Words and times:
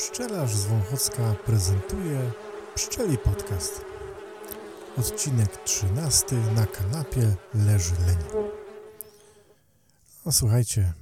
Pszczelarz 0.00 0.56
z 0.56 0.64
Wąchocka 0.64 1.34
prezentuje 1.46 2.32
Pszczeli 2.74 3.18
Podcast. 3.18 3.80
Odcinek 4.96 5.64
13. 5.64 6.36
Na 6.36 6.66
kanapie 6.66 7.36
leży 7.54 7.94
leń. 8.06 8.16
No 10.26 10.32
słuchajcie, 10.32 10.92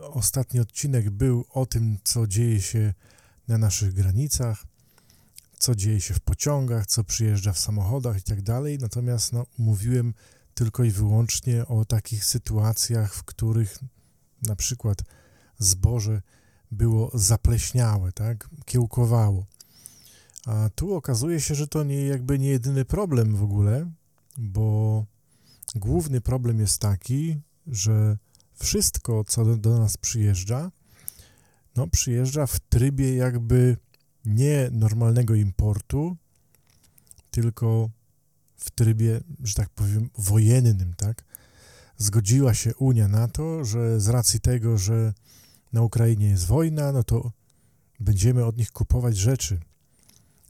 ostatni 0.00 0.60
odcinek 0.60 1.10
był 1.10 1.44
o 1.50 1.66
tym, 1.66 1.98
co 2.04 2.26
dzieje 2.26 2.60
się 2.60 2.94
na 3.48 3.58
naszych 3.58 3.92
granicach, 3.92 4.64
co 5.58 5.74
dzieje 5.74 6.00
się 6.00 6.14
w 6.14 6.20
pociągach, 6.20 6.86
co 6.86 7.04
przyjeżdża 7.04 7.52
w 7.52 7.58
samochodach 7.58 8.18
i 8.18 8.22
tak 8.22 8.42
dalej. 8.42 8.78
Natomiast 8.78 9.32
no, 9.32 9.46
mówiłem 9.58 10.14
tylko 10.54 10.84
i 10.84 10.90
wyłącznie 10.90 11.66
o 11.66 11.84
takich 11.84 12.24
sytuacjach, 12.24 13.14
w 13.14 13.24
których 13.24 13.78
na 14.42 14.56
przykład 14.56 14.98
zboże 15.58 16.22
było 16.70 17.10
zapleśniałe, 17.14 18.12
tak, 18.12 18.48
kiełkowało. 18.64 19.46
A 20.46 20.70
tu 20.74 20.94
okazuje 20.94 21.40
się, 21.40 21.54
że 21.54 21.68
to 21.68 21.84
nie, 21.84 22.06
jakby 22.06 22.38
nie 22.38 22.48
jedyny 22.48 22.84
problem 22.84 23.36
w 23.36 23.42
ogóle, 23.42 23.90
bo 24.38 25.04
główny 25.74 26.20
problem 26.20 26.60
jest 26.60 26.78
taki, 26.78 27.40
że 27.66 28.18
wszystko, 28.54 29.24
co 29.24 29.44
do, 29.44 29.56
do 29.56 29.78
nas 29.78 29.96
przyjeżdża, 29.96 30.70
no 31.76 31.86
przyjeżdża 31.86 32.46
w 32.46 32.60
trybie 32.60 33.16
jakby 33.16 33.76
nie 34.24 34.68
normalnego 34.72 35.34
importu, 35.34 36.16
tylko 37.30 37.90
w 38.56 38.70
trybie, 38.70 39.20
że 39.42 39.54
tak 39.54 39.70
powiem, 39.70 40.10
wojennym, 40.18 40.94
tak? 40.96 41.24
Zgodziła 41.96 42.54
się 42.54 42.74
Unia 42.74 43.08
na 43.08 43.28
to, 43.28 43.64
że 43.64 44.00
z 44.00 44.08
racji 44.08 44.40
tego, 44.40 44.78
że 44.78 45.12
na 45.72 45.82
Ukrainie 45.82 46.28
jest 46.28 46.46
wojna, 46.46 46.92
no 46.92 47.04
to 47.04 47.32
będziemy 48.00 48.44
od 48.44 48.56
nich 48.56 48.72
kupować 48.72 49.16
rzeczy 49.16 49.60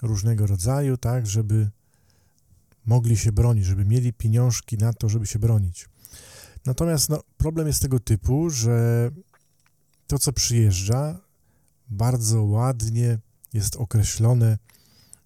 różnego 0.02 0.46
rodzaju, 0.46 0.96
tak, 0.96 1.26
żeby 1.26 1.70
mogli 2.86 3.16
się 3.16 3.32
bronić, 3.32 3.64
żeby 3.64 3.84
mieli 3.84 4.12
pieniążki 4.12 4.78
na 4.78 4.92
to, 4.92 5.08
żeby 5.08 5.26
się 5.26 5.38
bronić. 5.38 5.88
Natomiast 6.66 7.08
no, 7.08 7.22
problem 7.36 7.66
jest 7.66 7.82
tego 7.82 8.00
typu, 8.00 8.50
że 8.50 9.10
to, 10.06 10.18
co 10.18 10.32
przyjeżdża, 10.32 11.20
bardzo 11.88 12.42
ładnie 12.42 13.18
jest 13.52 13.76
określone 13.76 14.58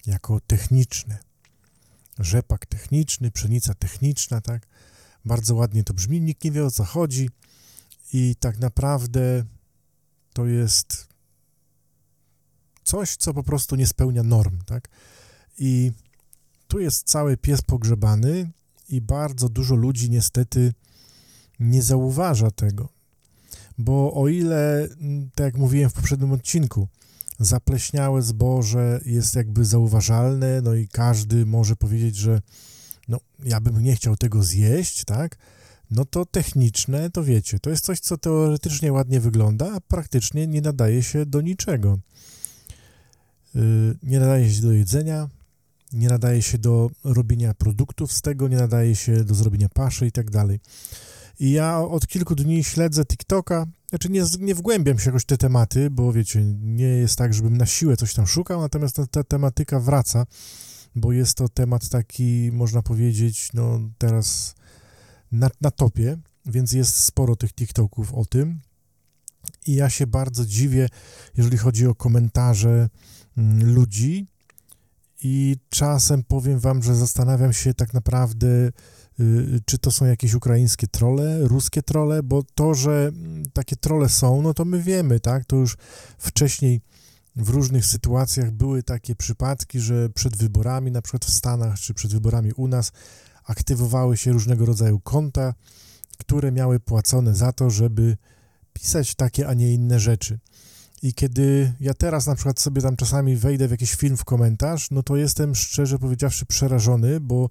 jako 0.07 0.41
techniczne. 0.41 1.19
Rzepak 2.19 2.67
techniczny, 2.67 3.31
pszenica 3.31 3.75
techniczna, 3.75 4.41
tak? 4.41 4.67
Bardzo 5.25 5.55
ładnie 5.55 5.85
to 5.85 5.95
brzmi, 5.95 6.21
nikt 6.21 6.45
nie 6.45 6.51
wie 6.51 6.65
o 6.65 6.71
co 6.71 6.85
chodzi 6.85 7.31
i 8.13 8.37
tak 8.41 8.59
naprawdę 8.59 9.45
to 10.35 10.47
jest 10.47 11.09
coś, 12.83 13.17
co 13.17 13.35
po 13.35 13.43
prostu 13.43 13.77
nie 13.77 13.87
spełnia 13.87 14.23
norm, 14.23 14.59
tak? 14.67 14.89
I 15.59 15.93
tu 16.69 16.79
jest 16.79 17.07
cały 17.07 17.37
pies 17.37 17.63
pogrzebany 17.63 18.51
i 18.89 19.01
bardzo 19.01 19.49
dużo 19.49 19.75
ludzi 19.75 20.11
niestety 20.11 20.75
nie 21.61 21.83
zauważa 21.83 22.51
tego. 22.51 22.89
Bo 23.79 24.15
o 24.15 24.29
ile, 24.29 24.89
mm, 25.01 25.31
tak 25.35 25.45
jak 25.45 25.57
mówiłem 25.57 25.91
w 25.91 25.93
poprzednim 25.93 26.33
odcinku, 26.33 26.89
zapleśniałe 27.39 28.23
zboże 28.23 29.01
jest 29.07 29.35
jakby 29.35 29.65
zauważalne, 29.65 30.61
no 30.63 30.75
i 30.75 30.89
każdy 30.89 31.47
może 31.47 31.77
powiedzieć, 31.77 32.17
że 32.17 32.43
no, 33.09 33.21
ja 33.45 33.61
bym 33.61 33.83
nie 33.83 33.97
chciał 33.97 34.17
tego 34.17 34.43
zjeść, 34.43 35.05
tak? 35.05 35.37
No 35.95 36.05
to 36.05 36.27
techniczne, 36.27 37.11
to 37.11 37.25
wiecie, 37.25 37.59
to 37.59 37.71
jest 37.71 37.85
coś, 37.85 38.01
co 38.01 38.19
teoretycznie 38.19 38.93
ładnie 38.93 39.21
wygląda, 39.21 39.73
a 39.75 39.81
praktycznie 39.81 40.47
nie 40.47 40.61
nadaje 40.61 41.03
się 41.03 41.27
do 41.27 41.41
niczego. 41.41 41.99
Yy, 43.55 43.97
nie 44.03 44.21
nadaje 44.21 44.51
się 44.51 44.63
do 44.63 44.73
jedzenia, 44.73 45.29
nie 45.93 46.09
nadaje 46.09 46.43
się 46.43 46.59
do 46.59 46.91
robienia 47.05 47.55
produktów 47.55 48.13
z 48.13 48.23
tego, 48.23 48.49
nie 48.49 48.57
nadaje 48.57 48.97
się 48.97 49.25
do 49.25 49.35
zrobienia 49.35 49.69
paszy 49.69 50.07
i 50.07 50.13
tak 50.13 50.31
dalej. 50.31 50.61
I 51.41 51.51
ja 51.51 51.81
od 51.81 52.07
kilku 52.07 52.35
dni 52.35 52.65
śledzę 52.65 53.05
TikToka, 53.05 53.67
znaczy 53.89 54.11
nie, 54.11 54.25
nie 54.41 54.55
wgłębiam 54.55 54.99
się 54.99 55.11
jakoś 55.11 55.25
te 55.25 55.39
tematy, 55.39 55.91
bo 55.91 56.13
wiecie, 56.13 56.45
nie 56.61 56.87
jest 56.87 57.17
tak, 57.17 57.35
żebym 57.35 57.57
na 57.57 57.67
siłę 57.67 57.97
coś 57.97 58.15
tam 58.15 58.27
szukał, 58.27 58.61
natomiast 58.61 58.97
ta, 58.97 59.07
ta 59.07 59.25
tematyka 59.25 59.81
wraca, 59.81 60.27
bo 60.97 61.13
jest 61.13 61.37
to 61.37 61.49
temat 61.49 61.89
taki, 61.89 62.51
można 62.53 62.83
powiedzieć, 62.83 63.49
no 63.55 63.81
teraz 63.99 64.55
na, 65.35 65.51
na 65.61 65.71
topie, 65.71 66.19
więc 66.47 66.73
jest 66.73 66.97
sporo 66.97 67.37
tych 67.37 67.53
TikToków 67.53 68.15
o 68.15 68.25
tym. 68.25 68.61
I 69.67 69.75
ja 69.75 69.91
się 69.91 70.07
bardzo 70.07 70.47
dziwię, 70.47 70.89
jeżeli 71.37 71.59
chodzi 71.59 71.87
o 71.87 71.95
komentarze 71.95 72.89
mm, 73.39 73.75
ludzi. 73.75 74.27
I 75.23 75.57
czasem 75.69 76.23
powiem 76.23 76.59
wam, 76.59 76.83
że 76.83 76.97
zastanawiam 76.97 77.53
się 77.53 77.75
tak 77.75 77.95
naprawdę, 77.95 78.47
y, 79.21 79.61
czy 79.65 79.79
to 79.79 79.91
są 79.91 80.05
jakieś 80.05 80.35
ukraińskie 80.35 80.87
trole, 80.87 81.39
ruskie 81.41 81.83
trole, 81.83 82.23
bo 82.23 82.43
to, 82.55 82.75
że 82.75 83.09
mm, 83.09 83.43
takie 83.53 83.77
trole 83.77 84.09
są, 84.09 84.43
no 84.43 84.55
to 84.55 84.65
my 84.65 84.83
wiemy, 84.83 85.21
tak? 85.21 85.45
To 85.45 85.57
już 85.57 85.77
wcześniej 86.19 86.81
w 87.37 87.49
różnych 87.49 87.87
sytuacjach 87.87 88.51
były 88.51 88.83
takie 88.83 89.15
przypadki, 89.15 89.81
że 89.81 90.11
przed 90.11 90.37
wyborami, 90.37 90.91
na 90.91 91.03
przykład 91.03 91.25
w 91.25 91.31
Stanach, 91.31 91.79
czy 91.79 91.95
przed 91.95 92.13
wyborami 92.13 92.53
u 92.53 92.69
nas, 92.69 92.93
aktywowały 93.45 94.17
się 94.17 94.33
różnego 94.33 94.67
rodzaju 94.67 95.01
konta, 95.01 95.55
które 96.19 96.53
miały 96.53 96.81
płacone 96.81 97.35
za 97.35 97.53
to, 97.53 97.71
żeby 97.71 98.17
pisać 98.73 99.15
takie, 99.15 99.49
a 99.49 99.55
nie 99.55 99.75
inne 99.75 100.01
rzeczy. 100.01 100.39
I 101.03 101.15
kiedy 101.15 101.73
ja 101.81 101.95
teraz 101.95 102.27
na 102.27 102.35
przykład 102.35 102.61
sobie 102.61 102.83
tam 102.83 102.97
czasami 102.97 103.37
wejdę 103.37 103.69
w 103.69 103.71
jakiś 103.71 103.95
film 103.95 104.17
w 104.17 104.25
komentarz, 104.25 104.91
no 104.91 105.03
to 105.03 105.17
jestem 105.17 105.55
szczerze 105.55 105.99
powiedziawszy 105.99 106.47
przerażony, 106.47 107.21
bo 107.21 107.51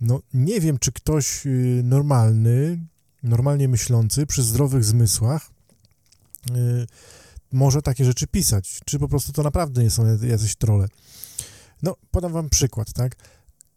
no 0.00 0.20
nie 0.34 0.60
wiem, 0.60 0.78
czy 0.78 0.92
ktoś 0.92 1.46
y, 1.46 1.80
normalny, 1.84 2.78
normalnie 3.22 3.68
myślący, 3.68 4.26
przy 4.26 4.42
zdrowych 4.42 4.84
zmysłach 4.84 5.50
yy, 6.50 6.86
może 7.52 7.82
takie 7.82 8.04
rzeczy 8.04 8.26
pisać, 8.26 8.80
czy 8.84 8.98
po 8.98 9.08
prostu 9.08 9.32
to 9.32 9.42
naprawdę 9.42 9.82
nie 9.82 9.90
są 9.90 10.18
jacyś 10.22 10.56
trole. 10.56 10.88
No, 11.82 11.96
podam 12.10 12.32
wam 12.32 12.50
przykład, 12.50 12.92
tak? 12.92 13.16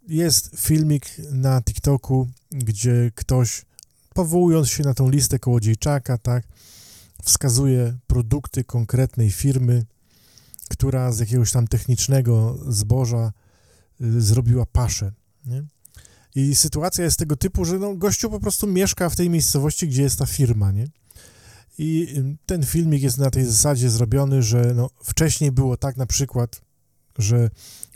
Jest 0.08 0.52
filmik 0.60 1.06
na 1.32 1.62
TikToku, 1.62 2.28
gdzie 2.52 3.12
ktoś, 3.16 3.66
powołując 4.14 4.70
się 4.70 4.84
na 4.84 4.94
tą 4.94 5.10
listę 5.10 5.40
kołodziejczaka, 5.40 6.18
tak, 6.18 6.44
wskazuje 7.24 7.98
produkty 8.08 8.64
konkretnej 8.64 9.32
firmy, 9.32 9.86
która 10.70 11.12
z 11.12 11.20
jakiegoś 11.20 11.52
tam 11.52 11.68
technicznego 11.68 12.58
zboża 12.68 13.32
y, 14.02 14.22
zrobiła 14.22 14.66
paszę. 14.66 15.12
Nie? 15.46 15.64
I 16.36 16.56
sytuacja 16.56 17.04
jest 17.04 17.20
tego 17.20 17.36
typu, 17.36 17.66
że 17.66 17.80
no, 17.80 17.96
gościu 17.96 18.30
po 18.30 18.40
prostu 18.40 18.68
mieszka 18.68 19.10
w 19.10 19.16
tej 19.16 19.30
miejscowości, 19.30 19.88
gdzie 19.88 20.02
jest 20.02 20.20
ta 20.20 20.26
firma, 20.26 20.72
nie? 20.72 20.88
I 21.78 22.08
ten 22.46 22.64
filmik 22.64 23.04
jest 23.04 23.18
na 23.18 23.30
tej 23.30 23.46
zasadzie 23.46 23.90
zrobiony, 23.90 24.44
że 24.44 24.74
no, 24.76 24.90
wcześniej 25.04 25.52
było 25.52 25.78
tak 25.78 25.98
na 25.98 26.06
przykład, 26.06 26.62
że 27.18 27.50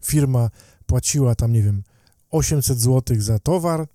firma 0.04 0.50
płaciła 0.86 1.36
tam, 1.36 1.52
nie 1.52 1.62
wiem, 1.62 1.84
800 2.36 2.80
zł 2.80 3.18
za 3.20 3.40
towar, 3.40 3.88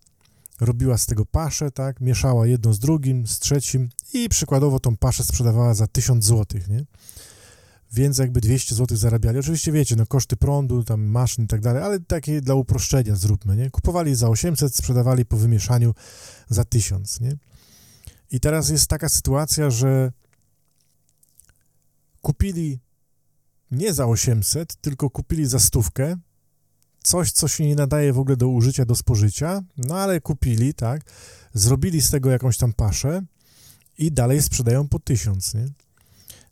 robiła 0.60 0.98
z 0.98 1.06
tego 1.06 1.26
paszę, 1.26 1.70
tak, 1.70 2.00
mieszała 2.00 2.46
jedno 2.46 2.72
z 2.72 2.78
drugim, 2.78 3.26
z 3.26 3.38
trzecim 3.38 3.88
i 4.12 4.28
przykładowo 4.28 4.80
tą 4.80 4.96
paszę 4.96 5.24
sprzedawała 5.24 5.74
za 5.74 5.86
1000 5.86 6.24
zł, 6.24 6.60
nie? 6.68 6.84
Więc 7.92 8.18
jakby 8.18 8.40
200 8.40 8.74
zł 8.74 8.96
zarabiali. 8.96 9.38
Oczywiście 9.38 9.72
wiecie, 9.72 9.96
no 9.96 10.06
koszty 10.06 10.36
prądu, 10.36 10.84
tam 10.84 11.02
maszyn 11.02 11.44
i 11.44 11.48
tak 11.48 11.60
dalej, 11.60 11.82
ale 11.82 12.00
takie 12.00 12.40
dla 12.40 12.54
uproszczenia 12.54 13.16
zróbmy, 13.16 13.56
nie? 13.56 13.70
Kupowali 13.70 14.14
za 14.14 14.28
800, 14.28 14.74
sprzedawali 14.74 15.24
po 15.24 15.36
wymieszaniu 15.36 15.94
za 16.48 16.64
1000, 16.64 17.20
nie? 17.20 17.36
I 18.30 18.40
teraz 18.40 18.68
jest 18.68 18.86
taka 18.86 19.08
sytuacja, 19.08 19.70
że 19.70 20.12
kupili 22.20 22.80
nie 23.70 23.94
za 23.94 24.06
800, 24.06 24.76
tylko 24.76 25.10
kupili 25.10 25.46
za 25.46 25.58
stówkę, 25.58 26.16
coś, 27.02 27.32
co 27.32 27.48
się 27.48 27.66
nie 27.66 27.76
nadaje 27.76 28.12
w 28.12 28.18
ogóle 28.18 28.36
do 28.36 28.48
użycia, 28.48 28.84
do 28.84 28.96
spożycia, 28.96 29.62
no 29.76 29.94
ale 29.96 30.20
kupili, 30.20 30.74
tak, 30.74 31.02
zrobili 31.54 32.02
z 32.02 32.10
tego 32.10 32.30
jakąś 32.30 32.56
tam 32.56 32.72
paszę 32.72 33.22
i 33.98 34.12
dalej 34.12 34.42
sprzedają 34.42 34.88
po 34.88 34.98
tysiąc, 34.98 35.54
nie? 35.54 35.66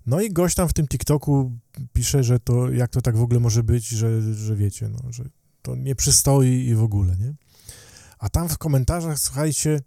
No 0.07 0.21
i 0.21 0.31
gość 0.31 0.55
tam 0.55 0.69
w 0.69 0.73
tym 0.73 0.89
TikToku 0.89 1.53
pisze, 1.93 2.25
że 2.25 2.41
to, 2.41 2.71
jak 2.71 2.91
to 2.91 3.01
tak 3.01 3.17
w 3.17 3.23
ogóle 3.23 3.41
może 3.41 3.63
być, 3.63 3.89
że, 3.89 4.35
że 4.35 4.57
wiecie, 4.57 4.89
no, 4.89 5.13
że 5.13 5.25
to 5.63 5.77
nie 5.77 5.95
przystoi 5.95 6.67
i 6.67 6.75
w 6.75 6.83
ogóle, 6.83 7.17
nie? 7.17 7.35
A 8.19 8.29
tam 8.29 8.49
w 8.49 8.59
komentarzach, 8.59 9.19
słuchajcie, 9.19 9.81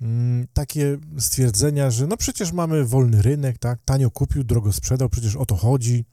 mm, 0.00 0.46
takie 0.52 0.98
stwierdzenia, 1.18 1.90
że 1.90 2.06
no 2.06 2.16
przecież 2.16 2.52
mamy 2.52 2.84
wolny 2.84 3.22
rynek, 3.22 3.58
tak, 3.58 3.78
tanio 3.84 4.10
kupił, 4.10 4.44
drogo 4.44 4.72
sprzedał, 4.72 5.08
przecież 5.08 5.36
o 5.36 5.46
to 5.46 5.56
chodzi, 5.56 6.04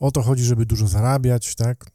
o 0.00 0.10
to 0.10 0.22
chodzi, 0.22 0.44
żeby 0.44 0.66
dużo 0.66 0.88
zarabiać, 0.88 1.54
tak, 1.54 1.90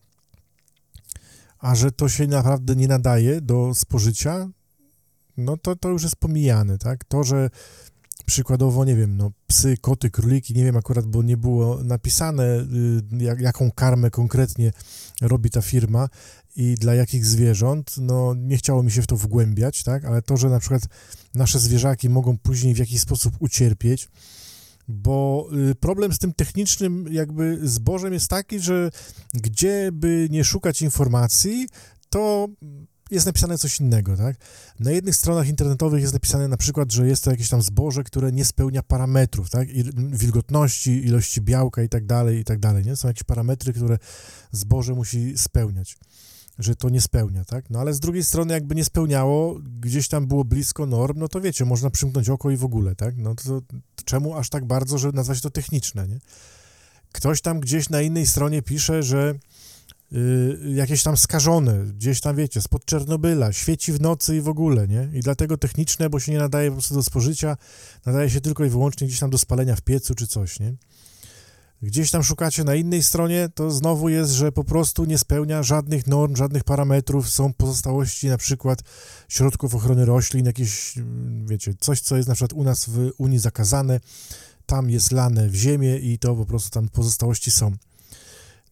a 1.60 1.76
że 1.76 1.92
to 1.92 2.10
się 2.10 2.28
naprawdę 2.28 2.76
nie 2.76 2.88
nadaje 2.88 3.42
do 3.42 3.76
spożycia, 3.76 4.50
no 5.38 5.58
to, 5.58 5.76
to 5.76 5.90
już 5.90 6.04
jest 6.04 6.16
pomijane, 6.16 6.78
tak? 6.78 7.06
To, 7.06 7.24
że 7.24 7.50
przykładowo, 8.26 8.86
nie 8.86 8.96
wiem, 8.96 9.18
no, 9.18 9.32
psy, 9.48 9.78
koty, 9.82 10.10
króliki, 10.10 10.54
nie 10.54 10.64
wiem 10.64 10.78
akurat, 10.78 11.06
bo 11.06 11.24
nie 11.24 11.38
było 11.38 11.84
napisane, 11.84 12.44
y, 12.60 13.24
jak, 13.24 13.42
jaką 13.42 13.72
karmę 13.72 14.10
konkretnie 14.10 14.72
robi 15.22 15.50
ta 15.50 15.62
firma 15.62 16.10
i 16.56 16.76
dla 16.76 16.96
jakich 16.96 17.26
zwierząt, 17.26 17.96
no 17.98 18.34
nie 18.38 18.58
chciało 18.58 18.84
mi 18.84 18.92
się 18.92 19.02
w 19.02 19.08
to 19.08 19.16
wgłębiać, 19.16 19.84
tak, 19.84 20.06
ale 20.06 20.22
to, 20.22 20.38
że 20.38 20.50
na 20.50 20.60
przykład 20.60 20.82
nasze 21.36 21.60
zwierzaki 21.60 22.10
mogą 22.10 22.38
później 22.38 22.74
w 22.74 22.78
jakiś 22.78 23.02
sposób 23.02 23.34
ucierpieć, 23.40 24.10
bo 24.90 25.50
y, 25.72 25.76
problem 25.76 26.14
z 26.14 26.20
tym 26.20 26.34
technicznym 26.34 27.06
jakby 27.12 27.60
zbożem 27.64 28.14
jest 28.14 28.30
taki, 28.30 28.60
że 28.60 28.90
gdzie 29.34 29.90
by 29.94 30.28
nie 30.32 30.44
szukać 30.44 30.82
informacji, 30.82 31.68
to 32.10 32.48
jest 33.12 33.26
napisane 33.26 33.58
coś 33.58 33.80
innego, 33.80 34.18
tak? 34.18 34.36
Na 34.80 34.92
jednych 34.92 35.16
stronach 35.16 35.48
internetowych 35.48 36.02
jest 36.02 36.14
napisane 36.14 36.48
na 36.48 36.58
przykład, 36.58 36.92
że 36.92 37.08
jest 37.08 37.24
to 37.24 37.32
jakieś 37.32 37.50
tam 37.50 37.62
zboże, 37.62 38.04
które 38.04 38.32
nie 38.32 38.46
spełnia 38.46 38.84
parametrów, 38.84 39.50
tak? 39.50 39.70
I 39.70 39.84
wilgotności, 39.96 41.06
ilości 41.06 41.42
białka 41.42 41.84
i 41.84 41.90
tak 41.90 42.06
dalej, 42.06 42.40
i 42.40 42.44
tak 42.44 42.60
dalej, 42.60 42.86
nie? 42.86 42.96
Są 42.96 43.08
jakieś 43.08 43.24
parametry, 43.24 43.74
które 43.74 43.98
zboże 44.52 44.94
musi 44.94 45.38
spełniać, 45.38 45.98
że 46.60 46.76
to 46.76 46.90
nie 46.90 47.02
spełnia, 47.02 47.46
tak? 47.46 47.70
No 47.70 47.80
ale 47.80 47.94
z 47.94 48.00
drugiej 48.00 48.24
strony 48.24 48.54
jakby 48.54 48.76
nie 48.76 48.86
spełniało, 48.86 49.60
gdzieś 49.80 50.08
tam 50.08 50.28
było 50.28 50.46
blisko 50.46 50.86
norm, 50.86 51.20
no 51.20 51.28
to 51.28 51.42
wiecie, 51.42 51.66
można 51.66 51.90
przymknąć 51.90 52.30
oko 52.30 52.52
i 52.52 52.58
w 52.58 52.66
ogóle, 52.66 52.96
tak? 52.96 53.18
No 53.18 53.36
to, 53.36 53.62
to 53.62 54.04
czemu 54.06 54.36
aż 54.36 54.50
tak 54.50 54.66
bardzo, 54.66 54.98
żeby 54.98 55.16
nazwać 55.16 55.42
to 55.42 55.50
techniczne, 55.50 56.08
nie? 56.08 56.20
Ktoś 57.12 57.42
tam 57.42 57.60
gdzieś 57.60 57.90
na 57.90 58.02
innej 58.02 58.28
stronie 58.28 58.62
pisze, 58.62 59.04
że 59.04 59.36
Y, 60.14 60.74
jakieś 60.74 61.04
tam 61.04 61.18
skażone, 61.18 61.86
gdzieś 61.86 62.22
tam, 62.22 62.36
wiecie, 62.36 62.62
spod 62.62 62.86
Czernobyla, 62.86 63.54
świeci 63.54 63.94
w 63.94 64.02
nocy 64.02 64.38
i 64.38 64.42
w 64.42 64.48
ogóle, 64.48 64.88
nie? 64.88 65.10
I 65.14 65.20
dlatego 65.20 65.58
techniczne, 65.58 66.10
bo 66.10 66.20
się 66.20 66.32
nie 66.32 66.38
nadaje 66.38 66.70
po 66.70 66.76
prostu 66.76 66.96
do 66.96 67.04
spożycia, 67.04 67.58
nadaje 68.06 68.30
się 68.30 68.42
tylko 68.42 68.66
i 68.66 68.70
wyłącznie 68.70 69.08
gdzieś 69.08 69.20
tam 69.20 69.30
do 69.30 69.38
spalenia 69.38 69.76
w 69.76 69.82
piecu 69.82 70.16
czy 70.16 70.28
coś, 70.28 70.60
nie? 70.60 70.74
Gdzieś 71.82 72.12
tam 72.12 72.24
szukacie 72.24 72.64
na 72.64 72.76
innej 72.76 73.04
stronie, 73.04 73.50
to 73.56 73.72
znowu 73.72 74.10
jest, 74.10 74.32
że 74.32 74.52
po 74.52 74.64
prostu 74.64 75.06
nie 75.06 75.18
spełnia 75.18 75.64
żadnych 75.64 76.08
norm, 76.08 76.36
żadnych 76.36 76.64
parametrów, 76.64 77.30
są 77.30 77.54
pozostałości 77.54 78.28
na 78.28 78.38
przykład 78.38 78.80
środków 79.30 79.76
ochrony 79.76 80.06
roślin, 80.06 80.46
jakieś, 80.46 80.96
wiecie, 81.46 81.74
coś, 81.80 82.02
co 82.02 82.18
jest 82.18 82.30
na 82.30 82.36
przykład 82.36 82.54
u 82.54 82.64
nas 82.64 82.86
w 82.90 83.12
Unii 83.18 83.40
zakazane, 83.40 84.00
tam 84.66 84.90
jest 84.90 85.12
lane 85.12 85.50
w 85.50 85.56
ziemię 85.56 85.98
i 85.98 86.20
to 86.20 86.36
po 86.36 86.46
prostu 86.46 86.70
tam 86.70 86.90
pozostałości 86.90 87.52
są. 87.52 87.72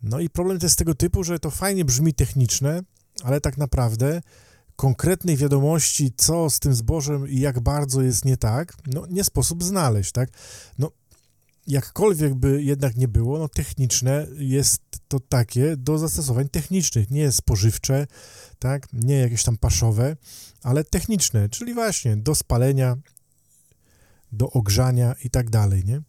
No 0.04 0.20
i 0.20 0.30
problem 0.30 0.60
to 0.60 0.66
jest 0.66 0.78
tego 0.78 0.96
typu, 0.96 1.24
że 1.24 1.40
to 1.40 1.52
fajnie 1.52 1.86
brzmi 1.86 2.14
techniczne, 2.14 2.82
ale 3.24 3.42
tak 3.42 3.58
naprawdę 3.58 4.22
konkretnej 4.76 5.38
wiadomości, 5.38 6.12
co 6.18 6.50
z 6.50 6.60
tym 6.60 6.74
zbożem 6.74 7.30
i 7.30 7.40
jak 7.40 7.60
bardzo 7.60 8.02
jest 8.02 8.26
nie 8.26 8.38
tak, 8.38 8.74
no 8.88 9.06
nie 9.10 9.24
sposób 9.24 9.64
znaleźć, 9.64 10.12
tak? 10.12 10.30
No 10.80 10.92
jakkolwiek 11.68 12.36
by 12.36 12.64
jednak 12.64 12.96
nie 12.96 13.08
było, 13.08 13.40
no 13.40 13.50
techniczne 13.50 14.28
jest 14.38 14.82
to 15.08 15.20
takie 15.20 15.78
do 15.78 15.98
zastosowań 15.98 16.50
technicznych, 16.50 17.12
nie 17.12 17.32
spożywcze, 17.32 18.08
tak, 18.60 18.88
nie 18.94 19.16
jakieś 19.16 19.44
tam 19.44 19.58
paszowe, 19.58 20.18
ale 20.64 20.84
techniczne, 20.84 21.50
czyli 21.50 21.74
właśnie 21.74 22.18
do 22.18 22.36
spalenia, 22.36 22.98
do 24.32 24.50
ogrzania 24.50 25.16
i 25.24 25.30
tak 25.30 25.50
dalej, 25.50 25.86
nie? 25.86 26.02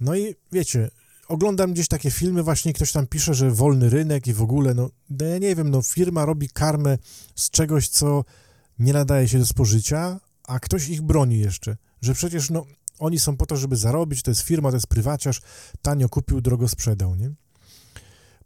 No 0.00 0.16
i 0.16 0.34
wiecie, 0.52 0.90
oglądam 1.28 1.72
gdzieś 1.72 1.88
takie 1.88 2.10
filmy, 2.10 2.42
właśnie 2.42 2.72
ktoś 2.72 2.92
tam 2.92 3.06
pisze, 3.06 3.34
że 3.34 3.50
wolny 3.50 3.90
rynek 3.90 4.26
i 4.26 4.32
w 4.32 4.42
ogóle, 4.42 4.74
no, 4.74 4.90
no 5.10 5.26
ja 5.26 5.38
nie 5.38 5.56
wiem, 5.56 5.70
no 5.70 5.82
firma 5.82 6.24
robi 6.24 6.48
karmę 6.48 6.98
z 7.34 7.50
czegoś, 7.50 7.88
co 7.88 8.24
nie 8.78 8.92
nadaje 8.92 9.28
się 9.28 9.38
do 9.38 9.46
spożycia, 9.46 10.20
a 10.48 10.58
ktoś 10.58 10.88
ich 10.88 11.02
broni 11.02 11.38
jeszcze, 11.38 11.76
że 12.02 12.14
przecież 12.14 12.50
no 12.50 12.66
oni 12.98 13.18
są 13.18 13.36
po 13.36 13.46
to, 13.46 13.56
żeby 13.56 13.76
zarobić, 13.76 14.22
to 14.22 14.30
jest 14.30 14.40
firma, 14.40 14.70
to 14.70 14.76
jest 14.76 14.86
prywaciarz, 14.86 15.40
tanio 15.82 16.08
kupił, 16.08 16.40
drogo 16.40 16.68
sprzedał, 16.68 17.14
nie? 17.14 17.30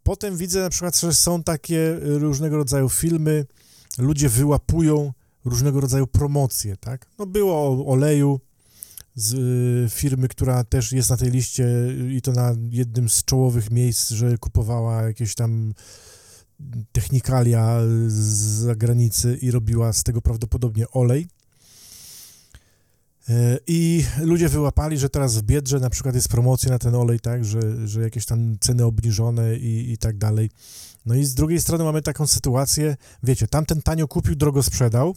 Potem 0.02 0.36
widzę 0.36 0.60
na 0.60 0.70
przykład, 0.70 1.00
że 1.00 1.14
są 1.14 1.42
takie 1.42 1.98
różnego 2.00 2.56
rodzaju 2.56 2.88
filmy, 2.88 3.46
ludzie 3.98 4.28
wyłapują 4.28 5.12
różnego 5.44 5.80
rodzaju 5.80 6.06
promocje, 6.06 6.76
tak? 6.76 7.06
No 7.18 7.26
było 7.26 7.54
o 7.54 7.86
oleju, 7.86 8.40
z 9.18 9.34
y, 9.34 9.90
firmy, 9.90 10.28
która 10.28 10.64
też 10.64 10.92
jest 10.92 11.10
na 11.10 11.16
tej 11.16 11.30
liście 11.30 11.68
i 12.10 12.22
to 12.22 12.32
na 12.32 12.54
jednym 12.70 13.08
z 13.08 13.24
czołowych 13.24 13.70
miejsc, 13.70 14.10
że 14.10 14.38
kupowała 14.38 15.02
jakieś 15.02 15.34
tam 15.34 15.74
technikalia 16.92 17.80
z 18.06 18.14
zagranicy 18.64 19.38
i 19.42 19.50
robiła 19.50 19.92
z 19.92 20.02
tego 20.02 20.22
prawdopodobnie 20.22 20.90
olej. 20.90 21.28
E, 23.28 23.58
I 23.66 24.04
ludzie 24.20 24.48
wyłapali, 24.48 24.98
że 24.98 25.08
teraz 25.08 25.36
w 25.36 25.42
Biedrze 25.42 25.80
na 25.80 25.90
przykład 25.90 26.14
jest 26.14 26.28
promocja 26.28 26.70
na 26.70 26.78
ten 26.78 26.94
olej, 26.94 27.20
tak, 27.20 27.44
że, 27.44 27.88
że 27.88 28.02
jakieś 28.02 28.26
tam 28.26 28.56
ceny 28.60 28.84
obniżone 28.84 29.56
i, 29.56 29.92
i 29.92 29.98
tak 29.98 30.18
dalej. 30.18 30.50
No 31.06 31.14
i 31.14 31.24
z 31.24 31.34
drugiej 31.34 31.60
strony 31.60 31.84
mamy 31.84 32.02
taką 32.02 32.26
sytuację, 32.26 32.96
wiecie, 33.22 33.46
tamten 33.46 33.82
tanio 33.82 34.08
kupił, 34.08 34.36
drogo 34.36 34.62
sprzedał, 34.62 35.14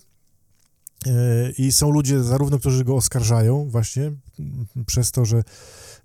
i 1.58 1.72
są 1.72 1.92
ludzie 1.92 2.24
zarówno, 2.24 2.60
którzy 2.60 2.84
go 2.84 2.96
oskarżają 2.96 3.70
właśnie 3.70 4.12
przez 4.86 5.12
to, 5.12 5.26
że 5.26 5.44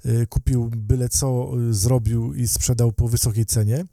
e, 0.04 0.26
kupił 0.26 0.70
byle 0.76 1.08
co, 1.08 1.50
e, 1.68 1.72
zrobił 1.74 2.34
i 2.34 2.48
sprzedał 2.48 2.92
po 2.92 3.08
wysokiej 3.08 3.46
cenie, 3.46 3.84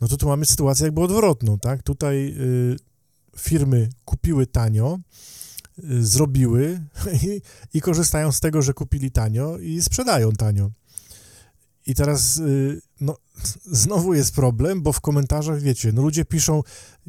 no 0.00 0.08
to 0.08 0.16
tu 0.16 0.28
mamy 0.28 0.46
sytuację 0.46 0.84
jakby 0.84 1.00
odwrotną, 1.00 1.58
tak? 1.58 1.82
Tutaj 1.82 2.28
e, 2.28 3.36
firmy 3.38 3.88
kupiły 4.04 4.46
tanio, 4.46 4.98
zrobiły 6.00 6.80
i, 7.22 7.40
i 7.74 7.80
korzystają 7.80 8.32
z 8.32 8.40
tego, 8.40 8.62
że 8.62 8.74
kupili 8.74 9.10
tanio 9.10 9.58
i 9.58 9.82
sprzedają 9.82 10.32
tanio. 10.32 10.70
I 11.86 11.94
teraz 11.94 12.36
y, 12.36 12.80
no, 13.00 13.16
znowu 13.82 14.14
jest 14.14 14.34
problem, 14.34 14.82
bo 14.82 14.92
w 14.92 15.00
komentarzach, 15.00 15.60
wiecie, 15.60 15.92
no 15.92 16.02
ludzie 16.02 16.24
piszą, 16.24 16.62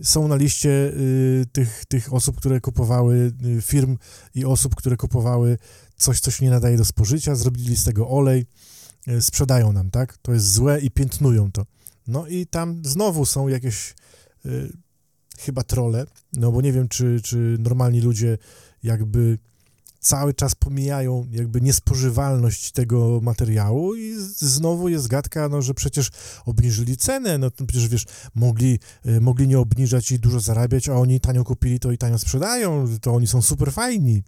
są 0.04 0.28
na 0.28 0.36
liście 0.36 0.70
y, 0.70 1.46
tych, 1.52 1.86
tych 1.88 2.14
osób, 2.14 2.38
które 2.38 2.62
kupowały, 2.62 3.34
y, 3.46 3.62
firm 3.62 3.98
i 4.36 4.46
osób, 4.46 4.76
które 4.76 4.98
kupowały 4.98 5.58
coś, 5.98 6.20
co 6.20 6.32
się 6.32 6.46
nie 6.46 6.52
nadaje 6.52 6.78
do 6.78 6.86
spożycia, 6.86 7.36
zrobili 7.36 7.78
z 7.78 7.84
tego 7.84 8.10
olej, 8.10 8.46
sprzedają 9.20 9.74
nam, 9.74 9.92
tak? 9.92 10.18
To 10.18 10.34
jest 10.34 10.52
złe 10.52 10.80
i 10.80 10.92
piętnują 10.92 11.52
to. 11.52 11.66
No 12.08 12.28
i 12.28 12.48
tam 12.48 12.82
znowu 12.86 13.26
są 13.26 13.48
jakieś 13.48 13.96
chyba 15.46 15.64
trole, 15.64 16.06
no 16.34 16.52
bo 16.52 16.62
nie 16.62 16.74
wiem, 16.74 16.88
czy, 16.88 17.22
czy 17.24 17.56
normalni 17.60 18.02
ludzie 18.02 18.38
jakby 18.84 19.38
cały 20.02 20.34
czas 20.34 20.56
pomijają 20.56 21.28
jakby 21.32 21.62
niespożywalność 21.62 22.72
tego 22.72 23.20
materiału 23.22 23.96
i 23.96 24.16
znowu 24.38 24.90
jest 24.90 25.08
gadka, 25.08 25.50
no, 25.50 25.62
że 25.62 25.74
przecież 25.74 26.10
obniżyli 26.46 26.98
cenę, 26.98 27.38
no 27.38 27.52
przecież 27.68 27.88
wiesz, 27.88 28.06
mogli, 28.36 28.80
y, 29.06 29.22
mogli 29.22 29.48
nie 29.48 29.60
obniżać 29.60 30.12
i 30.12 30.20
dużo 30.20 30.40
zarabiać, 30.40 30.90
a 30.90 30.94
oni 30.94 31.20
tanio 31.20 31.44
kupili 31.44 31.80
to 31.80 31.92
i 31.92 31.98
tanio 31.98 32.20
sprzedają, 32.20 32.88
to 33.02 33.14
oni 33.14 33.28
są 33.28 33.42
super 33.42 33.72
fajni. 33.74 34.24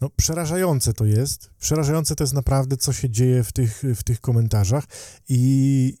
No, 0.00 0.10
przerażające 0.16 0.92
to 0.92 1.04
jest. 1.04 1.50
Przerażające 1.60 2.14
to 2.14 2.24
jest 2.24 2.34
naprawdę, 2.34 2.76
co 2.76 2.92
się 2.92 3.10
dzieje 3.10 3.44
w 3.44 3.52
tych, 3.52 3.82
w 3.96 4.02
tych 4.02 4.20
komentarzach 4.20 4.84
i 5.28 5.98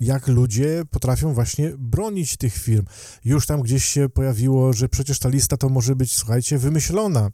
jak 0.00 0.28
ludzie 0.28 0.82
potrafią 0.90 1.34
właśnie 1.34 1.72
bronić 1.78 2.36
tych 2.36 2.54
firm. 2.54 2.84
Już 3.24 3.46
tam 3.46 3.62
gdzieś 3.62 3.84
się 3.84 4.08
pojawiło, 4.08 4.72
że 4.72 4.88
przecież 4.88 5.18
ta 5.18 5.28
lista 5.28 5.56
to 5.56 5.68
może 5.68 5.96
być, 5.96 6.16
słuchajcie, 6.16 6.58
wymyślona 6.58 7.30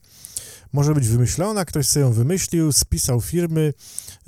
może 0.73 0.95
być 0.95 1.09
wymyślona, 1.09 1.65
ktoś 1.65 1.87
sobie 1.87 2.07
ją 2.07 2.13
wymyślił, 2.13 2.73
spisał 2.73 3.21
firmy 3.21 3.75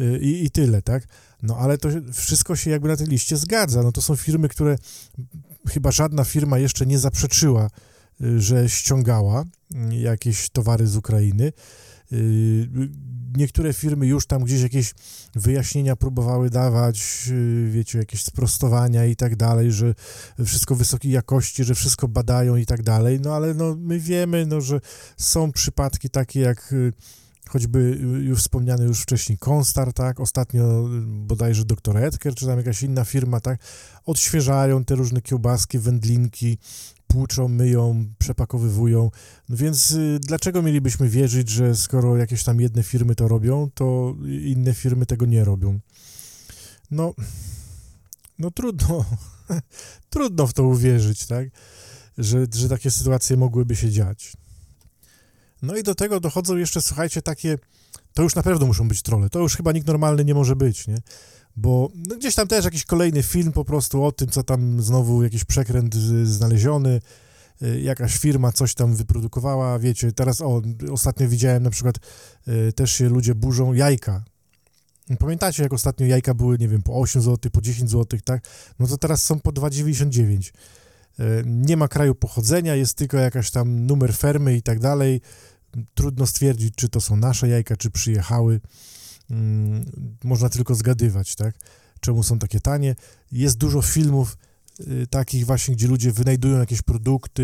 y, 0.01 0.19
i, 0.23 0.45
i 0.45 0.51
tyle, 0.51 0.83
tak? 0.83 1.07
No 1.43 1.57
ale 1.57 1.79
to 1.79 1.89
wszystko 2.13 2.57
się 2.57 2.71
jakby 2.71 2.89
na 2.89 2.97
tej 2.97 3.07
liście 3.07 3.37
zgadza. 3.37 3.83
No 3.83 3.93
to 3.93 4.03
są 4.03 4.17
firmy, 4.17 4.49
które 4.49 4.77
chyba 5.69 5.93
żadna 5.93 6.25
firma 6.25 6.59
jeszcze 6.59 6.87
nie 6.87 6.99
zaprzeczyła, 6.99 7.71
y, 8.21 8.41
że 8.41 8.69
ściągała 8.69 9.45
y, 9.93 9.97
jakieś 9.97 10.51
towary 10.51 10.87
z 10.87 10.97
Ukrainy. 10.97 11.53
Niektóre 13.37 13.73
firmy 13.73 14.07
już 14.07 14.27
tam 14.27 14.45
gdzieś 14.45 14.63
jakieś 14.63 14.95
wyjaśnienia 15.35 15.97
próbowały 15.97 16.51
dawać, 16.51 17.29
y, 17.31 17.71
wiecie, 17.71 17.99
jakieś 17.99 18.25
sprostowania 18.25 19.05
i 19.05 19.17
tak 19.17 19.37
dalej, 19.37 19.73
że 19.73 19.95
wszystko 20.45 20.75
wysokiej 20.75 21.13
jakości, 21.13 21.65
że 21.65 21.75
wszystko 21.75 22.09
badają 22.09 22.57
i 22.57 22.67
tak 22.67 22.83
dalej, 22.83 23.21
no 23.21 23.35
ale 23.35 23.55
no, 23.55 23.77
my 23.79 24.01
wiemy, 24.01 24.47
no, 24.47 24.61
że 24.61 24.81
są 25.17 25.53
przypadki 25.53 26.11
takie 26.11 26.41
jak 26.41 26.73
y, 26.73 26.93
choćby 27.51 27.79
y, 27.79 28.25
już 28.25 28.41
wspomniany 28.41 28.85
już 28.85 29.01
wcześniej 29.01 29.39
Konstar, 29.39 29.93
tak, 29.93 30.21
ostatnio 30.21 30.89
bodajże 31.07 31.65
Dr. 31.65 31.97
Edker, 31.97 32.35
czy 32.35 32.47
tam 32.47 32.59
jakaś 32.59 32.83
inna 32.83 33.05
firma, 33.05 33.41
tak, 33.41 33.61
odświeżają 34.05 34.85
te 34.85 34.95
różne 34.95 35.23
kiełbaski, 35.23 35.79
wędlinki, 35.79 36.59
płuczą, 37.07 37.49
myją, 37.49 38.05
przepakowywują. 38.19 39.11
No 39.49 39.57
więc 39.57 39.91
y, 39.91 40.19
dlaczego 40.23 40.63
mielibyśmy 40.63 41.09
wierzyć, 41.09 41.49
że 41.49 41.77
skoro 41.77 42.17
jakieś 42.17 42.45
tam 42.45 42.61
jedne 42.61 42.83
firmy 42.83 43.15
to 43.15 43.29
robią, 43.29 43.71
to 43.75 44.15
inne 44.27 44.75
firmy 44.75 45.07
tego 45.07 45.27
nie 45.27 45.45
robią? 45.45 45.81
No, 46.91 47.15
no 48.39 48.51
trudno, 48.51 49.05
trudno 50.11 50.47
w 50.47 50.53
to 50.53 50.65
uwierzyć, 50.65 51.27
tak? 51.27 51.49
Że, 52.19 52.47
że 52.55 52.69
takie 52.69 52.91
sytuacje 52.91 53.37
mogłyby 53.37 53.77
się 53.77 53.91
dziać. 53.91 54.37
No 55.63 55.77
i 55.77 55.83
do 55.83 55.95
tego 55.95 56.21
dochodzą 56.21 56.57
jeszcze, 56.57 56.83
słuchajcie, 56.83 57.23
takie, 57.23 57.59
to 58.15 58.23
już 58.23 58.35
na 58.35 58.43
pewno 58.43 58.67
muszą 58.67 58.89
być 58.89 59.03
trole, 59.03 59.31
to 59.31 59.39
już 59.39 59.57
chyba 59.57 59.73
nikt 59.73 59.87
normalny 59.87 60.25
nie 60.25 60.35
może 60.35 60.57
być, 60.57 60.87
nie? 60.87 60.99
Bo 61.57 61.91
no 62.09 62.17
gdzieś 62.17 62.35
tam 62.35 62.49
też 62.49 62.65
jakiś 62.65 62.85
kolejny 62.85 63.23
film 63.23 63.53
po 63.53 63.65
prostu 63.65 64.05
o 64.05 64.13
tym, 64.13 64.29
co 64.29 64.43
tam 64.43 64.83
znowu 64.83 65.23
jakiś 65.23 65.45
przekręt 65.45 65.95
znaleziony, 66.25 67.01
y, 67.63 67.81
jakaś 67.81 68.19
firma 68.19 68.53
coś 68.53 68.75
tam 68.75 68.97
wyprodukowała, 68.97 69.79
wiecie, 69.79 70.13
teraz, 70.13 70.41
o, 70.41 70.63
ostatnio 70.93 71.29
widziałem 71.29 71.63
na 71.63 71.71
przykład, 71.71 71.97
y, 72.49 72.73
też 72.73 72.93
się 72.93 73.09
ludzie 73.09 73.35
burzą 73.35 73.73
jajka. 73.73 74.25
Pamiętacie, 75.19 75.63
jak 75.63 75.73
ostatnio 75.73 76.07
jajka 76.07 76.35
były, 76.35 76.59
nie 76.59 76.69
wiem, 76.69 76.83
po 76.83 77.01
8 77.01 77.23
zł, 77.23 77.51
po 77.51 77.61
10 77.61 77.91
zł, 77.91 78.21
tak? 78.25 78.45
No 78.79 78.87
to 78.87 78.99
teraz 78.99 79.23
są 79.23 79.41
po 79.41 79.53
2,99. 79.53 80.53
Y, 81.21 81.43
nie 81.47 81.77
ma 81.77 81.89
kraju 81.89 82.15
pochodzenia, 82.15 82.75
jest 82.75 82.95
tylko 82.95 83.17
jakaś 83.17 83.51
tam 83.51 83.87
numer 83.87 84.15
fermy 84.15 84.57
i 84.57 84.63
tak 84.63 84.79
dalej. 84.79 85.21
Trudno 85.95 86.27
stwierdzić, 86.27 86.75
czy 86.75 86.89
to 86.89 87.01
są 87.01 87.17
nasze 87.17 87.49
jajka, 87.49 87.77
czy 87.77 87.91
przyjechały. 87.91 88.61
Mm, 89.31 89.85
można 90.25 90.49
tylko 90.49 90.75
zgadywać, 90.75 91.35
tak? 91.35 91.55
Czemu 92.01 92.23
są 92.23 92.39
takie 92.39 92.61
tanie. 92.61 92.97
Jest 93.33 93.57
dużo 93.57 93.83
filmów 93.83 94.37
y, 94.81 95.07
takich 95.11 95.47
właśnie, 95.47 95.75
gdzie 95.75 95.89
ludzie 95.89 96.13
wynajdują 96.13 96.59
jakieś 96.59 96.83
produkty 96.83 97.43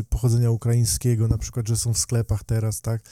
y, 0.00 0.04
pochodzenia 0.04 0.50
ukraińskiego, 0.50 1.28
na 1.28 1.38
przykład, 1.38 1.68
że 1.68 1.76
są 1.76 1.94
w 1.94 1.98
sklepach 1.98 2.44
teraz, 2.44 2.80
tak? 2.80 3.02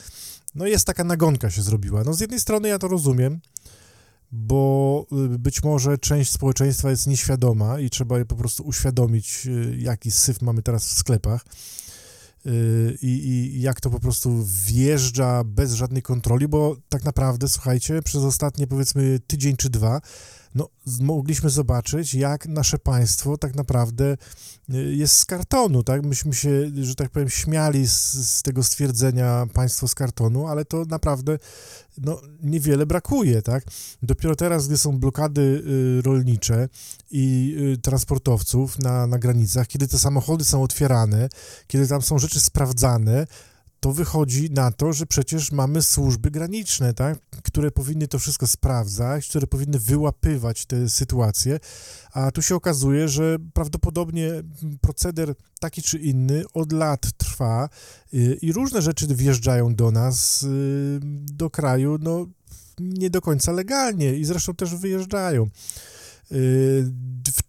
No 0.55 0.67
jest 0.67 0.87
taka 0.87 1.05
nagonka 1.05 1.51
się 1.51 1.63
zrobiła. 1.63 2.05
No 2.05 2.15
z 2.15 2.21
jednej 2.21 2.41
strony 2.41 2.69
ja 2.69 2.79
to 2.79 2.89
rozumiem, 2.89 3.41
bo 4.33 5.07
y, 5.35 5.39
być 5.39 5.63
może 5.63 5.99
część 5.99 6.33
społeczeństwa 6.33 6.91
jest 6.91 7.07
nieświadoma 7.07 7.81
i 7.81 7.91
trzeba 7.91 8.19
je 8.19 8.25
po 8.25 8.37
prostu 8.37 8.63
uświadomić, 8.63 9.49
jaki 9.79 10.11
syf 10.11 10.43
mamy 10.43 10.63
teraz 10.63 10.85
w 10.85 10.93
sklepach 10.93 11.45
Y, 12.47 12.99
i, 13.03 13.09
i 13.09 13.61
jak 13.61 13.81
to 13.81 13.91
po 13.91 14.01
prostu 14.01 14.45
wjeżdża 14.45 15.45
bez 15.45 15.73
żadnej 15.73 16.03
kontroli, 16.03 16.49
bo 16.49 16.77
tak 16.89 17.05
naprawdę, 17.05 17.49
słuchajcie, 17.49 18.03
przez 18.03 18.23
ostatnie 18.23 18.67
powiedzmy 18.67 19.21
tydzień 19.27 19.57
czy 19.57 19.71
dwa 19.71 20.01
no, 20.59 20.69
mogliśmy 21.01 21.51
zobaczyć, 21.51 22.15
jak 22.15 22.47
nasze 22.47 22.79
państwo 22.79 23.39
tak 23.39 23.55
naprawdę 23.55 24.17
y, 24.75 24.95
jest 24.95 25.17
z 25.17 25.25
kartonu, 25.25 25.83
tak? 25.83 26.07
Myśmy 26.07 26.35
się, 26.35 26.71
że 26.83 26.95
tak 26.95 27.11
powiem, 27.11 27.29
śmiali 27.29 27.89
z, 27.89 28.13
z 28.13 28.43
tego 28.43 28.63
stwierdzenia 28.63 29.47
państwo 29.53 29.89
z 29.89 29.95
kartonu, 29.95 30.47
ale 30.47 30.65
to 30.65 30.85
naprawdę 30.85 31.39
no, 31.99 32.21
niewiele 32.43 32.87
brakuje, 32.87 33.43
tak? 33.43 33.65
Dopiero 34.03 34.37
teraz, 34.37 34.67
gdy 34.67 34.79
są 34.79 34.99
blokady 34.99 35.41
y, 35.41 36.03
rolnicze 36.03 36.69
i 37.11 37.57
y, 37.75 37.79
transportowców 37.79 38.79
na, 38.79 39.07
na 39.07 39.19
granicach, 39.19 39.67
kiedy 39.67 39.89
te 39.89 39.99
samochody 39.99 40.45
są 40.45 40.63
otwierane, 40.63 41.29
kiedy 41.67 41.89
tam 41.89 42.03
są 42.03 42.19
rzeczy 42.19 42.41
sprawdzane, 42.41 43.27
to 43.81 43.93
wychodzi 43.93 44.51
na 44.51 44.71
to, 44.71 44.93
że 44.93 45.07
przecież 45.07 45.53
mamy 45.53 45.83
służby 45.83 46.31
graniczne, 46.31 46.95
tak, 46.95 47.19
które 47.43 47.71
powinny 47.71 48.09
to 48.09 48.19
wszystko 48.19 48.47
sprawdzać, 48.47 49.29
które 49.29 49.47
powinny 49.47 49.79
wyłapywać 49.79 50.67
te 50.67 50.89
sytuacje, 50.89 51.61
a 52.13 52.31
tu 52.31 52.43
się 52.43 52.55
okazuje, 52.55 53.09
że 53.09 53.37
prawdopodobnie 53.53 54.31
proceder 54.81 55.35
taki 55.61 55.83
czy 55.83 55.99
inny 55.99 56.45
od 56.55 56.73
lat 56.73 57.13
trwa 57.17 57.69
y, 58.15 58.39
i 58.43 58.53
różne 58.53 58.83
rzeczy 58.83 59.07
wjeżdżają 59.07 59.75
do 59.75 59.91
nas, 59.91 60.43
y, 60.43 61.01
do 61.33 61.51
kraju, 61.51 61.99
no 62.01 62.27
nie 62.79 63.11
do 63.11 63.21
końca 63.21 63.53
legalnie 63.53 64.15
i 64.15 64.25
zresztą 64.25 64.55
też 64.55 64.75
wyjeżdżają. 64.75 65.49
Y, 66.33 66.93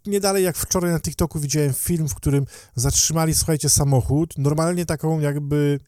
nie 0.05 0.19
dalej 0.19 0.43
jak 0.43 0.57
wczoraj 0.57 0.91
na 0.91 1.00
TikToku 1.00 1.39
widziałem 1.39 1.74
film, 1.74 2.09
w 2.09 2.15
którym 2.15 2.45
zatrzymali, 2.75 3.36
słuchajcie, 3.36 3.69
samochód, 3.69 4.38
normalnie 4.38 4.86
taką 4.86 5.19
jakby 5.19 5.79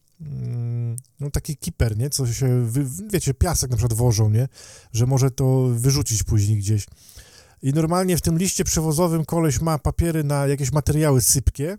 no 1.20 1.32
taki 1.32 1.58
kiper, 1.58 1.98
nie, 1.98 2.10
co 2.10 2.34
się, 2.34 2.68
wiecie, 3.12 3.34
piasek 3.34 3.72
na 3.72 3.78
przykład 3.78 3.98
wożą, 3.98 4.30
nie, 4.30 4.48
że 4.94 5.06
może 5.06 5.32
to 5.32 5.68
wyrzucić 5.74 6.24
później 6.24 6.58
gdzieś. 6.58 6.86
I 7.62 7.74
normalnie 7.74 8.18
w 8.18 8.22
tym 8.22 8.38
liście 8.38 8.63
przewozowym 8.63 9.25
koleś 9.25 9.62
ma 9.62 9.80
papiery 9.80 10.24
na 10.24 10.48
jakieś 10.48 10.72
materiały 10.72 11.22
sypkie, 11.22 11.78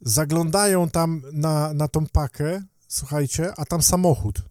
zaglądają 0.00 0.90
tam 0.90 1.22
na, 1.32 1.74
na 1.74 1.88
tą 1.88 2.06
pakę, 2.06 2.62
słuchajcie, 2.88 3.52
a 3.56 3.64
tam 3.64 3.82
samochód. 3.82 4.42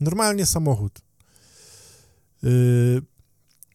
Normalnie 0.00 0.46
samochód. 0.46 0.98
Yy, 2.42 3.02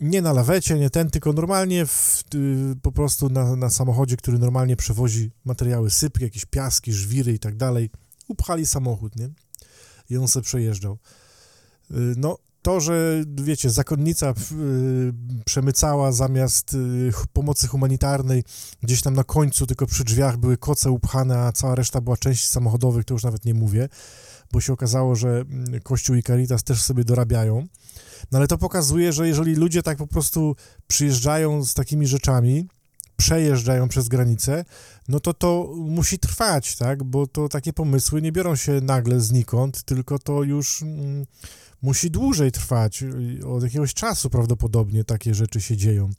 nie 0.01 0.21
na 0.21 0.33
lawecie, 0.33 0.79
nie 0.79 0.89
ten, 0.89 1.09
tylko 1.09 1.33
normalnie 1.33 1.85
w, 1.85 2.23
y, 2.35 2.75
po 2.81 2.91
prostu 2.91 3.29
na, 3.29 3.55
na 3.55 3.69
samochodzie, 3.69 4.17
który 4.17 4.39
normalnie 4.39 4.75
przewozi 4.75 5.31
materiały 5.45 5.89
sypkie, 5.89 6.25
jakieś 6.25 6.45
piaski, 6.45 6.93
żwiry 6.93 7.33
i 7.33 7.39
tak 7.39 7.55
dalej, 7.55 7.89
upchali 8.27 8.65
samochód, 8.65 9.15
nie? 9.15 9.29
I 10.09 10.17
on 10.17 10.27
sobie 10.27 10.43
przejeżdżał. 10.43 10.97
Y, 11.91 11.95
no, 12.17 12.37
to, 12.61 12.79
że, 12.79 13.23
wiecie, 13.27 13.69
zakonnica 13.69 14.29
y, 14.29 14.33
przemycała 15.45 16.11
zamiast 16.11 16.77
pomocy 17.33 17.67
humanitarnej, 17.67 18.43
gdzieś 18.83 19.01
tam 19.01 19.13
na 19.13 19.23
końcu, 19.23 19.67
tylko 19.67 19.85
przy 19.85 20.03
drzwiach 20.03 20.37
były 20.37 20.57
koce 20.57 20.91
upchane, 20.91 21.39
a 21.39 21.51
cała 21.51 21.75
reszta 21.75 22.01
była 22.01 22.17
części 22.17 22.47
samochodowych, 22.47 23.05
to 23.05 23.13
już 23.13 23.23
nawet 23.23 23.45
nie 23.45 23.53
mówię, 23.53 23.89
bo 24.51 24.61
się 24.61 24.73
okazało, 24.73 25.15
że 25.15 25.29
mm, 25.29 25.81
Kościół 25.81 26.15
i 26.15 26.23
Caritas 26.23 26.63
też 26.63 26.81
sobie 26.81 27.03
dorabiają. 27.03 27.67
No 28.31 28.37
ale 28.37 28.47
to 28.47 28.57
pokazuje, 28.57 29.13
że 29.13 29.27
jeżeli 29.27 29.55
ludzie 29.55 29.83
tak 29.83 29.97
po 29.97 30.07
prostu 30.07 30.55
przyjeżdżają 30.87 31.65
z 31.65 31.73
takimi 31.73 32.07
rzeczami, 32.07 32.67
przejeżdżają 33.17 33.87
przez 33.87 34.07
granicę, 34.07 34.65
no 35.07 35.19
to 35.19 35.33
to 35.33 35.73
musi 35.77 36.19
trwać, 36.19 36.75
tak? 36.75 37.03
Bo 37.03 37.27
to 37.27 37.49
takie 37.49 37.73
pomysły 37.73 38.21
nie 38.21 38.31
biorą 38.31 38.55
się 38.55 38.81
nagle 38.81 39.19
znikąd, 39.19 39.83
tylko 39.83 40.19
to 40.19 40.43
już 40.43 40.81
mm, 40.81 41.25
musi 41.81 42.11
dłużej 42.11 42.51
trwać. 42.51 43.03
Od 43.45 43.63
jakiegoś 43.63 43.93
czasu 43.93 44.29
prawdopodobnie 44.29 45.03
takie 45.03 45.35
rzeczy 45.35 45.61
się 45.61 45.77
dzieją. 45.77 46.09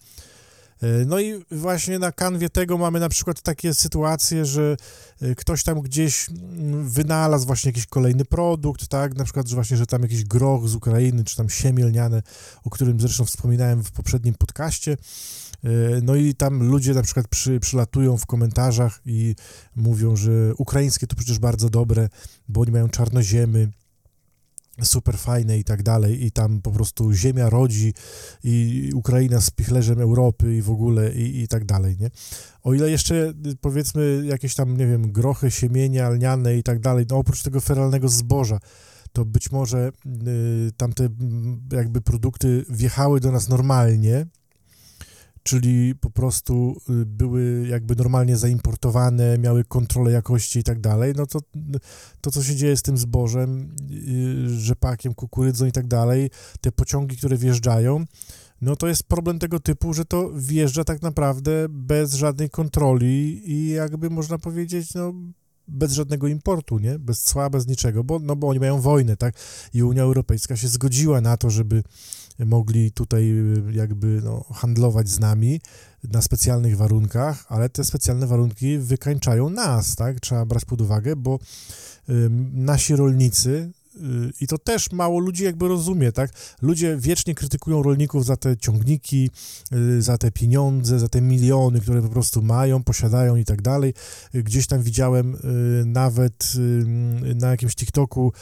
E, 0.82 1.04
no 1.06 1.20
i 1.20 1.44
właśnie 1.50 1.98
na 1.98 2.12
kanwie 2.12 2.50
tego 2.50 2.78
mamy 2.78 3.00
na 3.00 3.08
przykład 3.08 3.42
takie 3.42 3.74
sytuacje, 3.74 4.44
że 4.44 4.76
e, 5.20 5.34
ktoś 5.34 5.62
tam 5.62 5.80
gdzieś 5.80 6.28
mm, 6.30 6.88
wynalazł 6.88 7.46
właśnie 7.46 7.68
jakiś 7.68 7.86
kolejny 7.86 8.24
produkt, 8.24 8.88
tak, 8.88 9.16
na 9.16 9.24
przykład, 9.24 9.48
że 9.48 9.54
właśnie, 9.54 9.76
że 9.76 9.86
tam 9.86 10.02
jakiś 10.02 10.24
groch 10.24 10.68
z 10.68 10.74
Ukrainy, 10.74 11.24
czy 11.24 11.36
tam 11.36 11.50
siemielniane, 11.50 12.22
o 12.64 12.70
którym 12.70 13.00
zresztą 13.00 13.24
wspominałem 13.24 13.84
w 13.84 13.90
poprzednim 13.90 14.34
podcaście, 14.34 14.92
e, 14.92 15.68
no 16.02 16.14
i 16.14 16.34
tam 16.34 16.68
ludzie 16.68 16.94
na 16.94 17.02
przykład 17.02 17.28
przy, 17.28 17.60
przylatują 17.60 18.16
w 18.16 18.26
komentarzach 18.26 19.00
i 19.06 19.34
mówią, 19.76 20.16
że 20.16 20.54
ukraińskie 20.58 21.06
to 21.06 21.16
przecież 21.16 21.38
bardzo 21.38 21.70
dobre, 21.70 22.08
bo 22.48 22.60
oni 22.60 22.70
mają 22.70 22.88
czarnoziemy, 22.88 23.68
super 24.82 25.18
fajne 25.18 25.58
i 25.58 25.64
tak 25.64 25.82
dalej, 25.82 26.24
i 26.24 26.30
tam 26.30 26.62
po 26.62 26.70
prostu 26.70 27.12
ziemia 27.12 27.50
rodzi 27.50 27.94
i 28.44 28.90
Ukraina 28.94 29.40
z 29.40 29.50
pichlerzem 29.50 30.00
Europy 30.00 30.56
i 30.56 30.62
w 30.62 30.70
ogóle 30.70 31.12
i, 31.12 31.42
i 31.42 31.48
tak 31.48 31.64
dalej, 31.64 31.96
nie? 32.00 32.10
O 32.62 32.74
ile 32.74 32.90
jeszcze 32.90 33.32
powiedzmy 33.60 34.22
jakieś 34.24 34.54
tam, 34.54 34.76
nie 34.76 34.86
wiem, 34.86 35.12
grochy, 35.12 35.50
siemienia, 35.50 36.10
lniane 36.10 36.56
i 36.56 36.62
tak 36.62 36.80
dalej, 36.80 37.06
no 37.10 37.16
oprócz 37.16 37.42
tego 37.42 37.60
feralnego 37.60 38.08
zboża, 38.08 38.58
to 39.12 39.24
być 39.24 39.50
może 39.50 39.92
y, 40.06 40.70
tamte 40.76 41.08
jakby 41.72 42.00
produkty 42.00 42.64
wjechały 42.68 43.20
do 43.20 43.32
nas 43.32 43.48
normalnie, 43.48 44.26
czyli 45.42 45.94
po 45.94 46.10
prostu 46.10 46.76
y, 46.90 47.06
były 47.06 47.66
jakby 47.68 47.96
normalnie 47.96 48.36
zaimportowane, 48.36 49.38
miały 49.38 49.64
kontrolę 49.64 50.12
jakości 50.12 50.58
i 50.58 50.62
tak 50.62 50.80
dalej, 50.80 51.12
no 51.16 51.26
to 51.26 51.40
to, 52.20 52.30
co 52.30 52.42
się 52.42 52.56
dzieje 52.56 52.76
z 52.76 52.82
tym 52.82 52.98
zbożem, 52.98 53.74
y, 53.90 54.60
rzepakiem, 54.60 55.14
kukurydzą 55.14 55.66
i 55.66 55.72
tak 55.72 55.86
dalej, 55.86 56.30
te 56.60 56.72
pociągi, 56.72 57.16
które 57.16 57.36
wjeżdżają, 57.36 58.04
no 58.60 58.76
to 58.76 58.88
jest 58.88 59.02
problem 59.02 59.38
tego 59.38 59.60
typu, 59.60 59.94
że 59.94 60.04
to 60.04 60.30
wjeżdża 60.34 60.84
tak 60.84 61.02
naprawdę 61.02 61.66
bez 61.70 62.14
żadnej 62.14 62.50
kontroli 62.50 63.42
i 63.52 63.68
jakby 63.68 64.10
można 64.10 64.38
powiedzieć, 64.38 64.94
no 64.94 65.14
bez 65.68 65.92
żadnego 65.92 66.26
importu, 66.28 66.78
nie? 66.78 66.98
Bez 66.98 67.22
cła, 67.22 67.50
bez 67.50 67.66
niczego, 67.66 68.04
bo, 68.04 68.18
no 68.18 68.36
bo 68.36 68.48
oni 68.48 68.60
mają 68.60 68.80
wojnę, 68.80 69.16
tak? 69.16 69.34
I 69.74 69.82
Unia 69.82 70.02
Europejska 70.02 70.56
się 70.56 70.68
zgodziła 70.68 71.20
na 71.20 71.36
to, 71.36 71.50
żeby 71.50 71.82
mogli 72.46 72.92
tutaj 72.92 73.30
y, 73.30 73.72
jakby 73.72 74.20
no, 74.24 74.44
handlować 74.54 75.08
z 75.08 75.20
nami 75.20 75.60
na 76.04 76.22
specjalnych 76.22 76.76
warunkach, 76.76 77.44
ale 77.48 77.68
te 77.68 77.84
specjalne 77.84 78.26
warunki 78.26 78.78
wykańczają 78.78 79.50
nas, 79.50 79.96
tak? 79.96 80.20
Trzeba 80.20 80.44
brać 80.44 80.64
pod 80.64 80.80
uwagę, 80.80 81.16
bo 81.16 81.38
nasi 82.52 82.96
rolnicy 82.96 83.72
i 84.40 84.46
to 84.46 84.58
też 84.58 84.92
mało 84.92 85.18
ludzi 85.18 85.44
jakby 85.44 85.68
rozumie, 85.68 86.12
tak? 86.12 86.30
Ludzie 86.62 86.96
wiecznie 86.96 87.34
krytykują 87.34 87.82
rolników 87.82 88.24
za 88.24 88.36
te 88.36 88.56
ciągniki, 88.56 89.30
y, 89.72 90.02
za 90.02 90.18
te 90.18 90.30
pieniądze, 90.30 90.98
za 90.98 91.08
te 91.08 91.20
miliony, 91.20 91.80
które 91.80 92.02
po 92.02 92.08
prostu 92.08 92.42
mają, 92.42 92.82
posiadają 92.82 93.36
i 93.36 93.44
tak 93.44 93.62
dalej. 93.62 93.94
Gdzieś 94.34 94.66
tam 94.66 94.82
widziałem 94.82 95.36
nawet 95.86 96.52
na 97.34 97.50
jakimś 97.50 97.74
TikToku 97.74 98.32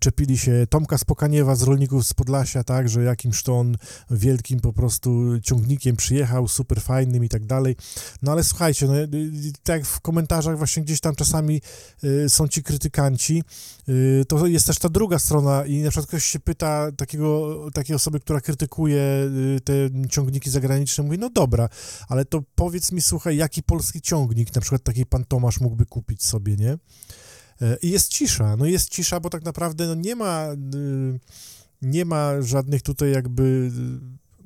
czepili 0.00 0.38
się 0.38 0.66
Tomka 0.70 0.98
Spokaniewa 0.98 1.54
z 1.56 1.62
rolników 1.62 2.06
z 2.06 2.14
Podlasia, 2.14 2.64
tak, 2.64 2.88
że 2.88 3.02
jakimś 3.02 3.42
to 3.42 3.58
on 3.58 3.76
wielkim 4.10 4.60
po 4.60 4.72
prostu 4.72 5.40
ciągnikiem 5.42 5.96
przyjechał, 5.96 6.48
super 6.48 6.80
fajnym 6.80 7.24
i 7.24 7.28
tak 7.28 7.46
dalej. 7.46 7.76
No 8.22 8.32
ale 8.32 8.44
słuchajcie, 8.44 8.86
no, 8.86 8.92
tak 9.62 9.84
w 9.86 10.00
komentarzach 10.00 10.58
właśnie 10.58 10.82
gdzieś 10.82 11.00
tam 11.00 11.14
czasami 11.14 11.60
są 12.28 12.48
ci 12.48 12.62
krytykanci, 12.62 13.42
to 14.28 14.46
jest 14.46 14.66
też 14.66 14.78
ta 14.78 14.88
strona 15.18 15.66
i 15.66 15.78
na 15.78 15.90
przykład 15.90 16.06
ktoś 16.08 16.24
się 16.24 16.40
pyta 16.40 16.92
takiego, 16.92 17.60
takiej 17.74 17.96
osoby, 17.96 18.20
która 18.20 18.40
krytykuje 18.40 19.02
y, 19.56 19.60
te 19.60 19.72
ciągniki 20.08 20.50
zagraniczne, 20.50 21.04
mówi, 21.04 21.18
no 21.18 21.30
dobra, 21.30 21.68
ale 22.08 22.24
to 22.24 22.42
powiedz 22.54 22.92
mi, 22.92 23.00
słuchaj, 23.00 23.36
jaki 23.36 23.62
polski 23.62 24.00
ciągnik 24.00 24.54
na 24.54 24.60
przykład 24.60 24.82
taki 24.82 25.06
pan 25.06 25.24
Tomasz 25.24 25.60
mógłby 25.60 25.86
kupić 25.86 26.24
sobie, 26.24 26.56
nie? 26.56 26.78
E, 27.62 27.76
I 27.82 27.90
jest 27.90 28.08
cisza, 28.08 28.56
no 28.56 28.66
jest 28.66 28.88
cisza, 28.88 29.20
bo 29.20 29.30
tak 29.30 29.44
naprawdę 29.44 29.86
no 29.86 29.94
nie 29.94 30.16
ma, 30.16 30.48
y, 30.74 31.20
nie 31.82 32.04
ma 32.04 32.42
żadnych 32.42 32.82
tutaj 32.82 33.12
jakby 33.12 33.70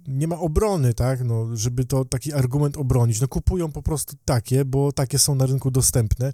nie 0.09 0.29
ma 0.29 0.39
obrony, 0.39 0.95
tak, 0.95 1.25
no, 1.25 1.57
żeby 1.57 1.85
to 1.85 2.05
taki 2.05 2.33
argument 2.33 2.77
obronić. 2.77 3.21
No 3.21 3.29
kupują 3.29 3.73
po 3.73 3.83
prostu 3.83 4.17
takie, 4.25 4.65
bo 4.65 4.93
takie 4.93 5.19
są 5.19 5.35
na 5.35 5.47
rynku 5.47 5.71
dostępne 5.71 6.33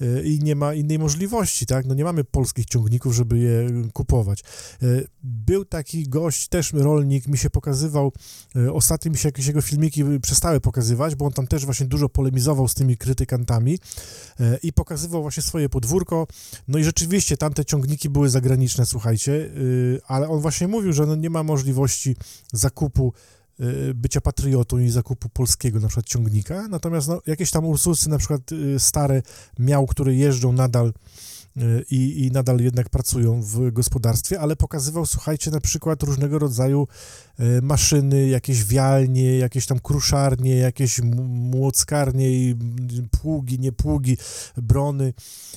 y, 0.00 0.22
i 0.24 0.38
nie 0.38 0.56
ma 0.56 0.74
innej 0.74 0.98
możliwości, 0.98 1.66
tak, 1.66 1.86
no 1.86 1.94
nie 1.94 2.04
mamy 2.04 2.24
polskich 2.24 2.66
ciągników, 2.66 3.14
żeby 3.14 3.38
je 3.38 3.68
kupować. 3.92 4.44
Y, 4.82 5.08
był 5.22 5.64
taki 5.64 6.08
gość, 6.08 6.48
też 6.48 6.72
rolnik, 6.72 7.26
mi 7.26 7.38
się 7.38 7.50
pokazywał, 7.50 8.12
y, 8.56 8.72
ostatnio 8.72 9.10
mi 9.10 9.18
się 9.18 9.28
jakieś 9.28 9.46
jego 9.46 9.62
filmiki 9.62 10.04
przestały 10.22 10.60
pokazywać, 10.60 11.14
bo 11.14 11.26
on 11.26 11.32
tam 11.32 11.46
też 11.46 11.64
właśnie 11.64 11.86
dużo 11.86 12.08
polemizował 12.08 12.68
z 12.68 12.74
tymi 12.74 12.96
krytykantami 12.96 13.78
i 14.62 14.72
pokazywał 14.72 15.22
właśnie 15.22 15.42
swoje 15.42 15.68
podwórko, 15.68 16.26
no 16.68 16.78
i 16.78 16.84
rzeczywiście 16.84 17.36
tamte 17.36 17.64
ciągniki 17.64 18.10
były 18.10 18.28
zagraniczne, 18.28 18.86
słuchajcie, 18.86 19.50
ale 20.06 20.28
on 20.28 20.40
właśnie 20.40 20.68
mówił, 20.68 20.92
że 20.92 21.06
no 21.06 21.16
nie 21.16 21.30
ma 21.30 21.42
możliwości 21.42 22.16
zakupu 22.52 22.85
zakupu 22.86 23.12
y, 23.60 23.94
bycia 23.94 24.20
patriotą 24.20 24.78
i 24.78 24.90
zakupu 24.90 25.28
polskiego 25.28 25.80
na 25.80 25.88
przykład 25.88 26.06
ciągnika, 26.06 26.68
natomiast 26.68 27.08
no, 27.08 27.20
jakieś 27.26 27.50
tam 27.50 27.64
Ursusy 27.64 28.10
na 28.10 28.18
przykład 28.18 28.52
y, 28.52 28.80
stare 28.80 29.22
miał, 29.58 29.86
które 29.86 30.14
jeżdżą 30.14 30.52
nadal 30.52 30.92
y, 31.56 31.84
i, 31.90 32.26
i 32.26 32.30
nadal 32.30 32.60
jednak 32.60 32.90
pracują 32.90 33.42
w 33.42 33.70
gospodarstwie, 33.72 34.40
ale 34.40 34.56
pokazywał, 34.56 35.06
słuchajcie, 35.06 35.50
na 35.50 35.60
przykład 35.60 36.02
różnego 36.02 36.38
rodzaju 36.38 36.88
maszyny, 37.62 38.28
jakieś 38.28 38.64
wialnie, 38.64 39.38
jakieś 39.38 39.66
tam 39.66 39.78
kruszarnie, 39.78 40.56
jakieś 40.56 41.00
młockarnie 41.28 42.30
i 42.30 42.56
pługi, 43.20 43.58
nie 43.58 43.72
pługi, 43.72 44.16
brony, 44.56 45.12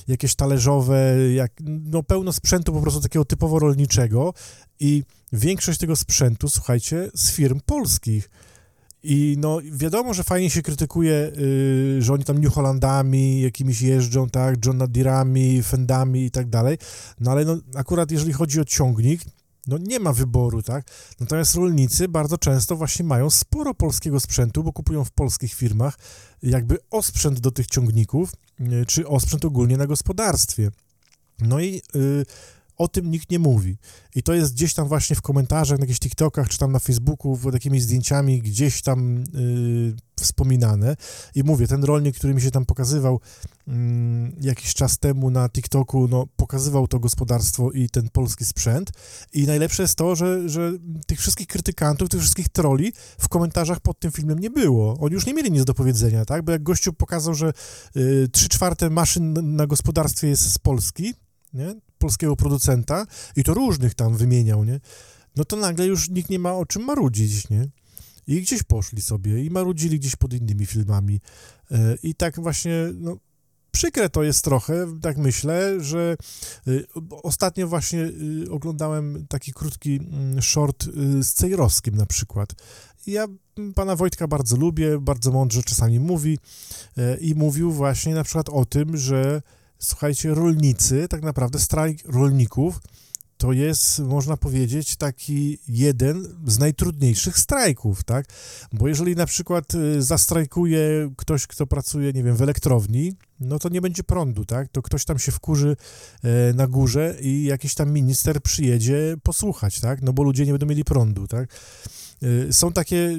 jakieś 0.08 0.34
talerzowe, 0.34 1.16
jak, 1.34 1.52
no 1.64 2.02
pełno 2.02 2.32
sprzętu 2.32 2.72
po 2.72 2.80
prostu 2.80 3.00
takiego 3.00 3.24
typowo 3.24 3.58
rolniczego. 3.58 4.34
I 4.80 5.02
większość 5.32 5.78
tego 5.78 5.96
sprzętu, 5.96 6.48
słuchajcie, 6.48 7.10
z 7.14 7.32
firm 7.32 7.60
polskich. 7.66 8.30
I 9.02 9.36
no 9.38 9.58
wiadomo, 9.72 10.14
że 10.14 10.24
fajnie 10.24 10.50
się 10.50 10.62
krytykuje, 10.62 11.32
yy, 11.36 12.02
że 12.02 12.12
oni 12.12 12.24
tam 12.24 12.38
New 12.38 12.52
Hollandami 12.52 13.40
jakimiś 13.40 13.82
jeżdżą, 13.82 14.28
tak, 14.28 14.66
John 14.66 14.78
Deerami, 14.88 15.62
Fendami 15.62 16.24
i 16.24 16.30
tak 16.30 16.48
dalej, 16.48 16.78
no 17.20 17.30
ale 17.30 17.44
no, 17.44 17.58
akurat 17.74 18.10
jeżeli 18.10 18.32
chodzi 18.32 18.60
o 18.60 18.64
ciągnik, 18.64 19.20
no 19.66 19.78
nie 19.78 20.00
ma 20.00 20.12
wyboru, 20.12 20.62
tak? 20.62 20.84
Natomiast 21.20 21.54
rolnicy 21.54 22.08
bardzo 22.08 22.38
często 22.38 22.76
właśnie 22.76 23.04
mają 23.04 23.30
sporo 23.30 23.74
polskiego 23.74 24.20
sprzętu, 24.20 24.62
bo 24.62 24.72
kupują 24.72 25.04
w 25.04 25.10
polskich 25.10 25.54
firmach 25.54 25.98
jakby 26.42 26.78
osprzęt 26.90 27.40
do 27.40 27.50
tych 27.50 27.66
ciągników, 27.66 28.32
yy, 28.58 28.86
czy 28.86 29.08
osprzęt 29.08 29.44
ogólnie 29.44 29.76
na 29.76 29.86
gospodarstwie. 29.86 30.70
No 31.38 31.60
i 31.60 31.82
yy, 31.94 32.24
o 32.80 32.88
tym 32.88 33.10
nikt 33.10 33.30
nie 33.30 33.38
mówi. 33.38 33.76
I 34.14 34.22
to 34.22 34.34
jest 34.34 34.54
gdzieś 34.54 34.74
tam 34.74 34.88
właśnie 34.88 35.16
w 35.16 35.22
komentarzach, 35.22 35.78
na 35.78 35.82
jakichś 35.82 35.98
TikTokach, 35.98 36.48
czy 36.48 36.58
tam 36.58 36.72
na 36.72 36.78
Facebooku, 36.78 37.36
pod 37.36 37.52
takimi 37.52 37.80
zdjęciami 37.80 38.42
gdzieś 38.42 38.82
tam 38.82 39.24
yy, 39.32 39.94
wspominane. 40.20 40.96
I 41.34 41.44
mówię, 41.44 41.66
ten 41.66 41.84
rolnik, 41.84 42.16
który 42.16 42.34
mi 42.34 42.42
się 42.42 42.50
tam 42.50 42.66
pokazywał 42.66 43.20
yy, 43.66 43.74
jakiś 44.40 44.74
czas 44.74 44.98
temu 44.98 45.30
na 45.30 45.48
TikToku, 45.48 46.08
no, 46.08 46.26
pokazywał 46.36 46.88
to 46.88 46.98
gospodarstwo 47.00 47.70
i 47.70 47.88
ten 47.88 48.08
polski 48.08 48.44
sprzęt. 48.44 48.90
I 49.32 49.46
najlepsze 49.46 49.82
jest 49.82 49.94
to, 49.94 50.16
że, 50.16 50.48
że 50.48 50.72
tych 51.06 51.20
wszystkich 51.20 51.46
krytykantów, 51.46 52.08
tych 52.08 52.20
wszystkich 52.20 52.48
troli 52.48 52.92
w 53.18 53.28
komentarzach 53.28 53.80
pod 53.80 54.00
tym 54.00 54.12
filmem 54.12 54.38
nie 54.38 54.50
było. 54.50 54.96
Oni 55.00 55.14
już 55.14 55.26
nie 55.26 55.34
mieli 55.34 55.50
nic 55.50 55.64
do 55.64 55.74
powiedzenia, 55.74 56.24
tak? 56.24 56.44
Bo 56.44 56.52
jak 56.52 56.62
gościu 56.62 56.92
pokazał, 56.92 57.34
że 57.34 57.52
yy, 57.94 58.28
trzy 58.32 58.48
czwarte 58.48 58.90
maszyn 58.90 59.56
na 59.56 59.66
gospodarstwie 59.66 60.28
jest 60.28 60.52
z 60.52 60.58
Polski, 60.58 61.14
nie? 61.52 61.89
Polskiego 62.00 62.36
producenta 62.36 63.06
i 63.36 63.44
to 63.44 63.54
różnych 63.54 63.94
tam 63.94 64.16
wymieniał, 64.16 64.64
nie? 64.64 64.80
No 65.36 65.44
to 65.44 65.56
nagle 65.56 65.86
już 65.86 66.10
nikt 66.10 66.30
nie 66.30 66.38
ma 66.38 66.52
o 66.52 66.66
czym 66.66 66.84
marudzić, 66.84 67.50
nie? 67.50 67.68
I 68.26 68.42
gdzieś 68.42 68.62
poszli 68.62 69.02
sobie 69.02 69.44
i 69.44 69.50
marudzili 69.50 69.98
gdzieś 69.98 70.16
pod 70.16 70.32
innymi 70.32 70.66
filmami. 70.66 71.20
E, 71.70 71.96
I 72.02 72.14
tak 72.14 72.40
właśnie, 72.40 72.72
no, 72.94 73.16
przykre 73.70 74.08
to 74.08 74.22
jest 74.22 74.44
trochę, 74.44 74.98
tak 75.02 75.16
myślę, 75.18 75.80
że 75.80 76.16
y, 76.68 76.86
ostatnio 77.22 77.68
właśnie 77.68 78.00
y, 78.00 78.50
oglądałem 78.50 79.26
taki 79.28 79.52
krótki 79.52 79.96
mm, 79.96 80.42
short 80.42 80.86
y, 80.86 81.24
z 81.24 81.34
Cejrowskim 81.34 81.94
na 81.96 82.06
przykład. 82.06 82.54
Ja 83.06 83.26
pana 83.74 83.96
Wojtka 83.96 84.28
bardzo 84.28 84.56
lubię, 84.56 84.98
bardzo 84.98 85.32
mądrze 85.32 85.62
czasami 85.62 86.00
mówi 86.00 86.38
e, 86.96 87.16
i 87.16 87.34
mówił 87.34 87.72
właśnie 87.72 88.14
na 88.14 88.24
przykład 88.24 88.48
o 88.48 88.64
tym, 88.64 88.96
że 88.96 89.42
słuchajcie, 89.80 90.34
rolnicy, 90.34 91.08
tak 91.08 91.22
naprawdę 91.22 91.58
strajk 91.58 91.98
rolników 92.04 92.80
to 93.40 93.52
jest, 93.52 93.98
można 93.98 94.36
powiedzieć, 94.36 94.96
taki 94.96 95.58
jeden 95.68 96.28
z 96.46 96.58
najtrudniejszych 96.58 97.38
strajków, 97.38 98.04
tak? 98.04 98.26
Bo 98.72 98.88
jeżeli 98.88 99.16
na 99.16 99.26
przykład 99.26 99.74
y, 99.74 100.02
zastrajkuje 100.02 101.10
ktoś, 101.16 101.46
kto 101.46 101.66
pracuje, 101.66 102.12
nie 102.12 102.22
wiem, 102.22 102.36
w 102.36 102.42
elektrowni, 102.42 103.12
no 103.40 103.58
to 103.58 103.68
nie 103.68 103.80
będzie 103.80 104.02
prądu, 104.02 104.44
tak? 104.44 104.68
To 104.68 104.82
ktoś 104.82 105.04
tam 105.04 105.18
się 105.18 105.32
wkurzy 105.32 105.76
e, 106.22 106.52
na 106.54 106.66
górze 106.66 107.16
i 107.20 107.44
jakiś 107.44 107.74
tam 107.74 107.92
minister 107.92 108.42
przyjedzie 108.42 109.16
posłuchać, 109.22 109.80
tak? 109.80 110.02
No 110.02 110.12
bo 110.12 110.22
ludzie 110.22 110.46
nie 110.46 110.52
będą 110.52 110.66
mieli 110.66 110.84
prądu, 110.84 111.26
tak? 111.26 111.48
Y, 112.22 112.52
są 112.52 112.72
takie 112.72 112.96
y, 112.96 113.18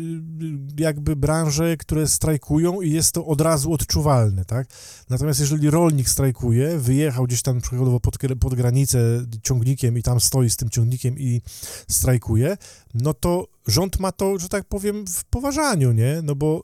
jakby 0.77 1.15
branże, 1.15 1.77
które 1.77 2.07
strajkują 2.07 2.81
i 2.81 2.91
jest 2.91 3.11
to 3.11 3.25
od 3.25 3.41
razu 3.41 3.73
odczuwalne, 3.73 4.45
tak? 4.45 4.67
Natomiast 5.09 5.39
jeżeli 5.39 5.69
rolnik 5.69 6.09
strajkuje, 6.09 6.77
wyjechał 6.77 7.25
gdzieś 7.27 7.41
tam 7.41 7.61
przykładowo 7.61 7.99
pod, 7.99 8.17
pod 8.39 8.55
granicę 8.55 9.25
ciągnikiem 9.43 9.97
i 9.97 10.03
tam 10.03 10.19
stoi 10.19 10.49
z 10.49 10.57
tym 10.57 10.69
ciągnikiem 10.69 11.19
i 11.19 11.41
strajkuje, 11.89 12.57
no 12.93 13.13
to 13.13 13.47
rząd 13.67 13.99
ma 13.99 14.11
to, 14.11 14.39
że 14.39 14.49
tak 14.49 14.65
powiem, 14.65 15.05
w 15.07 15.25
poważaniu, 15.25 15.91
nie? 15.91 16.21
No 16.23 16.35
bo 16.35 16.63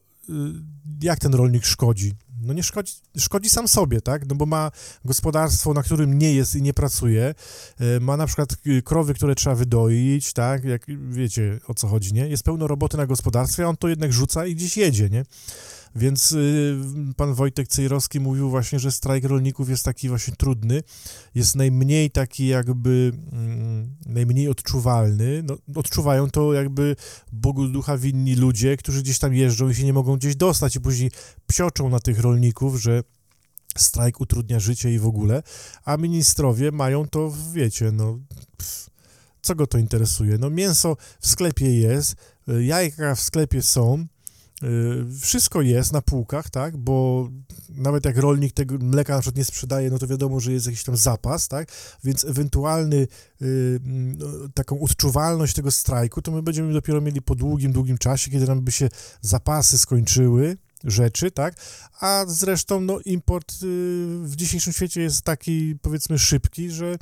jak 1.01 1.19
ten 1.19 1.33
rolnik 1.33 1.65
szkodzi? 1.65 2.13
No 2.47 2.53
nie 2.53 2.63
szkodzi, 2.63 2.93
szkodzi 3.17 3.49
sam 3.49 3.67
sobie, 3.67 4.01
tak? 4.01 4.29
No 4.29 4.35
bo 4.35 4.45
ma 4.45 4.71
gospodarstwo, 5.05 5.73
na 5.73 5.83
którym 5.83 6.19
nie 6.19 6.33
jest 6.33 6.55
i 6.55 6.61
nie 6.61 6.73
pracuje, 6.73 7.35
e, 7.79 7.99
ma 7.99 8.17
na 8.17 8.25
przykład 8.25 8.55
krowy, 8.83 9.13
które 9.13 9.35
trzeba 9.35 9.55
wydoić, 9.55 10.33
tak? 10.33 10.63
Jak 10.63 10.81
wiecie 11.09 11.59
o 11.67 11.73
co 11.73 11.87
chodzi, 11.87 12.13
nie? 12.13 12.27
Jest 12.27 12.43
pełno 12.43 12.67
roboty 12.67 12.97
na 12.97 13.05
gospodarstwie, 13.05 13.65
a 13.65 13.67
on 13.67 13.77
to 13.77 13.87
jednak 13.87 14.13
rzuca 14.13 14.45
i 14.45 14.55
gdzieś 14.55 14.77
jedzie, 14.77 15.09
nie? 15.09 15.25
Więc 15.95 16.31
y, 16.31 16.77
pan 17.17 17.33
Wojtek 17.33 17.67
Cejrowski 17.67 18.19
mówił 18.19 18.49
właśnie, 18.49 18.79
że 18.79 18.91
strajk 18.91 19.23
rolników 19.23 19.69
jest 19.69 19.85
taki 19.85 20.09
właśnie 20.09 20.35
trudny, 20.35 20.83
jest 21.35 21.55
najmniej 21.55 22.11
taki 22.11 22.47
jakby, 22.47 23.11
mm, 23.31 23.95
najmniej 24.05 24.49
odczuwalny. 24.49 25.43
No, 25.43 25.57
odczuwają 25.75 26.29
to 26.29 26.53
jakby 26.53 26.95
Bogu 27.31 27.67
ducha 27.67 27.97
winni 27.97 28.35
ludzie, 28.35 28.77
którzy 28.77 29.01
gdzieś 29.01 29.19
tam 29.19 29.33
jeżdżą 29.33 29.69
i 29.69 29.75
się 29.75 29.83
nie 29.83 29.93
mogą 29.93 30.15
gdzieś 30.15 30.35
dostać 30.35 30.75
i 30.75 30.81
później 30.81 31.11
psioczą 31.47 31.89
na 31.89 31.99
tych 31.99 32.19
rolników, 32.19 32.81
że 32.81 33.03
strajk 33.77 34.21
utrudnia 34.21 34.59
życie 34.59 34.93
i 34.93 34.99
w 34.99 35.07
ogóle, 35.07 35.43
a 35.85 35.97
ministrowie 35.97 36.71
mają 36.71 37.07
to, 37.07 37.33
wiecie, 37.53 37.91
no... 37.91 38.19
Pff, 38.57 38.89
co 39.41 39.55
go 39.55 39.67
to 39.67 39.77
interesuje? 39.77 40.37
No 40.37 40.49
mięso 40.49 40.97
w 41.19 41.27
sklepie 41.27 41.79
jest, 41.79 42.15
jajka 42.47 43.15
w 43.15 43.21
sklepie 43.21 43.61
są, 43.61 44.05
Y, 44.05 44.16
wszystko 45.21 45.61
jest 45.61 45.93
na 45.93 46.01
półkach, 46.01 46.49
tak, 46.49 46.77
bo 46.77 47.29
nawet 47.69 48.05
jak 48.05 48.17
rolnik 48.17 48.53
tego 48.53 48.77
mleka 48.77 49.15
na 49.15 49.21
przykład 49.21 49.37
nie 49.37 49.45
sprzedaje, 49.45 49.89
no 49.89 49.99
to 49.99 50.07
wiadomo, 50.07 50.39
że 50.39 50.51
jest 50.51 50.65
jakiś 50.65 50.83
tam 50.83 50.97
zapas, 50.97 51.47
tak, 51.47 51.71
więc 52.03 52.25
ewentualny 52.25 53.07
y, 53.41 53.79
no, 54.17 54.27
taką 54.53 54.81
odczuwalność 54.81 55.53
tego 55.53 55.71
strajku, 55.71 56.21
to 56.21 56.31
my 56.31 56.41
będziemy 56.41 56.73
dopiero 56.73 57.01
mieli 57.01 57.21
po 57.21 57.35
długim, 57.35 57.71
długim 57.71 57.97
czasie, 57.97 58.31
kiedy 58.31 58.47
nam 58.47 58.61
by 58.61 58.71
się 58.71 58.89
zapasy 59.21 59.77
skończyły, 59.77 60.57
rzeczy, 60.83 61.31
tak? 61.31 61.55
A 61.99 62.25
zresztą 62.27 62.81
no, 62.81 62.99
import 63.05 63.51
y, 63.51 63.55
w 64.23 64.33
dzisiejszym 64.35 64.73
świecie 64.73 65.01
jest 65.01 65.21
taki, 65.21 65.75
powiedzmy, 65.81 66.19
szybki, 66.19 66.71
że 66.71 66.97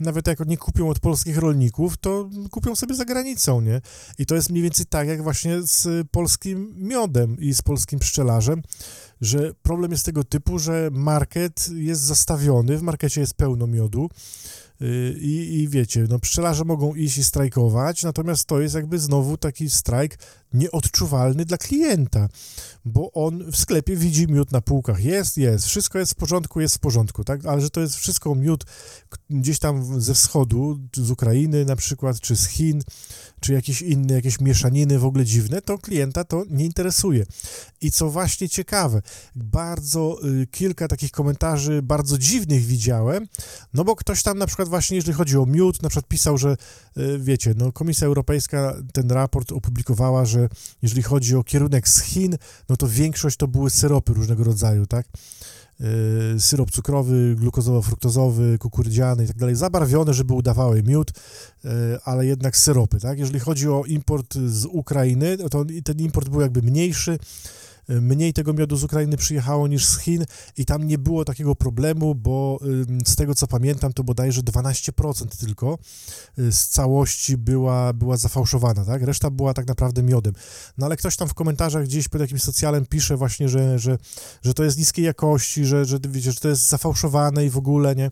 nawet 0.00 0.26
jak 0.26 0.46
nie 0.46 0.56
kupią 0.56 0.88
od 0.88 0.98
polskich 0.98 1.38
rolników, 1.38 1.96
to 1.96 2.30
kupią 2.50 2.76
sobie 2.76 2.94
za 2.94 3.04
granicą, 3.04 3.60
nie? 3.60 3.80
I 4.18 4.26
to 4.26 4.34
jest 4.34 4.50
mniej 4.50 4.62
więcej 4.62 4.86
tak, 4.86 5.08
jak 5.08 5.22
właśnie 5.22 5.62
z 5.62 6.08
polskim 6.10 6.74
miodem 6.76 7.40
i 7.40 7.54
z 7.54 7.62
polskim 7.62 7.98
pszczelarzem, 7.98 8.62
że 9.20 9.54
problem 9.62 9.90
jest 9.90 10.04
tego 10.04 10.24
typu, 10.24 10.58
że 10.58 10.88
market 10.92 11.68
jest 11.74 12.02
zastawiony, 12.02 12.78
w 12.78 12.82
markecie 12.82 13.20
jest 13.20 13.34
pełno 13.34 13.66
miodu, 13.66 14.08
i, 15.20 15.60
I 15.60 15.68
wiecie, 15.68 16.06
no 16.08 16.18
pszczelarze 16.18 16.64
mogą 16.64 16.94
iść 16.94 17.18
i 17.18 17.24
strajkować, 17.24 18.02
natomiast 18.02 18.44
to 18.44 18.60
jest 18.60 18.74
jakby 18.74 18.98
znowu 18.98 19.36
taki 19.36 19.70
strajk 19.70 20.18
nieodczuwalny 20.54 21.44
dla 21.44 21.58
klienta, 21.58 22.28
bo 22.84 23.12
on 23.12 23.50
w 23.52 23.56
sklepie 23.56 23.96
widzi 23.96 24.26
miód 24.26 24.52
na 24.52 24.60
półkach. 24.60 25.04
Jest, 25.04 25.38
jest, 25.38 25.66
wszystko 25.66 25.98
jest 25.98 26.12
w 26.12 26.14
porządku, 26.14 26.60
jest 26.60 26.74
w 26.74 26.78
porządku, 26.78 27.24
tak? 27.24 27.46
Ale 27.46 27.60
że 27.60 27.70
to 27.70 27.80
jest 27.80 27.96
wszystko 27.96 28.34
miód 28.34 28.64
gdzieś 29.30 29.58
tam 29.58 30.00
ze 30.00 30.14
wschodu, 30.14 30.78
z 30.96 31.10
Ukrainy 31.10 31.64
na 31.64 31.76
przykład, 31.76 32.20
czy 32.20 32.36
z 32.36 32.46
Chin, 32.46 32.82
czy 33.40 33.52
jakieś 33.52 33.82
inne, 33.82 34.14
jakieś 34.14 34.40
mieszaniny 34.40 34.98
w 34.98 35.04
ogóle 35.04 35.24
dziwne, 35.24 35.62
to 35.62 35.78
klienta 35.78 36.24
to 36.24 36.44
nie 36.50 36.64
interesuje. 36.64 37.26
I 37.80 37.90
co 37.90 38.10
właśnie 38.10 38.48
ciekawe, 38.48 39.02
bardzo 39.34 40.18
y, 40.42 40.46
kilka 40.46 40.88
takich 40.88 41.10
komentarzy 41.10 41.82
bardzo 41.82 42.18
dziwnych 42.18 42.64
widziałem, 42.64 43.26
no 43.74 43.84
bo 43.84 43.96
ktoś 43.96 44.22
tam 44.22 44.38
na 44.38 44.46
przykład 44.46 44.65
właśnie, 44.68 44.96
jeżeli 44.96 45.14
chodzi 45.16 45.38
o 45.38 45.46
miód, 45.46 45.82
na 45.82 45.88
przykład 45.88 46.08
pisał, 46.08 46.38
że 46.38 46.56
y, 46.98 47.18
wiecie, 47.18 47.54
no 47.56 47.72
Komisja 47.72 48.06
Europejska 48.06 48.76
ten 48.92 49.10
raport 49.10 49.52
opublikowała, 49.52 50.24
że 50.24 50.48
jeżeli 50.82 51.02
chodzi 51.02 51.36
o 51.36 51.44
kierunek 51.44 51.88
z 51.88 52.02
Chin, 52.02 52.36
no 52.68 52.76
to 52.76 52.88
większość 52.88 53.36
to 53.36 53.48
były 53.48 53.70
syropy 53.70 54.12
różnego 54.12 54.44
rodzaju, 54.44 54.86
tak? 54.86 55.06
Yy, 55.80 56.40
syrop 56.40 56.70
cukrowy, 56.70 57.36
glukozowo-fruktozowy, 57.36 58.58
kukurydziany 58.58 59.24
i 59.24 59.26
tak 59.26 59.36
dalej, 59.36 59.56
zabarwione, 59.56 60.14
żeby 60.14 60.34
udawały 60.34 60.82
miód, 60.82 61.12
yy, 61.64 61.70
ale 62.04 62.26
jednak 62.26 62.56
syropy, 62.56 63.00
tak? 63.00 63.18
Jeżeli 63.18 63.40
chodzi 63.40 63.68
o 63.68 63.84
import 63.84 64.34
z 64.34 64.64
Ukrainy, 64.64 65.36
to 65.50 65.64
ten 65.84 66.00
import 66.00 66.28
był 66.28 66.40
jakby 66.40 66.62
mniejszy, 66.62 67.18
mniej 67.88 68.32
tego 68.32 68.52
miodu 68.52 68.76
z 68.76 68.84
Ukrainy 68.84 69.16
przyjechało 69.16 69.68
niż 69.68 69.86
z 69.86 69.98
Chin 69.98 70.24
i 70.56 70.64
tam 70.64 70.86
nie 70.86 70.98
było 70.98 71.24
takiego 71.24 71.54
problemu, 71.54 72.14
bo 72.14 72.58
z 73.06 73.16
tego 73.16 73.34
co 73.34 73.46
pamiętam, 73.46 73.92
to 73.92 74.04
bodajże 74.04 74.40
12% 74.40 75.26
tylko 75.40 75.78
y, 76.38 76.52
z 76.52 76.68
całości 76.68 77.36
była, 77.36 77.92
była 77.92 78.16
zafałszowana, 78.16 78.84
tak? 78.84 79.02
Reszta 79.02 79.30
była 79.30 79.54
tak 79.54 79.66
naprawdę 79.66 80.02
miodem. 80.02 80.32
No 80.78 80.86
ale 80.86 80.96
ktoś 80.96 81.16
tam 81.16 81.28
w 81.28 81.34
komentarzach 81.34 81.84
gdzieś 81.84 82.08
pod 82.08 82.20
jakimś 82.20 82.42
socjalem 82.42 82.86
pisze 82.86 83.16
właśnie, 83.16 83.48
że, 83.48 83.78
że, 83.78 83.98
że 84.42 84.54
to 84.54 84.64
jest 84.64 84.78
niskiej 84.78 85.04
jakości, 85.04 85.64
że, 85.64 85.84
że, 85.84 85.98
wiecie, 86.08 86.32
że 86.32 86.40
to 86.40 86.48
jest 86.48 86.68
zafałszowane 86.68 87.46
i 87.46 87.50
w 87.50 87.56
ogóle, 87.56 87.96
nie? 87.96 88.10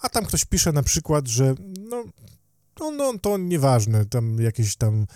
A 0.00 0.08
tam 0.08 0.24
ktoś 0.24 0.44
pisze 0.44 0.72
na 0.72 0.82
przykład, 0.82 1.28
że 1.28 1.54
no, 1.90 2.04
no, 2.80 2.90
no 2.90 3.18
to 3.18 3.38
nieważne, 3.38 4.06
tam 4.06 4.40
jakieś 4.40 4.76
tam, 4.76 5.06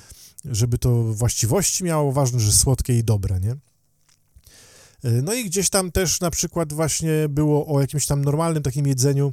żeby 0.45 0.79
to 0.79 1.03
właściwości 1.03 1.85
miało, 1.85 2.13
ważne, 2.13 2.41
że 2.41 2.53
słodkie 2.53 2.99
i 2.99 3.05
dobre, 3.05 3.41
nie? 3.41 3.57
E, 5.05 5.11
no 5.11 5.35
i 5.35 5.45
gdzieś 5.45 5.71
tam 5.71 5.93
też 5.93 6.21
na 6.21 6.31
przykład 6.31 6.73
właśnie 6.73 7.29
było 7.29 7.67
o 7.67 7.81
jakimś 7.81 8.07
tam 8.07 8.25
normalnym 8.25 8.63
takim 8.63 8.87
jedzeniu, 8.87 9.33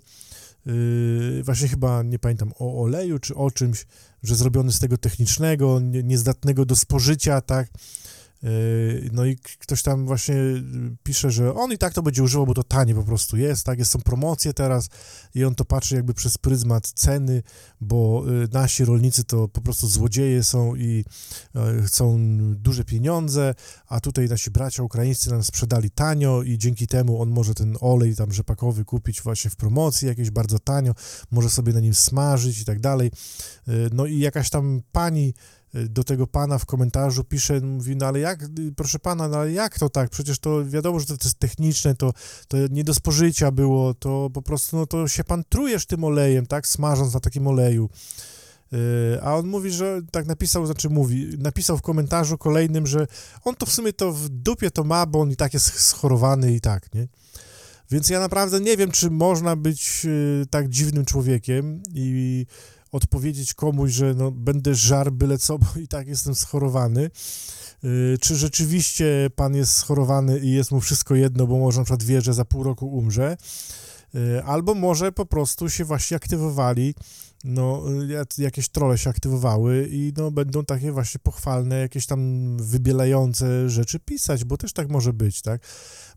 yy, 0.65 1.43
właśnie 1.43 1.67
chyba, 1.67 2.03
nie 2.03 2.19
pamiętam, 2.19 2.51
o 2.59 2.81
oleju 2.81 3.19
czy 3.19 3.35
o 3.35 3.51
czymś, 3.51 3.85
że 4.23 4.35
zrobiony 4.35 4.71
z 4.71 4.79
tego 4.79 4.97
technicznego, 4.97 5.79
nie, 5.79 6.03
niezdatnego 6.03 6.65
do 6.65 6.75
spożycia, 6.75 7.41
tak, 7.41 7.69
no 9.11 9.25
i 9.25 9.37
ktoś 9.37 9.83
tam 9.83 10.05
właśnie 10.05 10.35
pisze, 11.03 11.31
że 11.31 11.53
on 11.53 11.71
i 11.71 11.77
tak 11.77 11.93
to 11.93 12.01
będzie 12.01 12.23
używał, 12.23 12.45
bo 12.45 12.53
to 12.53 12.63
tanie 12.63 12.95
po 12.95 13.03
prostu 13.03 13.37
jest, 13.37 13.65
tak? 13.65 13.79
Jest, 13.79 13.91
są 13.91 13.99
promocje 13.99 14.53
teraz 14.53 14.89
i 15.35 15.43
on 15.43 15.55
to 15.55 15.65
patrzy 15.65 15.95
jakby 15.95 16.13
przez 16.13 16.37
pryzmat 16.37 16.87
ceny, 16.87 17.43
bo 17.81 18.23
yy, 18.27 18.47
nasi 18.51 18.85
rolnicy 18.85 19.23
to 19.23 19.47
po 19.47 19.61
prostu 19.61 19.87
złodzieje 19.87 20.43
są 20.43 20.75
i 20.75 21.05
yy, 21.55 21.83
chcą 21.83 22.17
duże 22.55 22.83
pieniądze, 22.83 23.55
a 23.87 23.99
tutaj 23.99 24.29
nasi 24.29 24.51
bracia 24.51 24.83
ukraińscy 24.83 25.29
nam 25.29 25.43
sprzedali 25.43 25.91
tanio 25.91 26.41
i 26.41 26.57
dzięki 26.57 26.87
temu 26.87 27.21
on 27.21 27.29
może 27.29 27.53
ten 27.53 27.77
olej 27.81 28.15
tam 28.15 28.33
rzepakowy 28.33 28.85
kupić 28.85 29.21
właśnie 29.21 29.51
w 29.51 29.55
promocji 29.55 30.07
jakieś 30.07 30.31
bardzo 30.31 30.59
tanio, 30.59 30.93
może 31.31 31.49
sobie 31.49 31.73
na 31.73 31.79
nim 31.79 31.93
smażyć 31.93 32.61
i 32.61 32.65
tak 32.65 32.79
dalej. 32.79 33.11
No 33.91 34.05
i 34.05 34.19
jakaś 34.19 34.49
tam 34.49 34.81
pani 34.91 35.33
do 35.73 36.03
tego 36.03 36.27
pana 36.27 36.57
w 36.57 36.65
komentarzu 36.65 37.23
pisze, 37.23 37.61
mówi, 37.61 37.95
no 37.95 38.05
ale 38.05 38.19
jak, 38.19 38.45
proszę 38.75 38.99
pana, 38.99 39.27
no 39.27 39.37
ale 39.37 39.51
jak 39.51 39.79
to 39.79 39.89
tak? 39.89 40.09
Przecież 40.09 40.39
to 40.39 40.65
wiadomo, 40.65 40.99
że 40.99 41.05
to, 41.05 41.13
jest 41.13 41.39
techniczne, 41.39 41.95
to, 41.95 42.13
to 42.47 42.57
nie 42.71 42.83
do 42.83 42.93
spożycia 42.93 43.51
było, 43.51 43.93
to 43.93 44.29
po 44.33 44.41
prostu, 44.41 44.77
no 44.77 44.85
to 44.85 45.07
się 45.07 45.23
pan 45.23 45.43
trujesz 45.49 45.85
tym 45.85 46.03
olejem, 46.03 46.45
tak, 46.45 46.67
smażąc 46.67 47.13
na 47.13 47.19
takim 47.19 47.47
oleju. 47.47 47.89
Yy, 48.71 48.79
a 49.21 49.35
on 49.35 49.47
mówi, 49.47 49.71
że 49.71 50.01
tak 50.11 50.25
napisał, 50.25 50.65
znaczy 50.65 50.89
mówi, 50.89 51.37
napisał 51.37 51.77
w 51.77 51.81
komentarzu 51.81 52.37
kolejnym, 52.37 52.87
że 52.87 53.07
on 53.43 53.55
to 53.55 53.65
w 53.65 53.71
sumie 53.71 53.93
to 53.93 54.13
w 54.13 54.29
dupie 54.29 54.71
to 54.71 54.83
ma, 54.83 55.05
bo 55.05 55.21
on 55.21 55.31
i 55.31 55.35
tak 55.35 55.53
jest 55.53 55.79
schorowany 55.79 56.53
i 56.53 56.61
tak, 56.61 56.93
nie? 56.93 57.07
Więc 57.91 58.09
ja 58.09 58.19
naprawdę 58.19 58.59
nie 58.59 58.77
wiem, 58.77 58.91
czy 58.91 59.11
można 59.11 59.55
być 59.55 60.03
yy, 60.03 60.45
tak 60.49 60.69
dziwnym 60.69 61.05
człowiekiem 61.05 61.81
i 61.93 62.45
odpowiedzieć 62.91 63.53
komuś, 63.53 63.91
że 63.91 64.13
no, 64.13 64.31
będę 64.31 64.75
żar 64.75 65.11
byle 65.11 65.37
co, 65.37 65.59
bo 65.59 65.67
i 65.79 65.87
tak 65.87 66.07
jestem 66.07 66.35
schorowany. 66.35 67.09
Y, 67.83 68.17
czy 68.21 68.35
rzeczywiście 68.35 69.29
pan 69.35 69.55
jest 69.55 69.73
schorowany 69.73 70.39
i 70.39 70.51
jest 70.51 70.71
mu 70.71 70.81
wszystko 70.81 71.15
jedno, 71.15 71.47
bo 71.47 71.57
może 71.57 71.79
na 71.79 71.85
przykład 71.85 72.03
wie, 72.03 72.21
że 72.21 72.33
za 72.33 72.45
pół 72.45 72.63
roku 72.63 72.87
umrze, 72.87 73.37
y, 74.15 74.43
albo 74.43 74.73
może 74.73 75.11
po 75.11 75.25
prostu 75.25 75.69
się 75.69 75.85
właśnie 75.85 76.17
aktywowali, 76.17 76.95
no, 77.43 77.83
jakieś 78.37 78.69
trole 78.69 78.97
się 78.97 79.09
aktywowały 79.09 79.87
i 79.91 80.13
no, 80.17 80.31
będą 80.31 80.65
takie 80.65 80.91
właśnie 80.91 81.19
pochwalne, 81.19 81.79
jakieś 81.79 82.05
tam 82.05 82.57
wybielające 82.57 83.69
rzeczy 83.69 83.99
pisać, 83.99 84.43
bo 84.43 84.57
też 84.57 84.73
tak 84.73 84.89
może 84.89 85.13
być, 85.13 85.41
tak? 85.41 85.61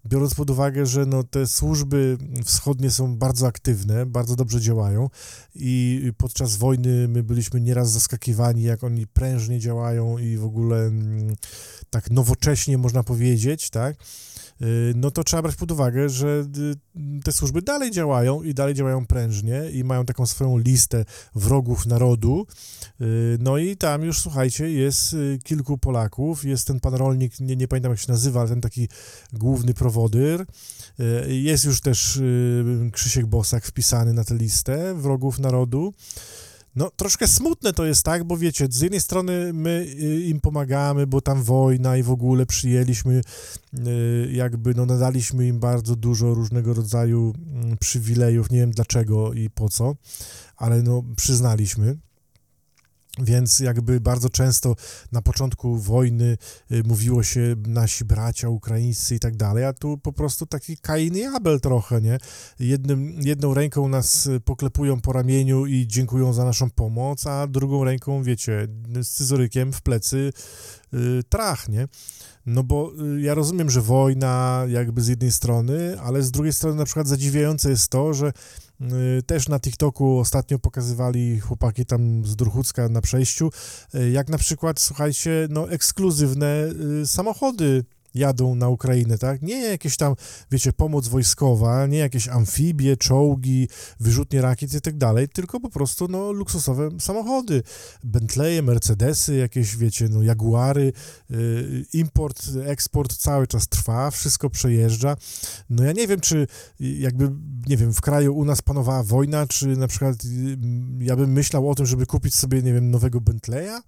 biorąc 0.06 0.34
pod 0.34 0.50
uwagę, 0.50 0.86
że 0.86 1.06
no, 1.06 1.22
te 1.22 1.46
służby 1.46 2.18
wschodnie 2.44 2.90
są 2.90 3.16
bardzo 3.16 3.46
aktywne, 3.46 4.06
bardzo 4.06 4.36
dobrze 4.36 4.60
działają 4.60 5.10
i 5.54 6.02
podczas 6.16 6.56
wojny 6.56 7.08
my 7.08 7.22
byliśmy 7.22 7.60
nieraz 7.60 7.90
zaskakiwani, 7.90 8.62
jak 8.62 8.84
oni 8.84 9.06
prężnie 9.06 9.58
działają 9.60 10.18
i 10.18 10.36
w 10.36 10.44
ogóle 10.44 10.78
mm, 10.78 11.36
tak 11.90 12.10
nowocześnie 12.10 12.78
można 12.78 13.02
powiedzieć, 13.02 13.70
tak? 13.70 13.96
Y, 14.62 14.92
no 14.96 15.10
to 15.10 15.24
trzeba 15.24 15.42
brać 15.42 15.56
pod 15.56 15.72
uwagę, 15.72 16.08
że 16.08 16.46
y, 16.58 17.20
te 17.24 17.32
służby 17.32 17.62
dalej 17.62 17.90
działają 17.90 18.42
i 18.42 18.54
dalej 18.54 18.74
działają 18.74 19.06
prężnie 19.06 19.70
i 19.72 19.84
mają 19.84 20.04
taką 20.04 20.26
swoją 20.26 20.58
listę 20.58 21.04
wrogów 21.34 21.86
narodu. 21.86 22.46
Y, 23.00 23.38
no 23.40 23.58
i 23.58 23.76
tam 23.76 24.02
już, 24.02 24.20
słuchajcie, 24.20 24.70
jest 24.70 25.16
kilku 25.44 25.78
Polaków, 25.78 26.44
jest 26.44 26.66
ten 26.66 26.80
pan 26.80 26.94
rolnik, 26.94 27.40
nie, 27.40 27.56
nie 27.56 27.68
pamiętam 27.68 27.92
jak 27.92 28.00
się 28.00 28.12
nazywa, 28.12 28.40
ale 28.40 28.48
ten 28.48 28.60
taki 28.60 28.88
główny 29.32 29.74
prowodyr. 29.74 30.46
Jest 31.28 31.64
już 31.64 31.80
też 31.80 32.20
Krzysiek 32.92 33.26
Bosak 33.26 33.66
wpisany 33.66 34.12
na 34.12 34.24
tę 34.24 34.34
listę 34.34 34.94
wrogów 34.94 35.38
narodu. 35.38 35.94
No, 36.76 36.90
troszkę 36.96 37.28
smutne 37.28 37.72
to 37.72 37.86
jest, 37.86 38.02
tak, 38.02 38.24
bo 38.24 38.36
wiecie, 38.36 38.66
z 38.70 38.80
jednej 38.80 39.00
strony 39.00 39.52
my 39.52 39.86
y, 40.00 40.20
im 40.20 40.40
pomagamy, 40.40 41.06
bo 41.06 41.20
tam 41.20 41.42
wojna 41.42 41.96
i 41.96 42.02
w 42.02 42.10
ogóle 42.10 42.46
przyjęliśmy, 42.46 43.20
y, 43.74 44.28
jakby, 44.32 44.74
no, 44.74 44.86
nadaliśmy 44.86 45.46
im 45.46 45.60
bardzo 45.60 45.96
dużo 45.96 46.34
różnego 46.34 46.74
rodzaju 46.74 47.34
mm, 47.54 47.76
przywilejów, 47.76 48.50
nie 48.50 48.58
wiem 48.58 48.70
dlaczego 48.70 49.32
i 49.32 49.50
po 49.50 49.68
co, 49.68 49.94
ale 50.56 50.82
no, 50.82 51.02
przyznaliśmy. 51.16 51.96
Więc 53.18 53.60
jakby 53.60 54.00
bardzo 54.00 54.30
często 54.30 54.74
na 55.12 55.22
początku 55.22 55.76
wojny 55.76 56.38
y, 56.72 56.82
mówiło 56.84 57.22
się 57.22 57.56
nasi 57.66 58.04
bracia 58.04 58.48
ukraińscy 58.48 59.14
i 59.14 59.18
tak 59.18 59.36
dalej, 59.36 59.64
a 59.64 59.72
tu 59.72 59.98
po 59.98 60.12
prostu 60.12 60.46
taki 60.46 60.76
Kain 60.76 61.16
i 61.16 61.24
Abel 61.24 61.60
trochę, 61.60 62.00
nie? 62.00 62.18
Jednym, 62.58 63.16
jedną 63.20 63.54
ręką 63.54 63.88
nas 63.88 64.26
y, 64.26 64.40
poklepują 64.40 65.00
po 65.00 65.12
ramieniu 65.12 65.66
i 65.66 65.86
dziękują 65.86 66.32
za 66.32 66.44
naszą 66.44 66.70
pomoc, 66.70 67.26
a 67.26 67.46
drugą 67.46 67.84
ręką, 67.84 68.22
wiecie, 68.22 68.68
z 69.02 69.08
scyzorykiem 69.08 69.72
w 69.72 69.82
plecy 69.82 70.32
y, 70.94 71.22
trach, 71.28 71.68
nie? 71.68 71.88
No 72.46 72.62
bo 72.62 72.92
y, 73.16 73.20
ja 73.20 73.34
rozumiem, 73.34 73.70
że 73.70 73.80
wojna 73.80 74.64
jakby 74.68 75.02
z 75.02 75.08
jednej 75.08 75.32
strony, 75.32 76.00
ale 76.00 76.22
z 76.22 76.30
drugiej 76.30 76.52
strony 76.52 76.76
na 76.76 76.84
przykład 76.84 77.08
zadziwiające 77.08 77.70
jest 77.70 77.88
to, 77.88 78.14
że 78.14 78.32
też 79.26 79.48
na 79.48 79.60
TikToku 79.60 80.18
ostatnio 80.18 80.58
pokazywali 80.58 81.40
chłopaki 81.40 81.86
tam 81.86 82.24
z 82.24 82.36
Druchucka 82.36 82.88
na 82.88 83.00
przejściu, 83.00 83.50
y, 83.94 84.10
jak 84.10 84.28
na 84.28 84.38
przykład, 84.38 84.80
słuchajcie, 84.80 85.48
no 85.50 85.70
ekskluzywne 85.70 86.68
samochody 87.04 87.84
jadą 88.18 88.54
na 88.54 88.68
Ukrainę, 88.68 89.18
tak? 89.18 89.42
Nie 89.42 89.60
jakieś 89.60 89.96
tam, 89.96 90.14
wiecie, 90.50 90.72
pomoc 90.72 91.08
wojskowa, 91.08 91.86
nie 91.86 91.98
jakieś 91.98 92.28
amfibie, 92.28 92.96
czołgi, 92.96 93.68
wyrzutnie 94.00 94.42
rakiet 94.42 94.74
i 94.74 94.80
tak 94.80 94.96
dalej, 94.96 95.28
tylko 95.28 95.60
po 95.60 95.70
prostu, 95.70 96.08
no, 96.08 96.32
luksusowe 96.32 96.88
samochody, 97.00 97.62
Bentleye, 98.04 98.62
Mercedesy, 98.62 99.36
jakieś, 99.36 99.76
wiecie, 99.76 100.08
no, 100.08 100.22
Jaguary, 100.22 100.92
y, 101.30 101.86
import, 101.92 102.42
eksport 102.64 103.16
cały 103.16 103.46
czas 103.46 103.68
trwa, 103.68 104.10
wszystko 104.10 104.50
przejeżdża. 104.50 105.16
No 105.70 105.84
ja 105.84 105.92
nie 105.92 106.08
wiem, 106.08 106.20
czy 106.20 106.46
jakby, 106.80 107.32
nie 107.66 107.76
wiem, 107.76 107.94
w 107.94 108.00
kraju 108.00 108.36
u 108.36 108.44
nas 108.44 108.62
panowała 108.62 109.02
wojna, 109.02 109.46
czy 109.46 109.66
na 109.66 109.88
przykład 109.88 110.24
y, 110.24 110.58
ja 110.98 111.16
bym 111.16 111.32
myślał 111.32 111.70
o 111.70 111.74
tym, 111.74 111.86
żeby 111.86 112.06
kupić 112.06 112.34
sobie, 112.34 112.62
nie 112.62 112.72
wiem, 112.72 112.90
nowego 112.90 113.20
Bentleya, 113.20 113.80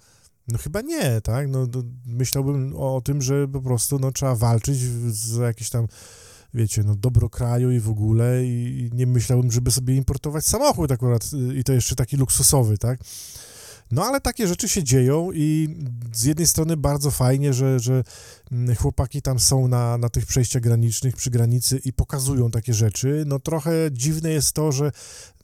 no 0.48 0.58
chyba 0.58 0.80
nie, 0.80 1.20
tak? 1.20 1.48
No, 1.48 1.66
myślałbym 2.06 2.76
o, 2.76 3.00
tym, 3.04 3.22
że 3.22 3.48
po 3.48 3.61
prostu 3.61 3.98
no, 3.98 4.12
trzeba 4.12 4.34
walczyć 4.34 4.78
z 4.78 5.37
jakieś 5.37 5.70
tam, 5.70 5.87
wiecie, 6.54 6.82
no 6.82 6.94
dobro 6.94 7.30
kraju 7.30 7.70
i 7.70 7.80
w 7.80 7.88
ogóle 7.90 8.44
i, 8.44 8.90
nie 8.92 9.06
myślałbym, 9.06 9.52
żeby 9.52 9.70
sobie 9.70 9.96
importować 9.96 10.46
samochód 10.46 10.92
akurat 10.92 11.30
i 11.54 11.64
to 11.64 11.72
jeszcze 11.72 11.94
taki 11.94 12.16
luksusowy, 12.16 12.78
tak? 12.78 13.00
No 13.90 14.04
ale 14.04 14.20
takie 14.20 14.46
rzeczy 14.46 14.68
się 14.68 14.84
dzieją 14.84 15.30
i 15.34 15.76
z 16.12 16.24
jednej 16.24 16.46
strony 16.46 16.76
bardzo 16.76 17.11
fajnie, 17.11 17.52
że, 17.52 17.80
że 17.80 18.04
mm, 18.52 18.76
chłopaki 18.76 19.22
tam 19.22 19.38
są 19.38 19.68
na, 19.68 19.98
na 19.98 20.08
tych 20.08 20.26
przejściach 20.26 20.62
granicznych 20.62 21.16
przy 21.16 21.30
granicy 21.30 21.80
i 21.84 21.92
pokazują 21.92 22.50
takie 22.50 22.74
rzeczy. 22.74 23.24
No 23.26 23.38
trochę 23.38 23.72
dziwne 23.92 24.30
jest 24.30 24.52
to, 24.52 24.72
że 24.72 24.92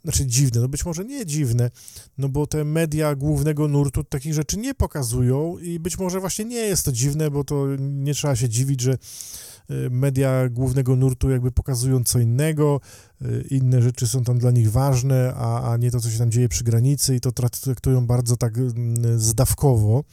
znaczy 0.04 0.26
dziwne, 0.26 0.60
no 0.60 0.68
być 0.68 0.84
może 0.84 1.04
nie 1.04 1.26
dziwne, 1.26 1.70
no 2.18 2.28
bo 2.28 2.46
te 2.46 2.64
media 2.64 3.14
głównego 3.14 3.68
nurtu 3.68 4.04
takich 4.04 4.34
rzeczy 4.34 4.56
nie 4.56 4.74
pokazują 4.74 5.58
i 5.58 5.80
być 5.80 5.98
może 5.98 6.20
właśnie 6.20 6.44
nie 6.44 6.56
jest 6.56 6.84
to 6.84 6.92
dziwne, 6.92 7.30
bo 7.30 7.44
to 7.44 7.66
nie 7.78 8.14
trzeba 8.14 8.36
się 8.36 8.48
dziwić, 8.48 8.80
że 8.80 8.92
y, 8.92 9.90
media 9.90 10.48
głównego 10.48 10.96
nurtu 10.96 11.30
jakby 11.30 11.52
pokazują 11.52 12.04
co 12.04 12.18
innego, 12.18 12.80
y, 13.22 13.46
inne 13.50 13.82
rzeczy 13.82 14.08
są 14.08 14.24
tam 14.24 14.38
dla 14.38 14.50
nich 14.50 14.70
ważne, 14.70 15.34
a, 15.36 15.72
a 15.72 15.76
nie 15.76 15.90
to, 15.90 16.00
co 16.00 16.10
się 16.10 16.18
tam 16.18 16.30
dzieje 16.30 16.48
przy 16.48 16.64
granicy 16.64 17.16
i 17.16 17.20
to 17.20 17.32
traktują 17.32 18.06
bardzo 18.06 18.36
tak 18.36 18.58
mm, 18.58 19.20
zdawkowo 19.20 20.04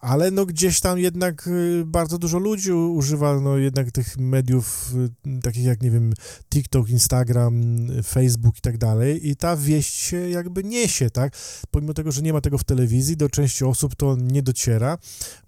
ale 0.00 0.30
no 0.30 0.46
gdzieś 0.46 0.80
tam 0.80 0.98
jednak 0.98 1.46
y, 1.46 1.82
bardzo 1.86 2.18
dużo 2.18 2.38
ludzi 2.38 2.72
używa 2.72 3.40
no 3.40 3.56
jednak 3.56 3.92
tych 3.92 4.18
mediów 4.18 4.94
y, 5.26 5.40
takich 5.42 5.64
jak, 5.64 5.82
nie 5.82 5.90
wiem, 5.90 6.12
TikTok, 6.50 6.88
Instagram, 6.90 7.86
Facebook 8.04 8.58
i 8.58 8.60
tak 8.60 8.78
dalej 8.78 9.28
i 9.28 9.36
ta 9.36 9.56
wieść 9.56 9.94
się 9.94 10.30
jakby 10.30 10.64
niesie, 10.64 11.10
tak? 11.10 11.36
Pomimo 11.70 11.94
tego, 11.94 12.12
że 12.12 12.22
nie 12.22 12.32
ma 12.32 12.40
tego 12.40 12.58
w 12.58 12.64
telewizji, 12.64 13.16
do 13.16 13.28
części 13.28 13.64
osób 13.64 13.94
to 13.94 14.16
nie 14.16 14.42
dociera, 14.42 14.98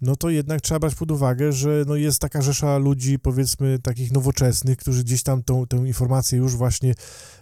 no 0.01 0.15
to 0.15 0.29
jednak 0.29 0.61
trzeba 0.61 0.79
brać 0.79 0.95
pod 0.95 1.11
uwagę, 1.11 1.51
że 1.51 1.83
no 1.87 1.95
jest 1.95 2.19
taka 2.19 2.41
rzesza 2.41 2.77
ludzi, 2.77 3.19
powiedzmy, 3.19 3.79
takich 3.79 4.11
nowoczesnych, 4.11 4.77
którzy 4.77 5.03
gdzieś 5.03 5.23
tam 5.23 5.43
tą, 5.43 5.67
tę 5.67 5.77
informację 5.77 6.37
już 6.37 6.55
właśnie 6.55 6.93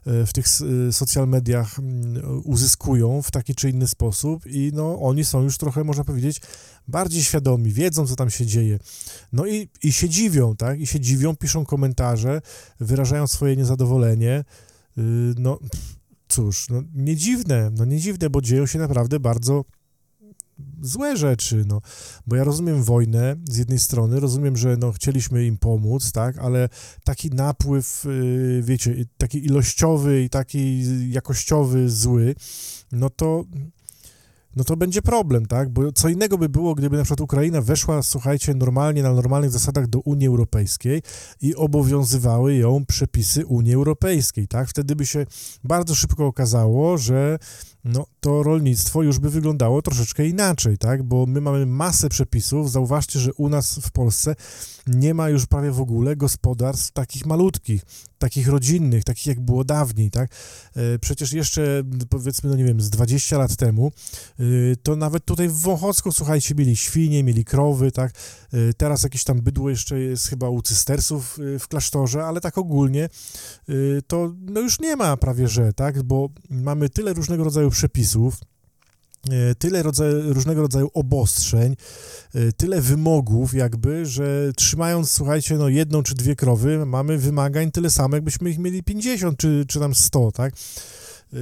w 0.05 0.33
tych 0.33 0.45
social 0.91 1.27
mediach 1.27 1.79
mm, 1.79 2.41
uzyskują 2.43 3.21
w 3.21 3.31
taki 3.31 3.55
czy 3.55 3.69
inny 3.69 3.87
sposób 3.87 4.47
i 4.47 4.71
no 4.73 4.99
oni 4.99 5.25
są 5.25 5.43
już 5.43 5.57
trochę, 5.57 5.83
można 5.83 6.03
powiedzieć, 6.03 6.41
bardziej 6.91 7.23
świadomi, 7.23 7.73
wiedzą, 7.73 8.07
co 8.07 8.15
tam 8.15 8.29
się 8.29 8.45
dzieje. 8.45 8.79
No 9.33 9.45
i, 9.45 9.69
i 9.83 9.91
się 9.91 10.09
dziwią, 10.09 10.55
tak? 10.55 10.79
I 10.79 10.87
się 10.87 10.99
dziwią, 10.99 11.35
piszą 11.35 11.65
komentarze, 11.65 12.41
wyrażają 12.79 13.27
swoje 13.27 13.55
niezadowolenie. 13.55 14.43
Yy, 14.97 15.03
no 15.37 15.59
cóż, 16.27 16.69
no 16.69 16.83
nie 16.93 17.15
dziwne, 17.15 17.71
no 17.77 17.85
nie 17.85 17.99
dziwne, 17.99 18.29
bo 18.29 18.41
dzieją 18.41 18.65
się 18.65 18.79
naprawdę 18.79 19.19
bardzo 19.19 19.65
złe 20.81 21.17
rzeczy, 21.17 21.63
no, 21.67 21.81
bo 22.27 22.35
ja 22.35 22.43
rozumiem 22.43 22.83
wojnę 22.83 23.35
z 23.49 23.57
jednej 23.57 23.79
strony, 23.79 24.19
rozumiem, 24.19 24.57
że 24.57 24.77
no, 24.77 24.91
chcieliśmy 24.91 25.45
im 25.45 25.57
pomóc, 25.57 26.11
tak, 26.11 26.37
ale 26.37 26.69
taki 27.03 27.29
napływ, 27.29 28.03
yy, 28.05 28.63
wiecie, 28.63 29.05
taki 29.17 29.45
ilościowy 29.45 30.23
i 30.23 30.29
taki 30.29 30.83
jakościowy 31.11 31.89
zły, 31.89 32.35
no 32.91 33.09
to 33.09 33.43
no 34.55 34.63
to 34.63 34.77
będzie 34.77 35.01
problem, 35.01 35.45
tak? 35.45 35.69
Bo 35.69 35.91
co 35.91 36.09
innego 36.09 36.37
by 36.37 36.49
było, 36.49 36.75
gdyby 36.75 36.97
na 36.97 37.03
przykład 37.03 37.21
Ukraina 37.21 37.61
weszła, 37.61 38.03
słuchajcie, 38.03 38.53
normalnie, 38.53 39.03
na 39.03 39.13
normalnych 39.13 39.51
zasadach 39.51 39.87
do 39.87 39.99
Unii 39.99 40.27
Europejskiej 40.27 41.01
i 41.41 41.55
obowiązywały 41.55 42.55
ją 42.55 42.85
przepisy 42.85 43.45
Unii 43.45 43.73
Europejskiej, 43.73 44.47
tak? 44.47 44.69
Wtedy 44.69 44.95
by 44.95 45.05
się 45.05 45.25
bardzo 45.63 45.95
szybko 45.95 46.25
okazało, 46.25 46.97
że 46.97 47.39
no 47.83 48.05
to 48.19 48.43
rolnictwo 48.43 49.03
już 49.03 49.19
by 49.19 49.29
wyglądało 49.29 49.81
troszeczkę 49.81 50.27
inaczej, 50.27 50.77
tak? 50.77 51.03
Bo 51.03 51.25
my 51.25 51.41
mamy 51.41 51.65
masę 51.65 52.09
przepisów. 52.09 52.71
Zauważcie, 52.71 53.19
że 53.19 53.33
u 53.33 53.49
nas 53.49 53.79
w 53.79 53.91
Polsce 53.91 54.35
nie 54.87 55.13
ma 55.13 55.29
już 55.29 55.45
prawie 55.45 55.71
w 55.71 55.81
ogóle 55.81 56.15
gospodarstw 56.15 56.91
takich 56.91 57.25
malutkich, 57.25 57.81
takich 58.21 58.47
rodzinnych, 58.47 59.03
takich 59.03 59.27
jak 59.27 59.39
było 59.39 59.63
dawniej, 59.63 60.11
tak? 60.11 60.31
E, 60.75 60.99
przecież 60.99 61.33
jeszcze 61.33 61.83
powiedzmy, 62.09 62.49
no 62.49 62.55
nie 62.55 62.63
wiem, 62.63 62.81
z 62.81 62.89
20 62.89 63.37
lat 63.37 63.55
temu 63.55 63.91
e, 64.39 64.43
to 64.83 64.95
nawet 64.95 65.25
tutaj 65.25 65.49
w 65.49 65.57
Wąchocku, 65.57 66.11
słuchajcie, 66.11 66.55
mieli 66.55 66.75
świnie, 66.75 67.23
mieli 67.23 67.45
krowy, 67.45 67.91
tak? 67.91 68.11
E, 68.53 68.73
teraz 68.73 69.03
jakieś 69.03 69.23
tam 69.23 69.41
bydło 69.41 69.69
jeszcze 69.69 69.99
jest 69.99 70.27
chyba 70.27 70.49
u 70.49 70.61
cystersów 70.61 71.39
w 71.59 71.67
klasztorze, 71.67 72.23
ale 72.23 72.41
tak 72.41 72.57
ogólnie 72.57 73.09
to 74.07 74.33
no 74.41 74.61
już 74.61 74.79
nie 74.79 74.95
ma 74.95 75.17
prawie, 75.17 75.47
że, 75.47 75.73
tak? 75.73 76.03
Bo 76.03 76.29
mamy 76.49 76.89
tyle 76.89 77.13
różnego 77.13 77.43
rodzaju 77.43 77.69
przepisów, 77.69 78.37
tyle 79.57 79.83
rodzaju, 79.83 80.33
różnego 80.33 80.61
rodzaju 80.61 80.89
obostrzeń, 80.93 81.75
e, 82.35 82.51
tyle 82.51 82.81
wymogów 82.81 83.53
jakby, 83.53 84.05
że 84.05 84.51
trzymając, 84.55 85.11
słuchajcie, 85.11 85.57
no 85.57 85.69
jedną 85.69 86.03
czy 86.03 86.15
dwie 86.15 86.35
krowy, 86.35 86.85
mamy 86.85 87.17
wymagań 87.17 87.71
tyle 87.71 87.89
samo, 87.89 88.15
jakbyśmy 88.15 88.49
ich 88.49 88.59
mieli 88.59 88.83
50 88.83 89.37
czy, 89.37 89.65
czy 89.67 89.79
tam 89.79 89.95
100, 89.95 90.31
tak? 90.31 90.53
E, 91.33 91.37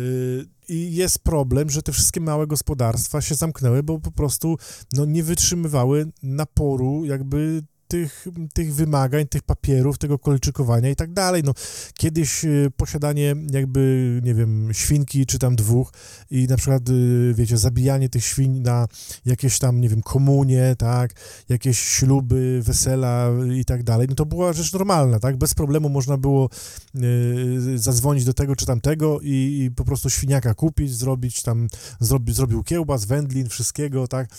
I 0.70 0.96
jest 0.96 1.20
problem, 1.20 1.70
że 1.70 1.82
te 1.82 1.92
wszystkie 1.92 2.22
małe 2.22 2.48
gospodarstwa 2.48 3.22
się 3.22 3.36
zamknęły, 3.36 3.84
bo 3.84 4.00
po 4.00 4.12
prostu 4.12 4.58
no, 4.94 5.06
nie 5.06 5.24
wytrzymywały 5.24 6.08
naporu 6.24 7.06
jakby 7.06 7.64
tych, 7.90 8.28
tych 8.54 8.74
wymagań, 8.74 9.28
tych 9.28 9.44
papierów, 9.44 9.98
tego 9.98 10.20
kolczykowania 10.20 10.90
i 10.90 10.96
tak 10.96 11.14
dalej. 11.14 11.44
No, 11.46 11.54
kiedyś 11.98 12.46
y, 12.46 12.72
posiadanie 12.78 13.36
jakby, 13.52 14.22
nie 14.24 14.34
wiem, 14.34 14.70
świnki 14.74 15.26
czy 15.26 15.40
tam 15.40 15.56
dwóch 15.56 15.92
i 16.32 16.48
na 16.48 16.58
przykład, 16.58 16.90
y, 16.90 17.34
wiecie, 17.34 17.58
zabijanie 17.58 18.10
tych 18.10 18.26
świń 18.26 18.60
na 18.60 18.88
jakieś 19.26 19.60
tam, 19.60 19.82
nie 19.82 19.90
wiem, 19.90 20.02
komunie, 20.02 20.76
tak, 20.78 21.12
jakieś 21.50 21.80
śluby, 21.80 22.62
wesela 22.64 23.30
i 23.56 23.66
tak 23.66 23.84
dalej, 23.84 24.08
no 24.10 24.16
to 24.16 24.26
była 24.26 24.54
rzecz 24.54 24.74
normalna, 24.74 25.20
tak, 25.20 25.38
bez 25.38 25.54
problemu 25.54 25.90
można 25.90 26.18
było 26.18 26.50
y, 26.96 27.78
zadzwonić 27.78 28.26
do 28.26 28.34
tego 28.34 28.56
czy 28.56 28.66
tamtego 28.66 29.20
i, 29.22 29.62
i 29.64 29.72
po 29.72 29.86
prostu 29.86 30.10
świniaka 30.10 30.54
kupić, 30.54 30.96
zrobić 30.96 31.44
tam, 31.44 31.68
zrobi, 32.00 32.34
zrobił 32.34 32.64
kiełbas, 32.64 33.06
wędlin, 33.06 33.50
wszystkiego, 33.50 34.08
tak, 34.08 34.30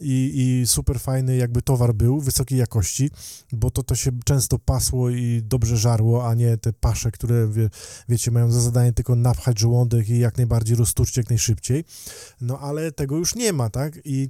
i, 0.00 0.32
i 0.34 0.66
super 0.66 1.00
fajny 1.00 1.36
jakby 1.36 1.62
towar 1.62 1.94
był, 1.94 2.20
wysokiej 2.20 2.58
jakości, 2.58 2.97
bo 3.52 3.70
to, 3.70 3.82
to 3.82 3.94
się 3.94 4.10
często 4.24 4.58
pasło 4.58 5.10
i 5.10 5.42
dobrze 5.44 5.76
żarło, 5.76 6.28
a 6.28 6.34
nie 6.34 6.56
te 6.56 6.72
pasze, 6.72 7.10
które, 7.10 7.48
wie, 7.48 7.70
wiecie, 8.08 8.30
mają 8.30 8.50
za 8.50 8.60
zadanie 8.60 8.92
tylko 8.92 9.14
napchać 9.14 9.58
żołądek 9.58 10.08
i 10.08 10.18
jak 10.18 10.36
najbardziej 10.36 10.76
roztuczyć 10.76 11.16
jak 11.16 11.28
najszybciej. 11.30 11.84
No 12.40 12.58
ale 12.58 12.92
tego 12.92 13.16
już 13.16 13.34
nie 13.34 13.52
ma, 13.52 13.70
tak? 13.70 13.98
I, 14.04 14.28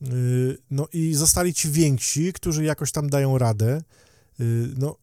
yy, 0.00 0.58
no, 0.70 0.88
i 0.92 1.14
zostali 1.14 1.54
ci 1.54 1.70
więksi, 1.70 2.32
którzy 2.32 2.64
jakoś 2.64 2.92
tam 2.92 3.10
dają 3.10 3.38
radę. 3.38 3.82
Yy, 4.38 4.74
no 4.76 4.96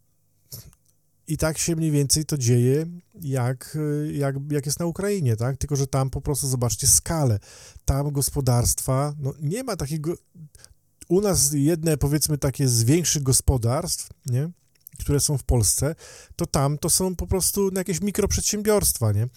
i 1.27 1.37
tak 1.37 1.57
się 1.57 1.75
mniej 1.75 1.91
więcej 1.91 2.25
to 2.25 2.37
dzieje, 2.37 2.85
jak, 3.21 3.77
jak, 4.11 4.35
jak 4.49 4.65
jest 4.65 4.79
na 4.79 4.85
Ukrainie, 4.85 5.35
tak? 5.35 5.57
Tylko, 5.57 5.75
że 5.75 5.87
tam 5.87 6.09
po 6.09 6.21
prostu 6.21 6.47
zobaczcie 6.47 6.87
skalę. 6.87 7.39
Tam 7.85 8.11
gospodarstwa, 8.11 9.13
no 9.19 9.33
nie 9.41 9.63
ma 9.63 9.75
takiego, 9.75 10.13
u 11.09 11.21
nas 11.21 11.51
jedne, 11.53 11.97
powiedzmy, 11.97 12.37
takie 12.37 12.67
z 12.67 12.83
większych 12.83 13.23
gospodarstw, 13.23 14.09
nie? 14.25 14.49
które 14.99 15.19
są 15.19 15.37
w 15.37 15.43
Polsce, 15.43 15.95
to 16.35 16.45
tam 16.45 16.77
to 16.77 16.89
są 16.89 17.15
po 17.15 17.27
prostu 17.27 17.69
jakieś 17.75 18.01
mikroprzedsiębiorstwa, 18.01 19.11
nie? 19.11 19.27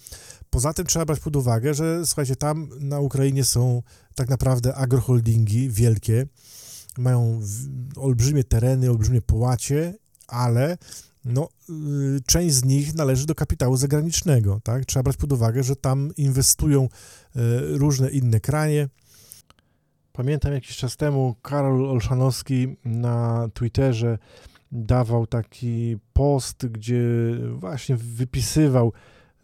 Poza 0.49 0.73
tym 0.73 0.85
trzeba 0.85 1.05
brać 1.05 1.19
pod 1.19 1.35
uwagę, 1.35 1.73
że 1.73 2.05
słuchajcie, 2.05 2.35
tam 2.35 2.69
na 2.79 2.99
Ukrainie 2.99 3.45
są 3.45 3.83
tak 4.15 4.29
naprawdę 4.29 4.75
agroholdingi 4.75 5.69
wielkie, 5.69 6.27
mają 6.97 7.41
olbrzymie 7.95 8.43
tereny, 8.43 8.89
olbrzymie 8.89 9.21
połacie, 9.21 9.93
ale 10.27 10.77
no, 11.25 11.49
y, 11.69 12.21
część 12.25 12.55
z 12.55 12.65
nich 12.65 12.93
należy 12.93 13.25
do 13.25 13.35
kapitału 13.35 13.77
zagranicznego, 13.77 14.61
tak? 14.63 14.85
Trzeba 14.85 15.03
brać 15.03 15.17
pod 15.17 15.33
uwagę, 15.33 15.63
że 15.63 15.75
tam 15.75 16.11
inwestują 16.17 16.83
y, 16.85 17.39
różne 17.77 18.09
inne 18.09 18.39
kraje, 18.39 18.89
Pamiętam 20.17 20.53
jakiś 20.53 20.77
czas 20.77 20.97
temu 20.97 21.35
Karol 21.41 21.89
Olszanowski 21.89 22.75
na 22.85 23.47
Twitterze 23.53 24.17
dawał 24.71 25.27
taki 25.27 25.97
post, 26.13 26.67
gdzie 26.67 27.01
właśnie 27.49 27.95
wypisywał, 27.95 28.93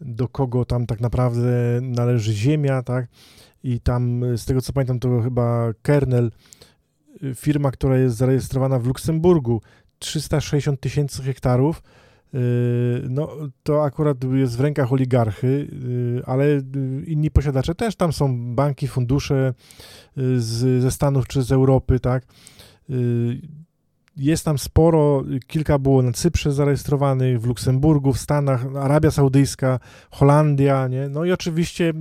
do 0.00 0.28
kogo 0.28 0.64
tam 0.64 0.86
tak 0.86 1.00
naprawdę 1.00 1.80
należy 1.82 2.32
ziemia, 2.32 2.82
tak? 2.82 3.06
I 3.62 3.80
tam, 3.80 4.22
z 4.36 4.44
tego 4.44 4.60
co 4.60 4.72
pamiętam, 4.72 4.98
to 4.98 5.22
chyba 5.22 5.72
Kernel, 5.82 6.30
firma, 7.34 7.70
która 7.70 7.98
jest 7.98 8.16
zarejestrowana 8.16 8.78
w 8.78 8.86
Luksemburgu, 8.86 9.62
360 9.98 10.80
tysięcy 10.80 11.22
hektarów, 11.22 11.82
no 13.08 13.28
to 13.62 13.84
akurat 13.84 14.24
jest 14.24 14.56
w 14.56 14.60
rękach 14.60 14.92
oligarchy, 14.92 15.68
ale 16.26 16.62
inni 17.06 17.30
posiadacze 17.30 17.74
też 17.74 17.96
tam 17.96 18.12
są 18.12 18.54
banki, 18.54 18.88
fundusze 18.88 19.54
z, 20.36 20.82
ze 20.82 20.90
Stanów 20.90 21.26
czy 21.26 21.42
z 21.42 21.52
Europy, 21.52 22.00
tak 22.00 22.26
jest 24.16 24.44
tam 24.44 24.58
sporo, 24.58 25.24
kilka 25.46 25.78
było 25.78 26.02
na 26.02 26.12
Cyprze 26.12 26.52
zarejestrowanych, 26.52 27.40
w 27.40 27.46
Luksemburgu, 27.46 28.12
w 28.12 28.18
Stanach, 28.20 28.66
Arabia 28.76 29.10
Saudyjska, 29.10 29.78
Holandia, 30.10 30.88
nie? 30.88 31.08
No 31.08 31.24
i 31.24 31.32
oczywiście 31.32 31.92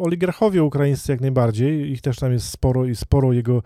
oligarchowie 0.00 0.62
ukraińscy 0.62 1.12
jak 1.12 1.20
najbardziej, 1.20 1.92
ich 1.92 2.00
też 2.00 2.16
tam 2.16 2.32
jest 2.32 2.48
sporo 2.48 2.84
i 2.84 2.96
sporo 2.96 3.32
jego, 3.32 3.62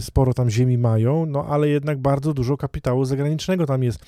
sporo 0.00 0.34
tam 0.34 0.50
ziemi 0.50 0.78
mają, 0.78 1.26
no 1.26 1.46
ale 1.46 1.68
jednak 1.68 1.98
bardzo 1.98 2.34
dużo 2.34 2.56
kapitału 2.56 3.04
zagranicznego 3.04 3.66
tam 3.66 3.82
jest. 3.82 4.04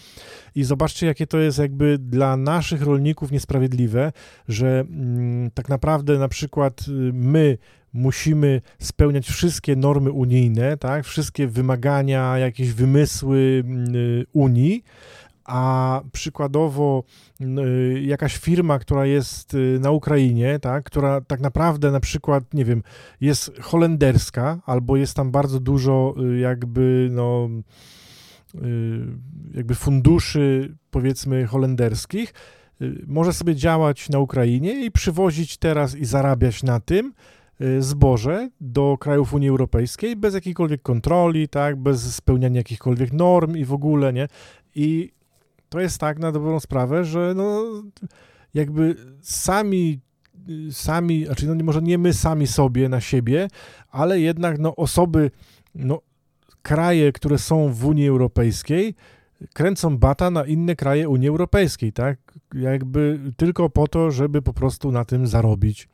I 0.54 0.64
zobaczcie, 0.64 1.06
jakie 1.06 1.26
to 1.26 1.38
jest 1.38 1.58
jakby 1.58 1.98
dla 1.98 2.36
naszych 2.36 2.82
rolników 2.82 3.32
niesprawiedliwe, 3.32 4.12
że 4.48 4.80
mm, 4.80 5.50
tak 5.50 5.68
naprawdę 5.68 6.18
na 6.18 6.28
przykład 6.28 6.80
y, 6.88 6.90
my 7.12 7.58
musimy 7.92 8.60
spełniać 8.78 9.28
wszystkie 9.28 9.76
normy 9.76 10.10
unijne, 10.10 10.76
tak, 10.76 11.04
wszystkie 11.04 11.46
wymagania, 11.46 12.38
jakieś 12.38 12.72
wymysły 12.72 13.62
mm, 13.64 13.94
y, 13.94 14.26
Unii, 14.32 14.84
a 15.44 16.00
przykładowo 16.12 17.04
y, 17.40 18.00
jakaś 18.02 18.36
firma, 18.36 18.78
która 18.78 19.06
jest 19.06 19.56
na 19.80 19.90
Ukrainie, 19.90 20.58
tak, 20.58 20.84
która 20.84 21.20
tak 21.20 21.40
naprawdę 21.40 21.90
na 21.90 22.00
przykład, 22.00 22.54
nie 22.54 22.64
wiem, 22.64 22.82
jest 23.20 23.52
holenderska, 23.60 24.60
albo 24.66 24.96
jest 24.96 25.16
tam 25.16 25.30
bardzo 25.30 25.60
dużo 25.60 26.14
jakby, 26.40 27.08
no, 27.10 27.48
jakby 29.54 29.74
funduszy, 29.74 30.76
powiedzmy, 30.90 31.46
holenderskich, 31.46 32.34
może 33.06 33.32
sobie 33.32 33.54
działać 33.54 34.08
na 34.08 34.18
Ukrainie 34.18 34.84
i 34.84 34.90
przywozić 34.90 35.56
teraz 35.56 35.96
i 35.96 36.04
zarabiać 36.04 36.62
na 36.62 36.80
tym, 36.80 37.12
Y, 37.60 37.82
zboże 37.82 38.50
do 38.60 38.96
krajów 39.00 39.34
Unii 39.34 39.48
Europejskiej 39.48 40.16
bez 40.16 40.34
jakiejkolwiek 40.34 40.82
kontroli, 40.82 41.48
tak, 41.48 41.76
bez 41.76 42.14
spełniania 42.14 42.56
jakichkolwiek 42.56 43.12
norm 43.12 43.56
i 43.56 43.64
w 43.64 43.72
ogóle, 43.72 44.12
nie? 44.12 44.28
I 44.74 45.12
to 45.68 45.80
jest 45.80 45.98
tak 45.98 46.18
na 46.18 46.32
dobrą 46.32 46.60
sprawę, 46.60 47.04
że 47.04 47.32
no 47.36 47.64
jakby 48.54 48.96
sami 49.20 50.00
sami, 50.70 51.26
znaczy 51.26 51.46
no 51.46 51.64
może 51.64 51.82
nie 51.82 51.98
my 51.98 52.12
sami 52.12 52.46
sobie 52.46 52.88
na 52.88 53.00
siebie, 53.00 53.48
ale 53.90 54.20
jednak 54.20 54.58
no 54.58 54.76
osoby, 54.76 55.30
no 55.74 56.00
kraje, 56.62 57.12
które 57.12 57.38
są 57.38 57.72
w 57.72 57.86
Unii 57.86 58.08
Europejskiej, 58.08 58.94
kręcą 59.54 59.98
bata 59.98 60.30
na 60.30 60.44
inne 60.44 60.76
kraje 60.76 61.08
Unii 61.08 61.28
Europejskiej, 61.28 61.92
tak? 61.92 62.18
Jakby 62.54 63.20
tylko 63.36 63.70
po 63.70 63.88
to, 63.88 64.10
żeby 64.10 64.42
po 64.42 64.52
prostu 64.52 64.92
na 64.92 65.04
tym 65.04 65.26
zarobić. 65.26 65.88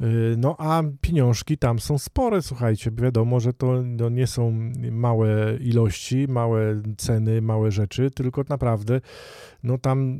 Y, 0.00 0.34
no 0.38 0.56
a 0.58 0.82
pieniążki 1.00 1.58
tam 1.58 1.78
są 1.78 1.98
spore, 1.98 2.42
słuchajcie, 2.42 2.90
wiadomo, 2.94 3.40
że 3.40 3.52
to 3.52 3.82
no, 3.82 4.08
nie 4.08 4.26
są 4.26 4.70
małe 4.90 5.56
ilości, 5.60 6.26
małe 6.28 6.82
ceny, 6.96 7.42
małe 7.42 7.72
rzeczy, 7.72 8.10
tylko 8.10 8.44
naprawdę 8.48 9.00
no 9.62 9.78
tam 9.78 10.18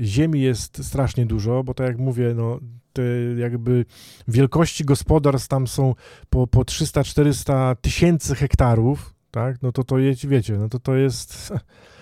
ziemi 0.00 0.40
jest 0.40 0.84
strasznie 0.84 1.26
dużo, 1.26 1.64
bo 1.64 1.74
tak 1.74 1.86
jak 1.86 1.98
mówię, 1.98 2.34
no 2.36 2.60
te 2.92 3.02
jakby 3.36 3.84
wielkości 4.28 4.84
gospodarstw 4.84 5.48
tam 5.48 5.66
są 5.66 5.94
po, 6.30 6.46
po 6.46 6.60
300-400 6.60 7.76
tysięcy 7.76 8.34
hektarów, 8.34 9.14
tak, 9.30 9.62
no 9.62 9.72
to 9.72 9.84
to 9.84 9.98
jest, 9.98 10.26
wiecie, 10.26 10.58
no 10.58 10.68
to 10.68 10.78
to 10.78 10.96
jest 10.96 11.52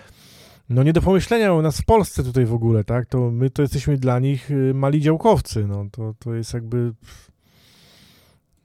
no 0.69 0.83
nie 0.83 0.93
do 0.93 1.01
pomyślenia 1.01 1.53
u 1.53 1.61
nas 1.61 1.81
w 1.81 1.85
Polsce 1.85 2.23
tutaj 2.23 2.45
w 2.45 2.53
ogóle, 2.53 2.83
tak? 2.83 3.05
To 3.05 3.31
my 3.31 3.49
to 3.49 3.61
jesteśmy 3.61 3.97
dla 3.97 4.19
nich 4.19 4.51
y, 4.51 4.73
mali 4.73 5.01
działkowcy, 5.01 5.67
no 5.67 5.85
to, 5.91 6.13
to 6.19 6.33
jest 6.33 6.53
jakby 6.53 6.93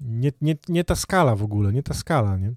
nie, 0.01 0.33
nie, 0.41 0.57
nie 0.69 0.85
ta 0.85 0.95
skala 0.95 1.37
w 1.37 1.43
ogóle, 1.43 1.73
nie 1.73 1.83
ta 1.83 1.95
skala, 1.95 2.37
nie? 2.37 2.53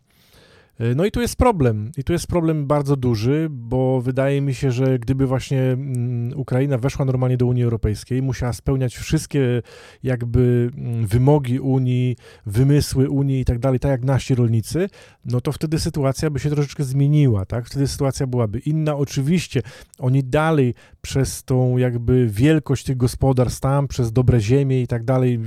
E, 0.80 0.96
no 0.96 1.06
i 1.06 1.12
tu 1.12 1.22
jest 1.22 1.36
problem. 1.36 1.92
I 1.98 2.04
tu 2.04 2.14
jest 2.14 2.28
problem 2.28 2.68
bardzo 2.68 2.96
duży, 2.96 3.48
bo 3.52 4.02
wydaje 4.02 4.42
mi 4.42 4.54
się, 4.54 4.72
że 4.72 5.00
gdyby 5.00 5.28
właśnie 5.28 5.62
mm, 5.62 6.40
Ukraina 6.40 6.78
weszła 6.78 7.06
normalnie 7.06 7.38
do 7.38 7.46
Unii 7.46 7.64
Europejskiej, 7.64 8.22
musiała 8.22 8.54
spełniać 8.54 8.96
wszystkie 8.96 9.62
jakby 10.04 10.72
mm, 10.78 11.08
wymogi 11.08 11.60
Unii, 11.60 12.16
wymysły 12.46 13.10
Unii 13.10 13.40
i 13.40 13.46
tak 13.46 13.60
dalej, 13.60 13.80
tak 13.80 13.92
jak 13.92 14.04
nasi 14.04 14.36
rolnicy, 14.36 14.90
no 15.26 15.42
to 15.42 15.52
wtedy 15.52 15.80
sytuacja 15.80 16.30
by 16.30 16.40
się 16.40 16.50
troszeczkę 16.50 16.84
zmieniła, 16.84 17.46
tak? 17.46 17.66
Wtedy 17.66 17.88
sytuacja 17.88 18.28
byłaby 18.28 18.60
inna. 18.60 18.96
Oczywiście 18.96 19.62
oni 20.00 20.24
dalej 20.24 20.74
przez 21.02 21.44
tą 21.44 21.78
jakby 21.78 22.28
wielkość 22.28 22.86
tych 22.86 22.98
gospodarstw 22.98 23.60
tam, 23.60 23.88
przez 23.88 24.12
dobre 24.12 24.40
ziemie 24.40 24.82
i 24.82 24.88
tak 24.88 25.04
dalej, 25.04 25.40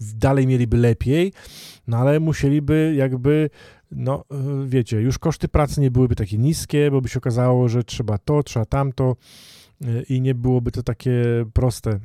dalej 0.00 0.46
mieliby 0.46 0.76
lepiej, 0.76 1.32
no 1.86 1.96
ale 1.96 2.20
musieliby 2.20 2.94
jakby 2.96 3.50
no 3.94 4.24
y, 4.64 4.68
wiecie, 4.68 5.00
już 5.00 5.18
koszty 5.18 5.48
pracy 5.48 5.80
nie 5.80 5.90
byłyby 5.90 6.16
takie 6.16 6.38
niskie, 6.38 6.90
bo 6.90 7.00
by 7.00 7.08
się 7.08 7.18
okazało, 7.18 7.68
że 7.68 7.84
trzeba 7.84 8.18
to, 8.18 8.42
trzeba 8.42 8.66
tamto 8.66 9.16
y, 9.82 10.04
i 10.08 10.20
nie 10.20 10.34
byłoby 10.34 10.70
to 10.70 10.82
takie 10.82 11.22
proste. 11.52 12.00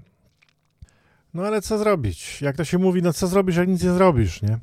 No 1.34 1.44
ale 1.44 1.62
co 1.62 1.78
zrobić? 1.78 2.42
Jak 2.42 2.58
to 2.58 2.66
się 2.66 2.78
mówi, 2.78 3.02
no 3.02 3.14
co 3.14 3.28
zrobisz, 3.28 3.56
jak 3.56 3.68
nic 3.68 3.84
nie 3.84 3.92
zrobisz, 3.92 4.42
nie? 4.42 4.60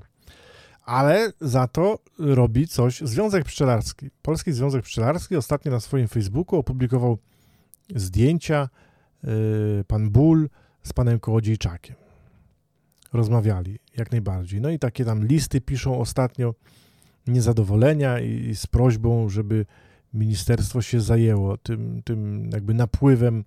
Ale 0.84 1.32
za 1.40 1.68
to 1.68 1.98
robi 2.18 2.68
coś 2.68 3.00
Związek 3.00 3.44
Pszczelarski. 3.44 4.10
Polski 4.22 4.52
Związek 4.52 4.84
Pszczelarski 4.84 5.36
ostatnio 5.36 5.72
na 5.72 5.80
swoim 5.80 6.08
Facebooku 6.08 6.58
opublikował 6.58 7.18
zdjęcia 7.96 8.68
yy, 9.22 9.30
pan 9.86 10.10
Ból 10.10 10.48
z 10.82 10.92
panem 10.92 11.20
Kołodziejczakiem. 11.20 11.96
Rozmawiali, 13.12 13.78
jak 13.96 14.10
najbardziej. 14.10 14.60
No 14.60 14.70
i 14.70 14.78
takie 14.78 15.04
tam 15.04 15.26
listy 15.26 15.60
piszą 15.60 16.00
ostatnio 16.00 16.54
niezadowolenia 17.26 18.20
i 18.20 18.54
z 18.54 18.66
prośbą, 18.66 19.28
żeby 19.28 19.66
ministerstwo 20.14 20.82
się 20.82 21.00
zajęło 21.00 21.56
tym, 21.56 22.02
tym 22.04 22.50
jakby 22.52 22.74
napływem 22.74 23.44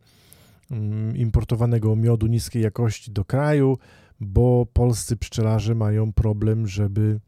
mm, 0.72 1.18
importowanego 1.18 1.96
miodu 1.96 2.28
niskiej 2.28 2.64
jakości 2.64 3.12
do 3.12 3.26
kraju, 3.26 3.78
bo 4.20 4.66
polscy 4.74 5.18
pszczelarze 5.18 5.76
mają 5.76 6.14
problem, 6.14 6.68
żeby 6.68 7.20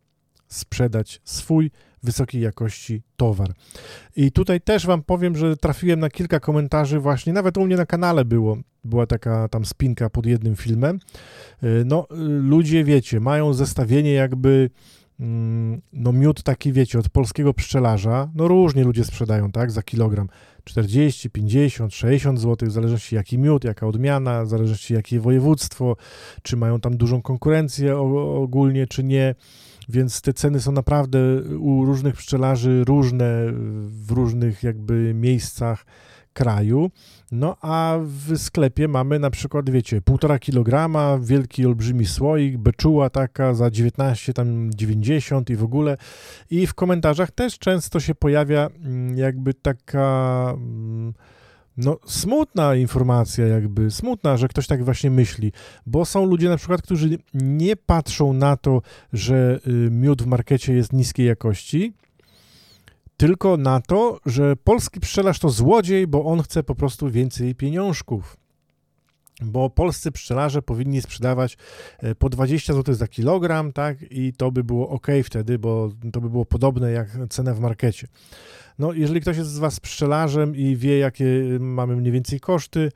sprzedać 0.48 1.22
swój 1.24 1.72
wysokiej 2.04 2.42
jakości 2.42 3.02
towar. 3.18 3.54
I 4.16 4.32
tutaj 4.32 4.62
też 4.62 4.86
wam 4.86 5.04
powiem, 5.04 5.38
że 5.38 5.58
trafiłem 5.58 6.00
na 6.00 6.10
kilka 6.10 6.40
komentarzy 6.40 7.00
właśnie, 7.00 7.34
nawet 7.34 7.58
u 7.58 7.66
mnie 7.66 7.78
na 7.78 7.86
kanale 7.86 8.26
było, 8.26 8.58
była 8.84 9.08
taka 9.08 9.48
tam 9.48 9.66
spinka 9.66 10.10
pod 10.10 10.26
jednym 10.26 10.56
filmem. 10.56 11.00
Y, 11.64 11.84
no, 11.86 12.08
y, 12.12 12.16
ludzie, 12.42 12.84
wiecie, 12.84 13.20
mają 13.20 13.54
zestawienie 13.54 14.14
jakby 14.14 14.70
no 15.94 16.14
miód 16.14 16.44
taki, 16.44 16.74
wiecie, 16.74 17.00
od 17.00 17.10
polskiego 17.10 17.54
pszczelarza, 17.54 18.30
no 18.36 18.48
różnie 18.48 18.84
ludzie 18.84 19.04
sprzedają, 19.04 19.52
tak, 19.52 19.72
za 19.72 19.84
kilogram. 19.84 20.28
40, 20.64 21.30
50, 21.30 21.94
60 21.94 22.40
zł, 22.40 22.70
w 22.70 22.72
zależności 22.72 23.16
jaki 23.16 23.38
miód, 23.38 23.64
jaka 23.64 23.88
odmiana, 23.88 24.44
w 24.44 24.48
zależności 24.48 24.94
jakie 24.94 25.20
województwo, 25.20 25.96
czy 26.42 26.58
mają 26.58 26.80
tam 26.80 26.98
dużą 26.98 27.22
konkurencję 27.22 27.98
ogólnie, 27.98 28.88
czy 28.88 29.04
nie. 29.04 29.36
Więc 29.90 30.22
te 30.22 30.34
ceny 30.34 30.60
są 30.60 30.72
naprawdę 30.72 31.20
u 31.60 31.86
różnych 31.86 32.16
pszczelarzy 32.16 32.84
różne 32.84 33.46
w 33.88 34.12
różnych 34.12 34.64
jakby 34.64 35.14
miejscach 35.14 35.86
kraju. 36.34 36.92
No 37.32 37.58
a 37.62 37.98
w 38.02 38.38
sklepie 38.38 38.88
mamy 38.88 39.20
na 39.20 39.30
przykład, 39.30 39.70
wiecie, 39.70 40.02
półtora 40.02 40.40
kilograma, 40.40 41.20
wielki, 41.22 41.66
olbrzymi 41.66 42.06
słoik, 42.06 42.58
beczuła 42.58 43.10
taka 43.10 43.54
za 43.54 43.72
19, 43.72 44.34
tam 44.34 44.70
90 44.74 45.50
i 45.50 45.56
w 45.56 45.64
ogóle. 45.64 45.98
I 46.50 46.68
w 46.68 46.74
komentarzach 46.74 47.32
też 47.32 47.60
często 47.60 48.00
się 48.00 48.16
pojawia 48.16 48.70
mm, 48.84 49.18
jakby 49.18 49.54
taka 49.54 50.48
mm, 50.54 51.14
no, 51.78 51.98
smutna 52.06 52.76
informacja, 52.76 53.48
jakby 53.48 53.92
smutna, 53.92 54.38
że 54.38 54.48
ktoś 54.48 54.68
tak 54.68 54.86
właśnie 54.86 55.12
myśli, 55.12 55.52
bo 55.86 56.06
są 56.06 56.26
ludzie 56.26 56.50
na 56.50 56.58
przykład, 56.58 56.82
którzy 56.82 57.18
nie 57.34 57.76
patrzą 57.76 58.34
na 58.34 58.58
to, 58.58 58.82
że 59.14 59.60
y, 59.68 59.92
miód 59.92 60.22
w 60.22 60.26
markecie 60.26 60.74
jest 60.74 60.94
niskiej 60.94 61.28
jakości, 61.28 61.94
tylko 63.22 63.58
na 63.58 63.82
to, 63.82 64.20
że 64.26 64.56
polski 64.56 65.00
pszczelarz 65.00 65.40
to 65.40 65.50
złodziej, 65.50 66.08
bo 66.08 66.26
on 66.26 66.44
chce 66.44 66.64
po 66.64 66.76
prostu 66.76 67.10
więcej 67.10 67.56
pieniążków. 67.56 68.38
Bo 69.42 69.70
polscy 69.70 70.12
pszczelarze 70.12 70.62
powinni 70.62 71.02
sprzedawać 71.02 71.58
e, 72.00 72.16
po 72.16 72.30
20 72.30 72.74
zł 72.74 72.96
za 72.96 73.08
kilogram, 73.08 73.74
tak? 73.74 73.98
I 74.12 74.34
to 74.34 74.52
by 74.52 74.64
było 74.64 74.90
ok 74.90 75.08
wtedy, 75.24 75.60
bo 75.60 75.90
to 76.14 76.22
by 76.22 76.30
było 76.30 76.46
podobne 76.46 76.92
jak 76.92 77.08
cena 77.30 77.54
w 77.54 77.60
markecie. 77.60 78.08
No, 78.80 78.94
jeżeli 78.94 79.22
ktoś 79.22 79.38
jest 79.38 79.50
z 79.50 79.60
Was 79.60 79.80
pszczelarzem 79.80 80.56
i 80.56 80.76
wie, 80.76 80.98
jakie 80.98 81.26
mamy 81.60 81.96
mniej 81.96 82.12
więcej 82.12 82.40
koszty, 82.40 82.92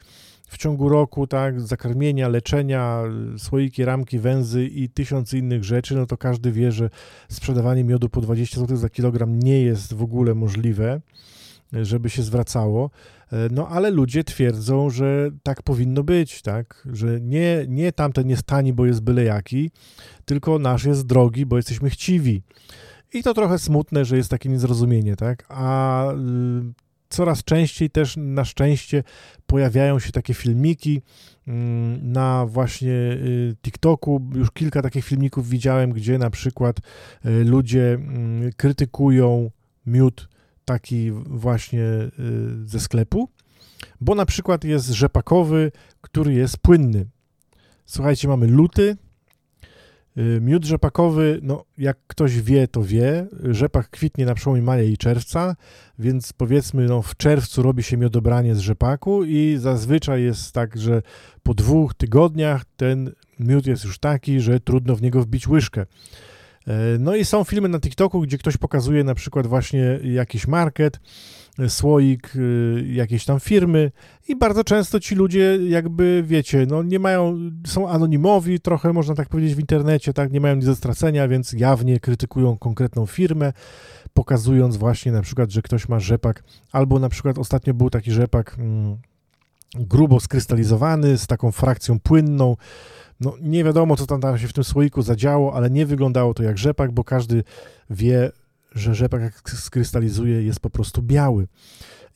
w 0.47 0.57
ciągu 0.57 0.89
roku, 0.89 1.27
tak, 1.27 1.61
zakarmienia, 1.61 2.27
leczenia, 2.27 3.01
słoiki, 3.37 3.85
ramki, 3.85 4.19
węzy 4.19 4.65
i 4.65 4.89
tysiąc 4.89 5.33
innych 5.33 5.63
rzeczy, 5.63 5.95
no 5.95 6.05
to 6.05 6.17
każdy 6.17 6.51
wie, 6.51 6.71
że 6.71 6.89
sprzedawanie 7.29 7.83
miodu 7.83 8.09
po 8.09 8.21
20 8.21 8.59
zł 8.59 8.77
za 8.77 8.89
kilogram 8.89 9.39
nie 9.39 9.61
jest 9.61 9.93
w 9.93 10.03
ogóle 10.03 10.35
możliwe, 10.35 11.01
żeby 11.73 12.09
się 12.09 12.23
zwracało. 12.23 12.89
No 13.51 13.67
ale 13.67 13.91
ludzie 13.91 14.23
twierdzą, 14.23 14.89
że 14.89 15.31
tak 15.43 15.63
powinno 15.63 16.03
być, 16.03 16.41
tak, 16.41 16.87
że 16.93 17.21
nie, 17.21 17.65
nie 17.67 17.91
tamten 17.91 18.29
jest 18.29 18.43
tani, 18.43 18.73
bo 18.73 18.85
jest 18.85 19.01
byle 19.01 19.23
jaki, 19.23 19.71
tylko 20.25 20.59
nasz 20.59 20.85
jest 20.85 21.05
drogi, 21.05 21.45
bo 21.45 21.57
jesteśmy 21.57 21.89
chciwi. 21.89 22.41
I 23.13 23.23
to 23.23 23.33
trochę 23.33 23.59
smutne, 23.59 24.05
że 24.05 24.17
jest 24.17 24.29
takie 24.29 24.49
niezrozumienie, 24.49 25.15
tak? 25.15 25.45
A 25.49 26.05
coraz 27.15 27.43
częściej 27.43 27.89
też 27.89 28.17
na 28.17 28.45
szczęście 28.45 29.03
pojawiają 29.45 29.99
się 29.99 30.11
takie 30.11 30.33
filmiki 30.33 31.01
mm, 31.47 32.11
na 32.11 32.45
właśnie 32.45 32.91
y, 32.91 33.55
TikToku. 33.61 34.21
Już 34.33 34.51
kilka 34.51 34.81
takich 34.81 35.05
filmików 35.05 35.49
widziałem, 35.49 35.91
gdzie 35.91 36.17
na 36.17 36.29
przykład 36.29 36.77
y, 37.25 37.43
ludzie 37.43 37.93
mm, 37.93 38.51
krytykują 38.57 39.51
miód 39.85 40.29
taki 40.65 41.11
właśnie 41.11 41.83
ze 42.63 42.79
sklepu, 42.79 43.29
bo 44.01 44.15
na 44.15 44.25
przykład 44.25 44.63
jest 44.63 44.89
rzepakowy, 44.89 45.71
który 46.01 46.33
jest 46.33 46.57
płynny. 46.57 47.05
Słuchajcie, 47.85 48.27
mamy 48.27 48.47
luty, 48.47 48.97
Y, 49.04 49.04
miód 50.41 50.65
rzepakowy, 50.65 51.39
no 51.43 51.63
jak 51.77 51.97
ktoś 52.07 52.41
wie, 52.41 52.67
to 52.67 52.83
wie. 52.83 53.27
Rzepak 53.43 53.89
kwitnie 53.89 54.25
na 54.25 54.35
przełomie 54.35 54.61
maja 54.61 54.83
i 54.83 54.97
czerwca, 54.97 55.55
więc 55.99 56.33
powiedzmy, 56.33 56.85
no 56.85 57.01
w 57.01 57.17
czerwcu 57.17 57.61
robi 57.61 57.83
się 57.83 57.97
miodobranie 57.97 58.55
z 58.55 58.59
rzepaku 58.59 59.23
i 59.23 59.57
zazwyczaj 59.59 60.23
jest 60.23 60.51
tak, 60.51 60.77
że 60.77 61.01
po 61.43 61.53
dwóch 61.53 61.93
tygodniach 61.93 62.65
ten 62.77 63.11
miód 63.39 63.67
jest 63.67 63.85
już 63.85 63.99
taki, 63.99 64.39
że 64.39 64.59
trudno 64.59 64.95
w 64.95 65.01
niego 65.01 65.21
wbić 65.21 65.47
łyżkę. 65.47 65.81
Y, 65.81 66.99
no 66.99 67.15
i 67.15 67.25
są 67.25 67.43
filmy 67.43 67.69
na 67.69 67.79
TikToku, 67.79 68.21
gdzie 68.21 68.37
ktoś 68.37 68.57
pokazuje 68.57 69.03
na 69.03 69.15
przykład 69.15 69.47
właśnie 69.47 69.99
jakiś 70.03 70.47
market, 70.47 70.99
słoik 71.67 72.35
y, 72.35 72.85
jakiejś 72.91 73.25
tam 73.25 73.39
firmy 73.39 73.91
i 74.27 74.35
bardzo 74.35 74.63
często 74.63 74.99
ci 74.99 75.15
ludzie 75.15 75.57
jakby, 75.67 76.23
wiecie, 76.25 76.65
no 76.69 76.83
nie 76.83 76.99
mają, 76.99 77.39
są 77.67 77.89
anonimowi 77.89 78.59
trochę, 78.59 78.93
można 78.93 79.15
tak 79.15 79.29
powiedzieć, 79.29 79.55
w 79.55 79.59
internecie, 79.59 80.13
tak, 80.13 80.31
nie 80.31 80.41
mają 80.41 80.55
nic 80.55 80.65
do 80.65 80.75
stracenia, 80.75 81.27
więc 81.27 81.53
jawnie 81.53 81.99
krytykują 81.99 82.57
konkretną 82.57 83.05
firmę, 83.05 83.53
pokazując 84.13 84.77
właśnie 84.77 85.11
na 85.11 85.21
przykład, 85.21 85.51
że 85.51 85.61
ktoś 85.61 85.89
ma 85.89 85.99
rzepak, 85.99 86.43
albo 86.71 86.99
na 86.99 87.09
przykład 87.09 87.37
ostatnio 87.37 87.73
był 87.73 87.89
taki 87.89 88.11
rzepak 88.11 88.55
mm, 88.59 88.97
grubo 89.75 90.19
skrystalizowany, 90.19 91.17
z 91.17 91.27
taką 91.27 91.51
frakcją 91.51 91.99
płynną, 91.99 92.55
no 93.19 93.33
nie 93.41 93.63
wiadomo, 93.63 93.95
co 93.95 94.05
tam, 94.05 94.21
tam 94.21 94.37
się 94.37 94.47
w 94.47 94.53
tym 94.53 94.63
słoiku 94.63 95.01
zadziało, 95.01 95.53
ale 95.53 95.69
nie 95.69 95.85
wyglądało 95.85 96.33
to 96.33 96.43
jak 96.43 96.57
rzepak, 96.57 96.91
bo 96.91 97.03
każdy 97.03 97.43
wie, 97.89 98.31
że 98.75 98.95
rzepak 98.95 99.21
jak 99.21 99.49
skrystalizuje 99.49 100.43
jest 100.43 100.59
po 100.59 100.69
prostu 100.69 101.01
biały. 101.01 101.47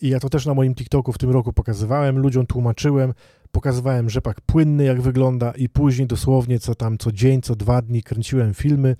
I 0.01 0.09
ja 0.09 0.19
to 0.19 0.29
też 0.29 0.45
na 0.45 0.53
moim 0.53 0.75
TikToku 0.75 1.13
w 1.13 1.17
tym 1.17 1.29
roku 1.29 1.53
pokazywałem, 1.53 2.19
ludziom 2.19 2.45
tłumaczyłem, 2.45 3.13
pokazywałem 3.51 4.09
rzepak 4.09 4.41
płynny, 4.41 4.83
jak 4.83 5.01
wygląda 5.01 5.51
i 5.51 5.69
później 5.69 6.07
dosłownie 6.07 6.59
co 6.59 6.75
tam, 6.75 6.97
co 6.97 7.11
dzień, 7.11 7.41
co 7.41 7.55
dwa 7.55 7.81
dni 7.81 8.03
kręciłem 8.03 8.53
filmy 8.53 8.95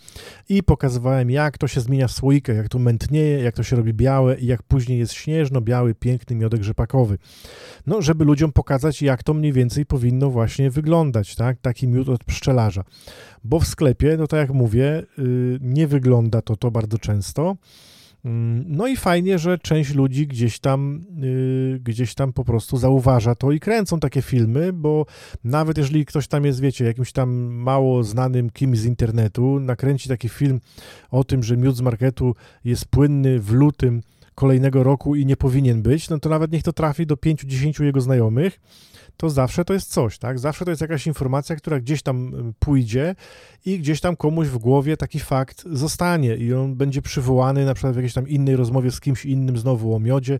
i 0.50 0.64
pokazywałem, 0.64 1.32
jak 1.32 1.58
to 1.58 1.68
się 1.68 1.82
zmienia 1.82 2.08
w 2.08 2.12
słoikach, 2.12 2.56
jak 2.56 2.70
to 2.70 2.80
mętnieje, 2.80 3.43
jak 3.43 3.56
to 3.56 3.64
się 3.64 3.76
robi 3.76 3.93
białe 3.93 4.39
i 4.39 4.45
jak 4.45 4.64
później 4.64 5.00
jest 5.00 5.14
śnieżno-biały, 5.14 5.95
piękny 5.95 6.36
miodek 6.36 6.64
rzepakowy. 6.64 7.18
No, 7.88 8.02
żeby 8.02 8.26
ludziom 8.26 8.52
pokazać, 8.52 9.02
jak 9.02 9.24
to 9.24 9.34
mniej 9.34 9.54
więcej 9.54 9.86
powinno 9.86 10.30
właśnie 10.30 10.72
wyglądać, 10.72 11.36
tak? 11.36 11.58
Taki 11.62 11.88
miód 11.88 12.10
od 12.10 12.24
pszczelarza. 12.24 12.84
Bo 13.43 13.60
w 13.60 13.68
sklepie, 13.68 14.18
no 14.18 14.28
tak 14.28 14.39
jak 14.39 14.54
mówię, 14.54 15.04
yy, 15.18 15.60
nie 15.62 15.88
wygląda 15.88 16.41
to 16.41 16.56
to 16.56 16.72
bardzo 16.72 16.97
często. 16.97 17.56
Mm, 18.26 18.65
no 18.67 18.88
i 18.88 18.97
fajnie, 18.97 19.39
że 19.39 19.57
część 19.57 19.93
ludzi 19.93 20.28
gdzieś 20.28 20.59
tam, 20.59 21.01
yy, 21.17 21.80
gdzieś 21.80 22.15
tam 22.15 22.34
po 22.34 22.43
prostu 22.43 22.78
zauważa 22.78 23.36
to 23.36 23.51
i 23.51 23.59
kręcą 23.59 23.99
takie 23.99 24.22
filmy, 24.22 24.74
bo 24.74 25.05
nawet 25.43 25.78
jeżeli 25.78 26.05
ktoś 26.05 26.28
tam 26.28 26.45
jest, 26.45 26.59
wiecie, 26.59 26.86
jakimś 26.86 27.11
tam 27.11 27.30
mało 27.53 28.03
znanym 28.03 28.49
kimś 28.49 28.80
z 28.80 28.86
internetu, 28.86 29.59
nakręci 29.59 30.09
taki 30.09 30.30
film 30.30 30.59
o 31.11 31.24
tym, 31.24 31.43
że 31.43 31.57
miód 31.57 31.76
z 31.76 31.82
marketu 31.82 32.36
jest 32.63 32.86
płynny 32.86 33.39
w 33.39 33.51
lutym 33.51 34.01
kolejnego 34.36 34.84
roku 34.84 35.15
i 35.15 35.26
nie 35.26 35.38
powinien 35.38 35.82
być, 35.82 36.09
no 36.09 36.20
to 36.20 36.30
nawet 36.30 36.51
niech 36.51 36.63
to 36.63 36.74
trafi 36.74 37.05
do 37.05 37.15
5-10 37.15 37.84
jego 37.84 38.01
znajomych 38.01 38.59
to 39.20 39.30
zawsze 39.30 39.65
to 39.65 39.74
jest 39.74 39.91
coś, 39.91 40.17
tak? 40.17 40.39
Zawsze 40.39 40.65
to 40.65 40.72
jest 40.72 40.82
jakaś 40.82 41.07
informacja, 41.07 41.55
która 41.55 41.80
gdzieś 41.80 42.01
tam 42.01 42.49
y, 42.49 42.53
pójdzie 42.59 43.15
i 43.65 43.80
gdzieś 43.80 44.01
tam 44.01 44.15
komuś 44.15 44.47
w 44.47 44.57
głowie 44.57 44.97
taki 44.97 45.20
fakt 45.20 45.63
zostanie 45.72 46.36
i 46.36 46.53
on 46.53 46.76
będzie 46.76 47.01
przywołany 47.01 47.65
na 47.65 47.74
przykład 47.74 47.93
w 47.93 47.95
jakiejś 47.95 48.13
tam 48.13 48.28
innej 48.28 48.55
rozmowie 48.55 48.91
z 48.91 48.99
kimś 48.99 49.26
innym 49.26 49.57
znowu 49.57 49.95
o 49.95 49.99
miodzie, 49.99 50.39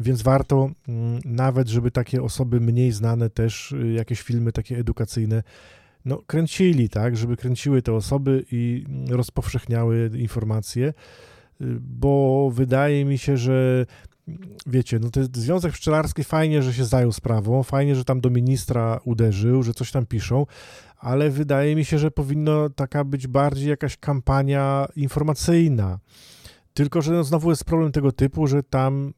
więc 0.00 0.22
warto 0.22 0.70
mm, 0.88 1.20
nawet, 1.24 1.68
żeby 1.68 1.90
takie 1.90 2.22
osoby 2.22 2.60
mniej 2.60 2.92
znane 2.92 3.30
też 3.30 3.72
y, 3.72 3.92
jakieś 3.92 4.22
filmy 4.22 4.52
takie 4.52 4.78
edukacyjne 4.78 5.42
no, 6.04 6.22
kręcili, 6.26 6.88
tak, 6.88 7.16
żeby 7.16 7.36
kręciły 7.36 7.82
te 7.82 7.92
osoby 7.92 8.44
i 8.52 8.84
mm, 8.88 9.06
rozpowszechniały 9.08 10.10
informacje, 10.14 10.86
y, 10.88 10.94
bo 11.80 12.50
wydaje 12.54 13.04
mi 13.04 13.18
się, 13.18 13.36
że 13.36 13.86
wiecie, 14.66 14.98
no 14.98 15.10
ten 15.10 15.28
Związek 15.34 15.72
Pszczelarski 15.72 16.24
fajnie, 16.24 16.62
że 16.62 16.74
się 16.74 16.84
zajął 16.84 17.12
sprawą, 17.12 17.62
fajnie, 17.62 17.96
że 17.96 18.04
tam 18.04 18.20
do 18.20 18.30
ministra 18.30 19.00
uderzył, 19.04 19.62
że 19.62 19.74
coś 19.74 19.90
tam 19.90 20.06
piszą, 20.06 20.46
ale 20.98 21.30
wydaje 21.30 21.76
mi 21.76 21.84
się, 21.84 21.98
że 21.98 22.10
powinno 22.10 22.70
taka 22.70 23.04
być 23.04 23.26
bardziej 23.26 23.68
jakaś 23.68 23.96
kampania 23.96 24.86
informacyjna. 24.96 25.98
Tylko, 26.74 27.02
że 27.02 27.12
no 27.12 27.24
znowu 27.24 27.50
jest 27.50 27.64
problem 27.64 27.92
tego 27.92 28.12
typu, 28.12 28.46
że 28.46 28.62
tam 28.62 29.12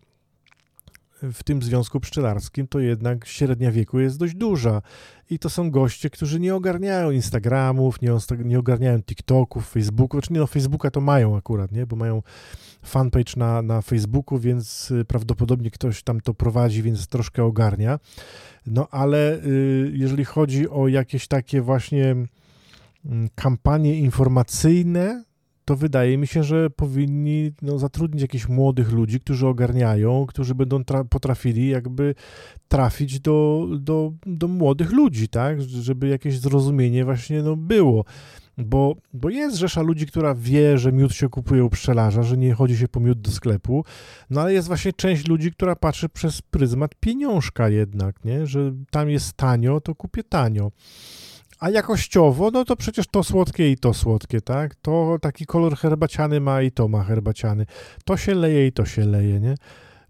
w 1.33 1.43
tym 1.45 1.62
związku 1.62 2.01
pszczelarskim 2.01 2.68
to 2.68 2.81
jednak 2.81 3.27
średnia 3.27 3.72
wieku 3.72 4.01
jest 4.01 4.18
dość 4.18 4.35
duża. 4.35 4.83
I 5.31 5.39
to 5.39 5.51
są 5.51 5.70
goście, 5.70 6.11
którzy 6.11 6.41
nie 6.41 6.55
ogarniają 6.55 7.11
Instagramów, 7.11 8.01
nie, 8.03 8.11
nie 8.45 8.59
ogarniają 8.59 9.03
TikToków, 9.03 9.68
Facebooku. 9.68 10.20
Znaczy 10.20 10.33
nie, 10.33 10.41
no 10.41 10.47
Facebooka 10.47 10.91
to 10.91 11.01
mają 11.01 11.37
akurat, 11.37 11.72
nie? 11.72 11.87
Bo 11.87 11.97
mają 11.97 12.22
fanpage 12.83 13.33
na, 13.37 13.62
na 13.62 13.83
Facebooku, 13.83 14.39
więc 14.39 14.91
y, 14.91 15.05
prawdopodobnie 15.05 15.70
ktoś 15.70 16.03
tam 16.03 16.20
to 16.20 16.35
prowadzi, 16.35 16.83
więc 16.83 17.07
troszkę 17.07 17.45
ogarnia. 17.45 17.99
No 18.66 18.89
ale 18.91 19.39
y, 19.45 19.93
jeżeli 19.95 20.25
chodzi 20.25 20.68
o 20.68 20.89
jakieś 20.89 21.29
takie 21.29 21.61
właśnie 21.61 22.11
mm, 23.05 23.29
kampanie 23.35 23.99
informacyjne, 23.99 25.25
to 25.65 25.77
wydaje 25.77 26.19
mi 26.19 26.27
się, 26.27 26.45
że 26.45 26.71
powinni 26.71 27.53
no, 27.62 27.79
zatrudnić 27.79 28.23
jakichś 28.23 28.49
młodych 28.49 28.93
ludzi, 28.93 29.21
którzy 29.21 29.47
ogarniają, 29.47 30.27
którzy 30.27 30.55
będą 30.55 30.85
potrafili 31.11 31.69
jakby 31.69 32.15
trafić 32.69 33.21
do, 33.21 33.69
do, 33.79 34.12
do 34.27 34.49
młodych 34.49 34.93
ludzi, 34.93 35.29
tak, 35.29 35.62
żeby 35.62 36.09
jakieś 36.09 36.39
zrozumienie 36.39 37.05
właśnie 37.05 37.43
no, 37.43 37.57
było. 37.57 38.05
Bo, 38.59 38.97
bo 39.12 39.31
jest 39.31 39.57
rzesza 39.57 39.83
ludzi, 39.83 40.07
która 40.07 40.35
wie, 40.35 40.79
że 40.79 40.93
miód 40.93 41.12
się 41.12 41.29
kupuje 41.29 41.65
u 41.65 41.71
pszczelarza, 41.71 42.23
że 42.23 42.37
nie 42.37 42.55
chodzi 42.55 42.77
się 42.77 42.89
po 42.89 43.01
miód 43.01 43.21
do 43.21 43.31
sklepu, 43.31 43.85
no 44.31 44.41
ale 44.41 44.53
jest 44.53 44.69
właśnie 44.69 44.93
część 44.93 45.29
ludzi, 45.29 45.53
która 45.53 45.77
patrzy 45.77 46.09
przez 46.09 46.43
pryzmat 46.43 46.95
pieniążka 47.01 47.69
jednak, 47.69 48.25
nie? 48.25 48.47
że 48.47 48.73
tam 48.91 49.11
jest 49.11 49.33
tanio, 49.33 49.81
to 49.81 49.95
kupię 49.95 50.25
tanio. 50.25 50.71
A 51.65 51.71
jakościowo, 51.71 52.51
no 52.51 52.65
to 52.65 52.77
przecież 52.77 53.07
to 53.07 53.25
słodkie 53.25 53.71
i 53.71 53.77
to 53.77 53.95
słodkie, 53.95 54.41
tak? 54.41 54.75
To 54.75 55.19
taki 55.21 55.47
kolor 55.47 55.77
herbaciany 55.77 56.41
ma 56.41 56.62
i 56.62 56.71
to 56.71 56.89
ma 56.89 57.05
herbaciany. 57.05 57.67
To 58.05 58.17
się 58.17 58.35
leje 58.35 58.67
i 58.67 58.73
to 58.73 58.85
się 58.85 59.05
leje, 59.05 59.41
nie? 59.41 59.55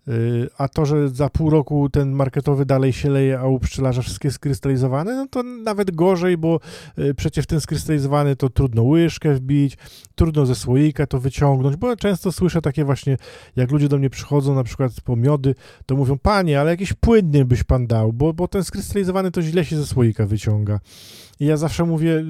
Y, 0.09 0.49
a 0.59 0.69
to, 0.69 0.87
że 0.87 1.09
za 1.09 1.29
pół 1.29 1.51
roku 1.51 1.91
ten 1.91 2.13
marketowy 2.13 2.67
dalej 2.67 2.93
się 2.93 3.11
leje, 3.11 3.39
a 3.39 3.47
u 3.47 3.59
pszczelarza 3.59 4.03
wszystkie 4.03 4.31
skrystalizowane, 4.31 5.17
no 5.17 5.27
to 5.31 5.43
nawet 5.43 5.91
gorzej, 5.91 6.37
bo 6.37 6.61
y, 6.99 7.15
przecież 7.15 7.47
ten 7.47 7.61
skrystalizowany 7.61 8.37
to 8.37 8.49
trudno 8.49 8.83
łyżkę 8.83 9.35
wbić, 9.35 9.79
trudno 10.15 10.47
ze 10.47 10.55
słoika 10.55 11.07
to 11.07 11.19
wyciągnąć, 11.19 11.77
bo 11.77 11.97
często 11.97 12.33
słyszę 12.33 12.63
takie 12.63 12.85
właśnie, 12.85 13.17
jak 13.57 13.71
ludzie 13.71 13.89
do 13.89 13.99
mnie 13.99 14.11
przychodzą 14.11 14.55
na 14.55 14.65
przykład 14.65 14.93
po 15.05 15.17
miody, 15.17 15.55
to 15.87 15.97
mówią, 15.97 16.19
panie, 16.19 16.61
ale 16.61 16.71
jakiś 16.71 16.93
płynny 16.93 17.45
byś 17.45 17.63
pan 17.63 17.87
dał, 17.87 18.13
bo, 18.13 18.33
bo 18.33 18.49
ten 18.49 18.65
skrystalizowany 18.65 19.31
to 19.31 19.43
źle 19.43 19.65
się 19.65 19.77
ze 19.77 19.87
słoika 19.87 20.27
wyciąga. 20.27 20.81
I 21.41 21.47
ja 21.47 21.57
zawsze 21.57 21.85
mówię, 21.85 22.25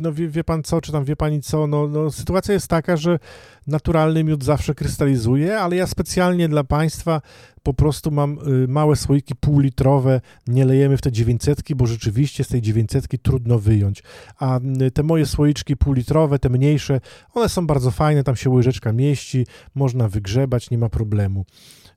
no 0.00 0.12
wie, 0.12 0.28
wie, 0.28 0.44
pan 0.44 0.62
co, 0.62 0.80
czy 0.80 0.92
tam 0.92 1.04
wie 1.04 1.16
pani 1.16 1.40
co, 1.42 1.66
no, 1.66 1.88
no 1.88 2.10
sytuacja 2.10 2.54
jest 2.54 2.68
taka, 2.68 2.96
że 2.96 3.18
naturalny 3.66 4.24
miód 4.24 4.44
zawsze 4.44 4.74
krystalizuje, 4.74 5.58
ale 5.58 5.76
ja 5.76 5.86
specjalnie 5.86 6.48
dla 6.48 6.64
państwa 6.64 7.13
po 7.62 7.74
prostu 7.74 8.10
mam 8.10 8.38
y, 8.64 8.68
małe 8.68 8.96
słoiki 8.96 9.34
półlitrowe, 9.34 10.20
nie 10.46 10.64
lejemy 10.64 10.96
w 10.96 11.00
te 11.00 11.12
900, 11.12 11.74
bo 11.74 11.86
rzeczywiście 11.86 12.44
z 12.44 12.48
tej 12.48 12.62
900 12.62 13.22
trudno 13.22 13.58
wyjąć. 13.58 14.02
A 14.38 14.60
y, 14.82 14.90
te 14.90 15.02
moje 15.02 15.26
słoiczki 15.26 15.76
półlitrowe, 15.76 16.38
te 16.38 16.48
mniejsze, 16.48 17.00
one 17.34 17.48
są 17.48 17.66
bardzo 17.66 17.90
fajne, 17.90 18.24
tam 18.24 18.36
się 18.36 18.50
łyżeczka 18.50 18.92
mieści, 18.92 19.46
można 19.74 20.08
wygrzebać, 20.08 20.70
nie 20.70 20.78
ma 20.78 20.88
problemu. 20.88 21.44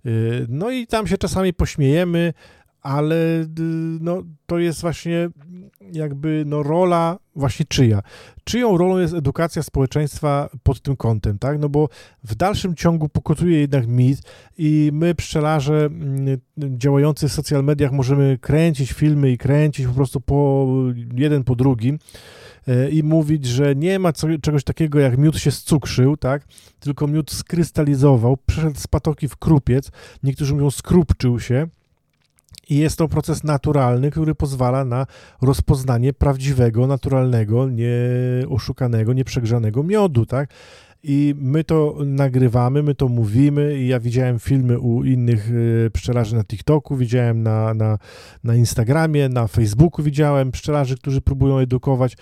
Y, 0.05 0.45
no 0.49 0.71
i 0.71 0.87
tam 0.87 1.07
się 1.07 1.17
czasami 1.17 1.53
pośmiejemy, 1.53 2.33
ale 2.87 3.45
no, 4.01 4.23
to 4.45 4.59
jest 4.59 4.81
właśnie 4.81 5.29
jakby 5.93 6.43
no, 6.45 6.63
rola 6.63 7.17
właśnie 7.35 7.65
czyja. 7.65 8.01
Czyją 8.43 8.77
rolą 8.77 8.97
jest 8.97 9.13
edukacja 9.13 9.63
społeczeństwa 9.63 10.49
pod 10.63 10.81
tym 10.81 10.95
kątem, 10.95 11.39
tak? 11.39 11.59
No 11.59 11.69
bo 11.69 11.89
w 12.23 12.35
dalszym 12.35 12.75
ciągu 12.75 13.09
pokutuje 13.09 13.59
jednak 13.59 13.87
mit 13.87 14.21
i 14.57 14.89
my, 14.93 15.15
pszczelarze 15.15 15.85
mm, 15.85 16.37
działający 16.57 17.29
w 17.29 17.33
social 17.33 17.63
mediach, 17.63 17.91
możemy 17.91 18.37
kręcić 18.41 18.91
filmy 18.91 19.31
i 19.31 19.37
kręcić 19.37 19.87
po 19.87 19.93
prostu 19.93 20.21
po 20.21 20.67
jeden 21.15 21.43
po 21.43 21.55
drugim 21.55 21.99
e, 22.67 22.89
i 22.89 23.03
mówić, 23.03 23.45
że 23.45 23.75
nie 23.75 23.99
ma 23.99 24.13
co, 24.13 24.27
czegoś 24.41 24.63
takiego 24.63 24.99
jak 24.99 25.17
miód 25.17 25.37
się 25.37 25.51
scukrzył, 25.51 26.17
tak? 26.17 26.47
Tylko 26.79 27.07
miód 27.07 27.31
skrystalizował, 27.31 28.37
przeszedł 28.45 28.79
z 28.79 28.87
patoki 28.87 29.27
w 29.27 29.37
krupiec, 29.37 29.91
niektórzy 30.23 30.53
mówią 30.53 30.71
skrupczył 30.71 31.39
się, 31.39 31.67
i 32.69 32.77
jest 32.77 32.97
to 32.97 33.07
proces 33.07 33.43
naturalny, 33.43 34.11
który 34.11 34.35
pozwala 34.35 34.85
na 34.85 35.05
rozpoznanie 35.41 36.13
prawdziwego, 36.13 36.87
naturalnego, 36.87 37.69
nieoszukanego, 37.69 39.13
nieprzegrzanego 39.13 39.83
miodu, 39.83 40.25
tak? 40.25 40.49
I 41.03 41.35
my 41.37 41.63
to 41.63 41.97
nagrywamy, 42.05 42.83
my 42.83 42.95
to 42.95 43.07
mówimy. 43.07 43.77
I 43.79 43.87
ja 43.87 43.99
widziałem 43.99 44.39
filmy 44.39 44.79
u 44.79 45.03
innych 45.03 45.49
e, 45.85 45.89
pszczelarzy 45.89 46.35
na 46.35 46.43
TikToku, 46.43 46.95
widziałem 46.95 47.43
na, 47.43 47.73
na, 47.73 47.97
na 48.43 48.55
Instagramie, 48.55 49.29
na 49.29 49.47
Facebooku 49.47 50.03
widziałem 50.03 50.51
pszczelarzy, 50.51 50.97
którzy 50.97 51.21
próbują 51.21 51.57
edukować. 51.57 52.17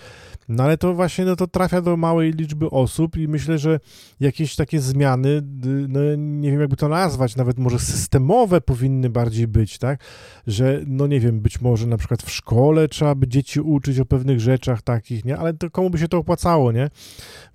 No 0.48 0.64
ale 0.64 0.78
to 0.78 0.94
właśnie 0.94 1.24
no, 1.24 1.36
to 1.36 1.46
trafia 1.46 1.82
do 1.82 1.96
małej 1.96 2.32
liczby 2.32 2.70
osób 2.70 3.16
i 3.16 3.28
myślę, 3.28 3.58
że 3.58 3.80
jakieś 4.20 4.56
takie 4.56 4.80
zmiany, 4.80 5.42
no 5.88 6.00
nie 6.16 6.50
wiem 6.50 6.60
jakby 6.60 6.76
to 6.76 6.88
nazwać, 6.88 7.36
nawet 7.36 7.58
może 7.58 7.78
systemowe 7.78 8.60
powinny 8.60 9.10
bardziej 9.10 9.48
być, 9.48 9.78
tak? 9.78 10.00
Że 10.46 10.80
no 10.86 11.06
nie 11.06 11.20
wiem, 11.20 11.40
być 11.40 11.60
może 11.60 11.86
na 11.86 11.96
przykład 11.96 12.22
w 12.22 12.30
szkole 12.30 12.88
trzeba 12.88 13.14
by 13.14 13.28
dzieci 13.28 13.60
uczyć 13.60 14.00
o 14.00 14.04
pewnych 14.04 14.40
rzeczach 14.40 14.82
takich, 14.82 15.24
nie? 15.24 15.36
Ale 15.36 15.54
to 15.54 15.70
komu 15.70 15.90
by 15.90 15.98
się 15.98 16.08
to 16.08 16.18
opłacało, 16.18 16.72
nie? 16.72 16.90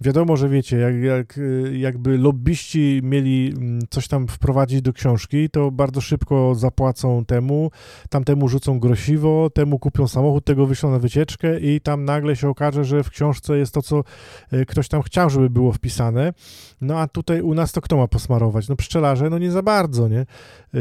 Wiadomo, 0.01 0.38
że 0.38 0.49
wiecie, 0.49 0.78
jak, 0.78 1.01
jak, 1.18 1.39
jakby 1.74 2.18
lobbyści 2.18 3.01
mieli 3.03 3.53
mm, 3.57 3.80
coś 3.89 4.07
tam 4.07 4.28
wprowadzić 4.28 4.82
do 4.82 4.93
książki, 4.93 5.49
to 5.49 5.72
bardzo 5.72 6.01
szybko 6.01 6.55
zapłacą 6.55 7.26
temu, 7.26 7.72
tamtemu 8.09 8.47
rzucą 8.47 8.80
grosiwo, 8.80 9.49
temu 9.53 9.80
kupią 9.80 10.07
samochód, 10.07 10.45
tego 10.45 10.66
wyślą 10.66 10.91
na 10.91 10.99
wycieczkę 10.99 11.59
i 11.59 11.82
tam 11.82 12.05
nagle 12.05 12.36
się 12.36 12.49
okaże, 12.49 12.84
że 12.84 13.03
w 13.03 13.09
książce 13.09 13.57
jest 13.57 13.74
to, 13.74 13.82
co 13.82 14.03
e, 14.51 14.66
ktoś 14.66 14.88
tam 14.88 15.01
chciał, 15.01 15.30
żeby 15.30 15.49
było 15.49 15.72
wpisane. 15.72 16.34
No 16.82 16.99
a 16.99 17.07
tutaj 17.07 17.41
u 17.41 17.53
nas 17.53 17.72
to 17.72 17.82
kto 17.82 17.97
ma 17.97 18.07
posmarować? 18.07 18.68
No 18.68 18.76
pszczelarze, 18.76 19.30
no 19.30 19.38
nie 19.38 19.51
za 19.51 19.64
bardzo, 19.64 20.07
nie? 20.07 20.20
E, 20.20 20.78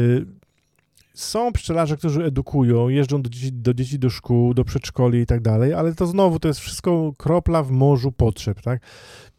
są 1.13 1.51
pszczelarze, 1.51 1.97
którzy 1.97 2.23
edukują, 2.23 2.89
jeżdżą 2.89 3.21
do 3.21 3.29
dzieci, 3.29 3.53
do 3.53 3.73
dzieci 3.73 3.99
do 3.99 4.09
szkół, 4.09 4.53
do 4.53 4.63
przedszkoli 4.63 5.19
i 5.19 5.25
tak 5.25 5.41
dalej, 5.41 5.73
ale 5.73 5.95
to 5.95 6.07
znowu 6.07 6.39
to 6.39 6.47
jest 6.47 6.59
wszystko 6.59 7.13
kropla 7.17 7.63
w 7.63 7.71
morzu 7.71 8.11
potrzeb, 8.11 8.61
tak? 8.61 8.81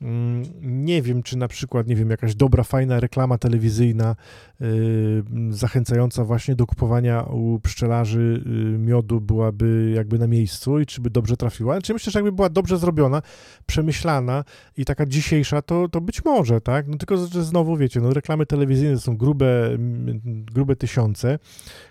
Mm, 0.03 0.43
nie 0.63 1.03
wiem, 1.03 1.23
czy 1.23 1.39
na 1.39 1.49
przykład, 1.49 1.87
nie 1.87 1.97
wiem, 1.97 2.11
jakaś 2.11 2.35
dobra, 2.35 2.65
fajna 2.65 3.01
reklama 3.01 3.39
telewizyjna 3.39 4.17
yy, 4.61 5.25
zachęcająca 5.51 6.25
właśnie 6.25 6.55
do 6.55 6.67
kupowania 6.67 7.23
u 7.23 7.61
pszczelarzy 7.61 8.43
yy, 8.47 8.79
miodu 8.79 9.21
byłaby 9.21 9.93
jakby 9.97 10.19
na 10.19 10.27
miejscu 10.27 10.81
i 10.81 10.87
czy 10.87 11.01
by 11.01 11.11
dobrze 11.11 11.37
trafiła. 11.37 11.81
Czy 11.81 11.93
myślę, 11.93 12.13
że 12.13 12.19
jakby 12.19 12.33
była 12.33 12.49
dobrze 12.49 12.79
zrobiona, 12.79 13.23
przemyślana 13.67 14.45
i 14.77 14.85
taka 14.85 15.07
dzisiejsza, 15.07 15.63
to, 15.63 15.89
to 15.89 16.01
być 16.01 16.25
może, 16.25 16.61
tak? 16.61 16.89
No 16.89 16.97
tylko, 16.97 17.17
że 17.17 17.45
znowu, 17.45 17.77
wiecie, 17.77 18.01
no 18.01 18.13
reklamy 18.13 18.47
telewizyjne 18.47 18.99
są 18.99 19.17
grube, 19.17 19.79
grube 20.25 20.77
tysiące. 20.77 21.39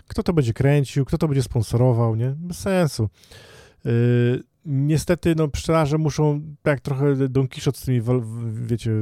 Kto 0.06 0.22
to 0.22 0.32
będzie 0.32 0.52
kręcił, 0.52 1.04
kto 1.04 1.18
to 1.18 1.28
będzie 1.28 1.42
sponsorował, 1.42 2.16
nie? 2.16 2.34
Bez 2.36 2.58
sensu. 2.58 3.08
Yy, 3.84 4.51
niestety, 4.64 5.34
no, 5.36 5.48
pszczelarze 5.48 5.98
muszą, 5.98 6.40
tak 6.62 6.80
trochę 6.80 7.28
Don 7.28 7.48
Quixote 7.48 7.78
z 7.78 7.82
tymi, 7.82 8.00
wiecie, 8.52 8.92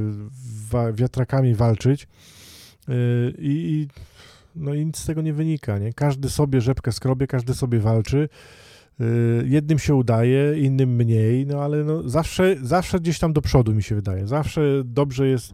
wiatrakami 0.93 1.55
walczyć 1.55 2.07
yy, 2.87 2.95
i, 3.37 3.87
no 4.55 4.73
i 4.73 4.85
nic 4.85 4.97
z 4.97 5.05
tego 5.05 5.21
nie 5.21 5.33
wynika, 5.33 5.77
nie? 5.79 5.93
Każdy 5.93 6.29
sobie 6.29 6.61
rzepkę 6.61 6.91
skrobie, 6.91 7.27
każdy 7.27 7.53
sobie 7.53 7.79
walczy. 7.79 8.29
Yy, 8.99 9.07
jednym 9.47 9.79
się 9.79 9.95
udaje, 9.95 10.59
innym 10.59 10.95
mniej, 10.95 11.45
no 11.45 11.63
ale 11.63 11.83
no 11.83 12.09
zawsze, 12.09 12.55
zawsze 12.61 12.99
gdzieś 12.99 13.19
tam 13.19 13.33
do 13.33 13.41
przodu 13.41 13.73
mi 13.73 13.83
się 13.83 13.95
wydaje. 13.95 14.27
Zawsze 14.27 14.61
dobrze 14.85 15.27
jest, 15.27 15.53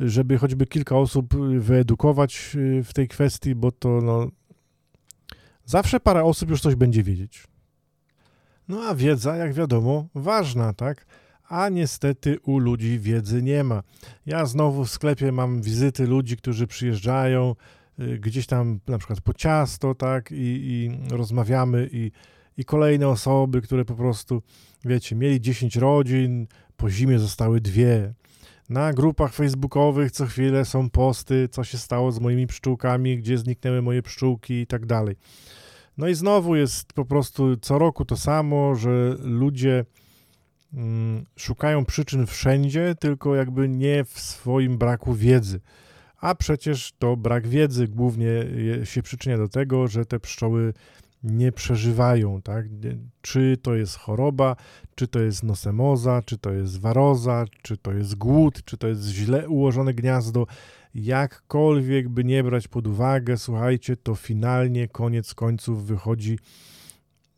żeby 0.00 0.38
choćby 0.38 0.66
kilka 0.66 0.96
osób 0.96 1.34
wyedukować 1.58 2.54
yy, 2.54 2.84
w 2.84 2.92
tej 2.92 3.08
kwestii, 3.08 3.54
bo 3.54 3.72
to 3.72 4.00
no 4.00 4.28
zawsze 5.64 6.00
parę 6.00 6.24
osób 6.24 6.50
już 6.50 6.60
coś 6.60 6.74
będzie 6.74 7.02
wiedzieć. 7.02 7.51
No 8.72 8.82
a 8.82 8.94
wiedza, 8.94 9.36
jak 9.36 9.54
wiadomo, 9.54 10.06
ważna, 10.14 10.72
tak? 10.72 11.06
A 11.48 11.68
niestety 11.68 12.38
u 12.40 12.58
ludzi 12.58 12.98
wiedzy 12.98 13.42
nie 13.42 13.64
ma. 13.64 13.82
Ja 14.26 14.46
znowu 14.46 14.84
w 14.84 14.90
sklepie 14.90 15.32
mam 15.32 15.62
wizyty 15.62 16.06
ludzi, 16.06 16.36
którzy 16.36 16.66
przyjeżdżają 16.66 17.54
y, 18.00 18.18
gdzieś 18.18 18.46
tam 18.46 18.80
na 18.86 18.98
przykład 18.98 19.20
po 19.20 19.34
ciasto, 19.34 19.94
tak? 19.94 20.32
I, 20.32 20.34
i 20.36 20.90
rozmawiamy 21.10 21.88
i, 21.92 22.10
i 22.56 22.64
kolejne 22.64 23.08
osoby, 23.08 23.62
które 23.62 23.84
po 23.84 23.94
prostu, 23.94 24.42
wiecie, 24.84 25.16
mieli 25.16 25.40
10 25.40 25.76
rodzin, 25.76 26.46
po 26.76 26.90
zimie 26.90 27.18
zostały 27.18 27.60
dwie. 27.60 28.14
Na 28.68 28.92
grupach 28.92 29.34
facebookowych 29.34 30.12
co 30.12 30.26
chwilę 30.26 30.64
są 30.64 30.90
posty, 30.90 31.48
co 31.48 31.64
się 31.64 31.78
stało 31.78 32.12
z 32.12 32.20
moimi 32.20 32.46
pszczółkami, 32.46 33.18
gdzie 33.18 33.38
zniknęły 33.38 33.82
moje 33.82 34.02
pszczółki 34.02 34.54
i 34.54 34.66
tak 34.66 34.86
dalej. 34.86 35.16
No 35.96 36.08
i 36.08 36.14
znowu 36.14 36.56
jest 36.56 36.92
po 36.92 37.04
prostu 37.04 37.56
co 37.56 37.78
roku 37.78 38.04
to 38.04 38.16
samo, 38.16 38.74
że 38.74 39.16
ludzie 39.20 39.84
mm, 40.74 41.24
szukają 41.36 41.84
przyczyn 41.84 42.26
wszędzie, 42.26 42.94
tylko 43.00 43.34
jakby 43.34 43.68
nie 43.68 44.04
w 44.04 44.20
swoim 44.20 44.78
braku 44.78 45.14
wiedzy. 45.14 45.60
A 46.20 46.34
przecież 46.34 46.92
to 46.98 47.16
brak 47.16 47.46
wiedzy 47.46 47.88
głównie 47.88 48.30
się 48.84 49.02
przyczynia 49.02 49.38
do 49.38 49.48
tego, 49.48 49.88
że 49.88 50.06
te 50.06 50.20
pszczoły 50.20 50.72
nie 51.22 51.52
przeżywają, 51.52 52.42
tak? 52.42 52.66
Czy 53.22 53.56
to 53.62 53.74
jest 53.74 53.96
choroba, 53.96 54.56
czy 54.94 55.08
to 55.08 55.20
jest 55.20 55.42
nosemoza, 55.42 56.22
czy 56.26 56.38
to 56.38 56.52
jest 56.52 56.80
waroza, 56.80 57.44
czy 57.62 57.76
to 57.76 57.92
jest 57.92 58.14
głód, 58.14 58.64
czy 58.64 58.76
to 58.76 58.88
jest 58.88 59.02
źle 59.02 59.48
ułożone 59.48 59.94
gniazdo 59.94 60.46
jakkolwiek 60.94 62.08
by 62.08 62.24
nie 62.24 62.44
brać 62.44 62.68
pod 62.68 62.86
uwagę, 62.86 63.36
słuchajcie, 63.36 63.96
to 63.96 64.14
finalnie 64.14 64.88
koniec 64.88 65.34
końców 65.34 65.86
wychodzi 65.86 66.38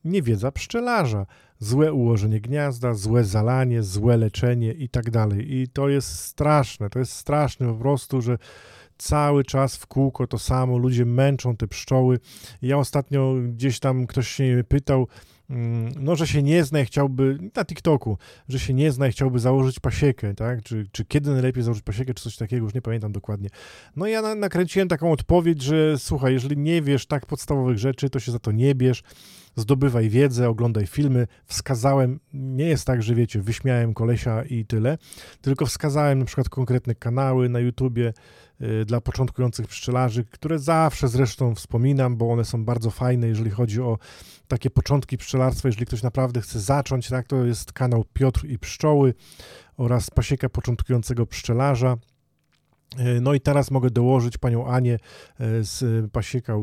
niewiedza 0.04 0.52
pszczelarza. 0.52 1.26
Złe 1.58 1.92
ułożenie 1.92 2.40
gniazda, 2.40 2.94
złe 2.94 3.24
zalanie, 3.24 3.82
złe 3.82 4.16
leczenie 4.16 4.72
i 4.72 4.88
tak 4.88 5.10
dalej. 5.10 5.54
I 5.54 5.68
to 5.68 5.88
jest 5.88 6.18
straszne, 6.18 6.90
to 6.90 6.98
jest 6.98 7.12
straszne 7.12 7.66
po 7.66 7.74
prostu, 7.74 8.22
że 8.22 8.38
cały 8.98 9.44
czas 9.44 9.76
w 9.76 9.86
kółko 9.86 10.26
to 10.26 10.38
samo, 10.38 10.78
ludzie 10.78 11.04
męczą 11.04 11.56
te 11.56 11.68
pszczoły. 11.68 12.20
Ja 12.62 12.78
ostatnio 12.78 13.34
gdzieś 13.48 13.80
tam 13.80 14.06
ktoś 14.06 14.28
się 14.28 14.64
pytał, 14.68 15.08
no, 16.00 16.16
że 16.16 16.26
się 16.26 16.42
nie 16.42 16.64
zna 16.64 16.80
i 16.80 16.84
chciałby, 16.84 17.38
na 17.56 17.64
TikToku, 17.64 18.18
że 18.48 18.58
się 18.58 18.74
nie 18.74 18.92
zna 18.92 19.08
i 19.08 19.12
chciałby 19.12 19.38
założyć 19.38 19.80
pasiekę, 19.80 20.34
tak? 20.34 20.62
Czy, 20.62 20.86
czy 20.92 21.04
kiedy 21.04 21.30
najlepiej 21.30 21.62
założyć 21.62 21.84
pasiekę, 21.84 22.14
czy 22.14 22.24
coś 22.24 22.36
takiego, 22.36 22.64
już 22.64 22.74
nie 22.74 22.82
pamiętam 22.82 23.12
dokładnie. 23.12 23.48
No 23.96 24.06
ja 24.06 24.22
na, 24.22 24.34
nakręciłem 24.34 24.88
taką 24.88 25.12
odpowiedź, 25.12 25.62
że 25.62 25.98
słuchaj, 25.98 26.32
jeżeli 26.32 26.56
nie 26.56 26.82
wiesz 26.82 27.06
tak 27.06 27.26
podstawowych 27.26 27.78
rzeczy, 27.78 28.10
to 28.10 28.20
się 28.20 28.32
za 28.32 28.38
to 28.38 28.52
nie 28.52 28.74
bierz, 28.74 29.02
zdobywaj 29.56 30.08
wiedzę, 30.08 30.48
oglądaj 30.48 30.86
filmy. 30.86 31.26
Wskazałem, 31.44 32.20
nie 32.32 32.64
jest 32.64 32.86
tak, 32.86 33.02
że 33.02 33.14
wiecie, 33.14 33.40
wyśmiałem 33.40 33.94
kolesia 33.94 34.42
i 34.42 34.64
tyle, 34.64 34.98
tylko 35.40 35.66
wskazałem 35.66 36.18
na 36.18 36.24
przykład 36.24 36.48
konkretne 36.48 36.94
kanały 36.94 37.48
na 37.48 37.58
YouTubie, 37.58 38.12
dla 38.86 39.00
początkujących 39.00 39.66
pszczelarzy, 39.66 40.24
które 40.24 40.58
zawsze 40.58 41.08
zresztą 41.08 41.54
wspominam, 41.54 42.16
bo 42.16 42.32
one 42.32 42.44
są 42.44 42.64
bardzo 42.64 42.90
fajne, 42.90 43.28
jeżeli 43.28 43.50
chodzi 43.50 43.80
o 43.80 43.98
takie 44.48 44.70
początki 44.70 45.18
pszczelarstwa. 45.18 45.68
Jeżeli 45.68 45.86
ktoś 45.86 46.02
naprawdę 46.02 46.40
chce 46.40 46.60
zacząć, 46.60 47.08
tak, 47.08 47.26
to 47.26 47.44
jest 47.44 47.72
kanał 47.72 48.04
Piotr 48.12 48.44
i 48.44 48.58
Pszczoły 48.58 49.14
oraz 49.76 50.10
pasieka 50.10 50.48
początkującego 50.48 51.26
pszczelarza. 51.26 51.96
Y, 52.98 53.20
no 53.20 53.34
i 53.34 53.40
teraz 53.40 53.70
mogę 53.70 53.90
dołożyć 53.90 54.38
panią 54.38 54.66
Anię 54.66 54.94
y, 54.94 54.98
z 55.64 56.10
pasieka 56.10 56.54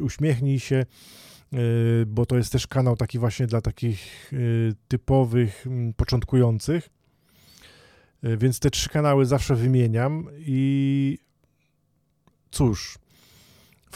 Uśmiechnij 0.00 0.60
się, 0.60 0.84
bo 2.06 2.26
to 2.26 2.36
jest 2.36 2.52
też 2.52 2.66
kanał 2.66 2.96
taki 2.96 3.18
właśnie 3.18 3.46
dla 3.46 3.60
takich 3.60 4.32
typowych 4.88 5.66
mm, 5.66 5.94
początkujących. 5.94 6.90
E, 8.22 8.36
więc 8.36 8.60
te 8.60 8.70
trzy 8.70 8.88
kanały 8.88 9.26
zawsze 9.26 9.54
wymieniam 9.54 10.28
i 10.38 11.18
cóż, 12.50 12.98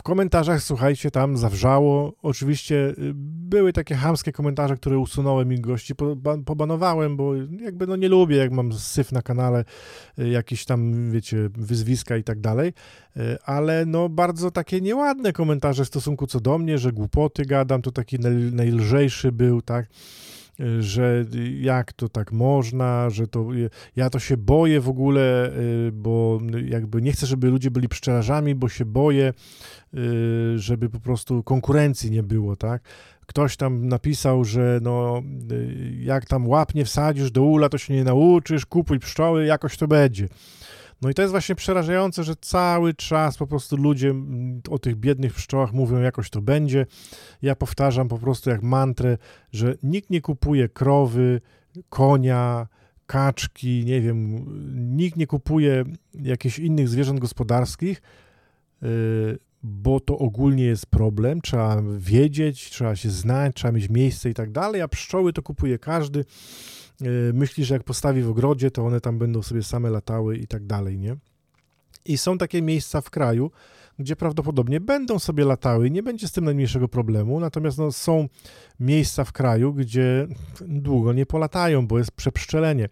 w 0.00 0.02
komentarzach, 0.02 0.62
słuchajcie, 0.62 1.10
tam 1.10 1.36
zawrzało. 1.36 2.12
Oczywiście 2.22 2.74
y, 2.76 3.12
były 3.14 3.72
takie 3.72 3.94
hamskie 3.94 4.32
komentarze, 4.32 4.76
które 4.76 4.98
usunąłem 4.98 5.52
i 5.52 5.60
gości 5.60 5.94
pobanowałem, 6.44 7.16
bo 7.16 7.34
jakby 7.60 7.86
no 7.86 7.96
nie 7.96 8.08
lubię, 8.08 8.36
jak 8.36 8.52
mam 8.52 8.72
syf 8.72 9.12
na 9.12 9.22
kanale, 9.22 9.64
y, 10.18 10.28
jakieś 10.28 10.64
tam, 10.64 11.10
wiecie, 11.10 11.50
wyzwiska 11.54 12.16
i 12.16 12.24
tak 12.24 12.40
dalej, 12.40 12.72
y, 13.16 13.20
ale 13.44 13.86
no 13.86 14.08
bardzo 14.08 14.50
takie 14.50 14.80
nieładne 14.80 15.32
komentarze 15.32 15.84
w 15.84 15.88
stosunku 15.88 16.26
co 16.26 16.40
do 16.40 16.58
mnie, 16.58 16.78
że 16.78 16.92
głupoty 16.92 17.44
gadam, 17.44 17.82
to 17.82 17.90
taki 17.90 18.18
najlżejszy 18.52 19.32
był, 19.32 19.62
tak, 19.62 19.86
że 20.80 21.24
jak 21.60 21.92
to 21.92 22.08
tak 22.08 22.32
można, 22.32 23.10
że 23.10 23.26
to 23.26 23.48
ja 23.96 24.10
to 24.10 24.18
się 24.18 24.36
boję 24.36 24.80
w 24.80 24.88
ogóle, 24.88 25.52
bo 25.92 26.40
jakby 26.64 27.02
nie 27.02 27.12
chcę, 27.12 27.26
żeby 27.26 27.50
ludzie 27.50 27.70
byli 27.70 27.88
pszczelarzami, 27.88 28.54
bo 28.54 28.68
się 28.68 28.84
boję, 28.84 29.32
żeby 30.56 30.88
po 30.88 31.00
prostu 31.00 31.42
konkurencji 31.42 32.10
nie 32.10 32.22
było, 32.22 32.56
tak? 32.56 32.82
Ktoś 33.26 33.56
tam 33.56 33.88
napisał, 33.88 34.44
że 34.44 34.78
no 34.82 35.22
jak 35.98 36.26
tam 36.26 36.48
łapnie 36.48 36.84
wsadzisz 36.84 37.30
do 37.30 37.42
ula, 37.42 37.68
to 37.68 37.78
się 37.78 37.94
nie 37.94 38.04
nauczysz, 38.04 38.66
kupuj 38.66 38.98
pszczoły, 38.98 39.46
jakoś 39.46 39.76
to 39.76 39.88
będzie. 39.88 40.28
No 41.02 41.10
i 41.10 41.14
to 41.14 41.22
jest 41.22 41.32
właśnie 41.32 41.54
przerażające, 41.54 42.24
że 42.24 42.36
cały 42.36 42.94
czas 42.94 43.36
po 43.36 43.46
prostu 43.46 43.76
ludzie 43.76 44.14
o 44.70 44.78
tych 44.78 44.96
biednych 44.96 45.34
pszczołach 45.34 45.72
mówią, 45.72 45.98
jakoś 45.98 46.30
to 46.30 46.42
będzie. 46.42 46.86
Ja 47.42 47.56
powtarzam 47.56 48.08
po 48.08 48.18
prostu 48.18 48.50
jak 48.50 48.62
mantrę, 48.62 49.18
że 49.52 49.74
nikt 49.82 50.10
nie 50.10 50.20
kupuje 50.20 50.68
krowy, 50.68 51.40
konia, 51.88 52.66
kaczki, 53.06 53.84
nie 53.84 54.00
wiem, 54.00 54.46
nikt 54.96 55.16
nie 55.16 55.26
kupuje 55.26 55.84
jakichś 56.14 56.58
innych 56.58 56.88
zwierząt 56.88 57.20
gospodarskich, 57.20 58.02
y, 58.82 59.38
bo 59.62 60.00
to 60.00 60.18
ogólnie 60.18 60.64
jest 60.64 60.86
problem. 60.86 61.40
Trzeba 61.40 61.82
wiedzieć, 61.98 62.70
trzeba 62.70 62.96
się 62.96 63.10
znać, 63.10 63.56
trzeba 63.56 63.72
mieć 63.72 63.88
miejsce 63.88 64.30
i 64.30 64.34
tak 64.34 64.50
dalej, 64.52 64.82
a 64.82 64.88
pszczoły 64.88 65.32
to 65.32 65.42
kupuje 65.42 65.78
każdy. 65.78 66.24
Y, 67.02 67.32
myśli, 67.34 67.64
że 67.64 67.74
jak 67.74 67.84
postawi 67.84 68.22
w 68.22 68.30
ogrodzie, 68.30 68.70
to 68.70 68.86
one 68.86 69.00
tam 69.00 69.18
będą 69.18 69.42
sobie 69.42 69.62
same 69.62 69.90
latały 69.90 70.36
i 70.36 70.46
tak 70.46 70.66
dalej, 70.66 70.98
nie? 70.98 71.16
I 72.04 72.18
są 72.18 72.38
takie 72.38 72.62
miejsca 72.62 73.00
w 73.00 73.10
kraju, 73.10 73.50
gdzie 73.98 74.16
prawdopodobnie 74.16 74.80
będą 74.80 75.18
sobie 75.18 75.44
latały, 75.44 75.90
nie 75.90 76.02
będzie 76.02 76.28
z 76.28 76.32
tym 76.32 76.44
najmniejszego 76.44 76.88
problemu, 76.88 77.40
natomiast 77.40 77.78
no, 77.78 77.92
są 77.92 78.28
miejsca 78.80 79.24
w 79.24 79.32
kraju, 79.32 79.72
gdzie 79.74 80.26
długo 80.60 81.12
nie 81.12 81.26
polatają, 81.26 81.86
bo 81.86 81.98
jest 81.98 82.12
przepszczelenie. 82.12 82.88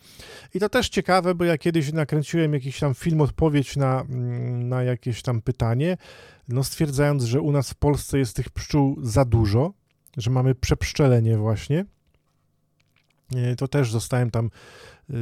I 0.54 0.60
to 0.60 0.68
też 0.68 0.88
ciekawe, 0.88 1.34
bo 1.34 1.44
ja 1.44 1.58
kiedyś 1.58 1.92
nakręciłem 1.92 2.54
jakiś 2.54 2.78
tam 2.78 2.94
film, 2.94 3.20
odpowiedź 3.20 3.76
na, 3.76 4.00
mm, 4.00 4.68
na 4.68 4.82
jakieś 4.82 5.22
tam 5.22 5.42
pytanie, 5.42 5.96
no 6.48 6.64
stwierdzając, 6.64 7.24
że 7.24 7.40
u 7.40 7.52
nas 7.52 7.70
w 7.70 7.74
Polsce 7.74 8.18
jest 8.18 8.36
tych 8.36 8.50
pszczół 8.50 8.96
za 9.02 9.24
dużo, 9.24 9.72
że 10.16 10.30
mamy 10.30 10.54
przepszczelenie 10.54 11.38
właśnie, 11.38 11.84
to 13.56 13.68
też 13.68 13.92
zostałem 13.92 14.30
tam 14.30 14.50
yy, 15.08 15.16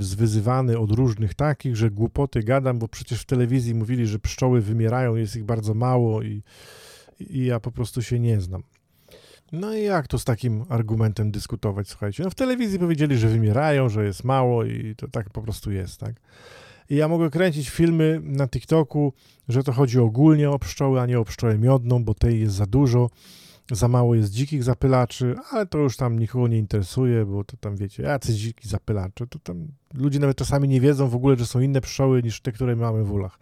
zwyzywany 0.00 0.78
od 0.78 0.90
różnych 0.90 1.34
takich, 1.34 1.76
że 1.76 1.90
głupoty 1.90 2.42
gadam, 2.42 2.78
bo 2.78 2.88
przecież 2.88 3.20
w 3.20 3.24
telewizji 3.24 3.74
mówili, 3.74 4.06
że 4.06 4.18
pszczoły 4.18 4.60
wymierają, 4.60 5.16
jest 5.16 5.36
ich 5.36 5.44
bardzo 5.44 5.74
mało 5.74 6.22
i, 6.22 6.42
i 7.20 7.44
ja 7.44 7.60
po 7.60 7.72
prostu 7.72 8.02
się 8.02 8.18
nie 8.18 8.40
znam. 8.40 8.62
No 9.52 9.74
i 9.74 9.82
jak 9.82 10.08
to 10.08 10.18
z 10.18 10.24
takim 10.24 10.64
argumentem 10.68 11.30
dyskutować, 11.30 11.88
słuchajcie? 11.88 12.22
No 12.22 12.30
w 12.30 12.34
telewizji 12.34 12.78
powiedzieli, 12.78 13.18
że 13.18 13.28
wymierają, 13.28 13.88
że 13.88 14.04
jest 14.04 14.24
mało 14.24 14.64
i 14.64 14.94
to 14.96 15.08
tak 15.08 15.30
po 15.30 15.42
prostu 15.42 15.72
jest, 15.72 16.00
tak? 16.00 16.14
I 16.90 16.96
ja 16.96 17.08
mogę 17.08 17.30
kręcić 17.30 17.70
filmy 17.70 18.20
na 18.22 18.48
TikToku, 18.48 19.12
że 19.48 19.62
to 19.62 19.72
chodzi 19.72 19.98
ogólnie 19.98 20.50
o 20.50 20.58
pszczoły, 20.58 21.00
a 21.00 21.06
nie 21.06 21.20
o 21.20 21.24
pszczołę 21.24 21.58
miodną, 21.58 22.04
bo 22.04 22.14
tej 22.14 22.40
jest 22.40 22.54
za 22.54 22.66
dużo 22.66 23.10
za 23.76 23.88
mało 23.88 24.14
jest 24.14 24.32
dzikich 24.32 24.64
zapylaczy, 24.64 25.34
ale 25.50 25.66
to 25.66 25.78
już 25.78 25.96
tam 25.96 26.18
nikogo 26.18 26.48
nie 26.48 26.58
interesuje, 26.58 27.26
bo 27.26 27.44
to 27.44 27.56
tam 27.56 27.76
wiecie, 27.76 28.02
jacyś 28.02 28.36
dziki 28.36 28.68
zapylacze, 28.68 29.26
to 29.26 29.38
tam 29.38 29.68
ludzie 29.94 30.18
nawet 30.18 30.36
czasami 30.36 30.68
nie 30.68 30.80
wiedzą 30.80 31.08
w 31.08 31.14
ogóle, 31.14 31.36
że 31.36 31.46
są 31.46 31.60
inne 31.60 31.80
pszczoły 31.80 32.22
niż 32.22 32.40
te, 32.40 32.52
które 32.52 32.76
mamy 32.76 33.04
w 33.04 33.12
ulach. 33.12 33.38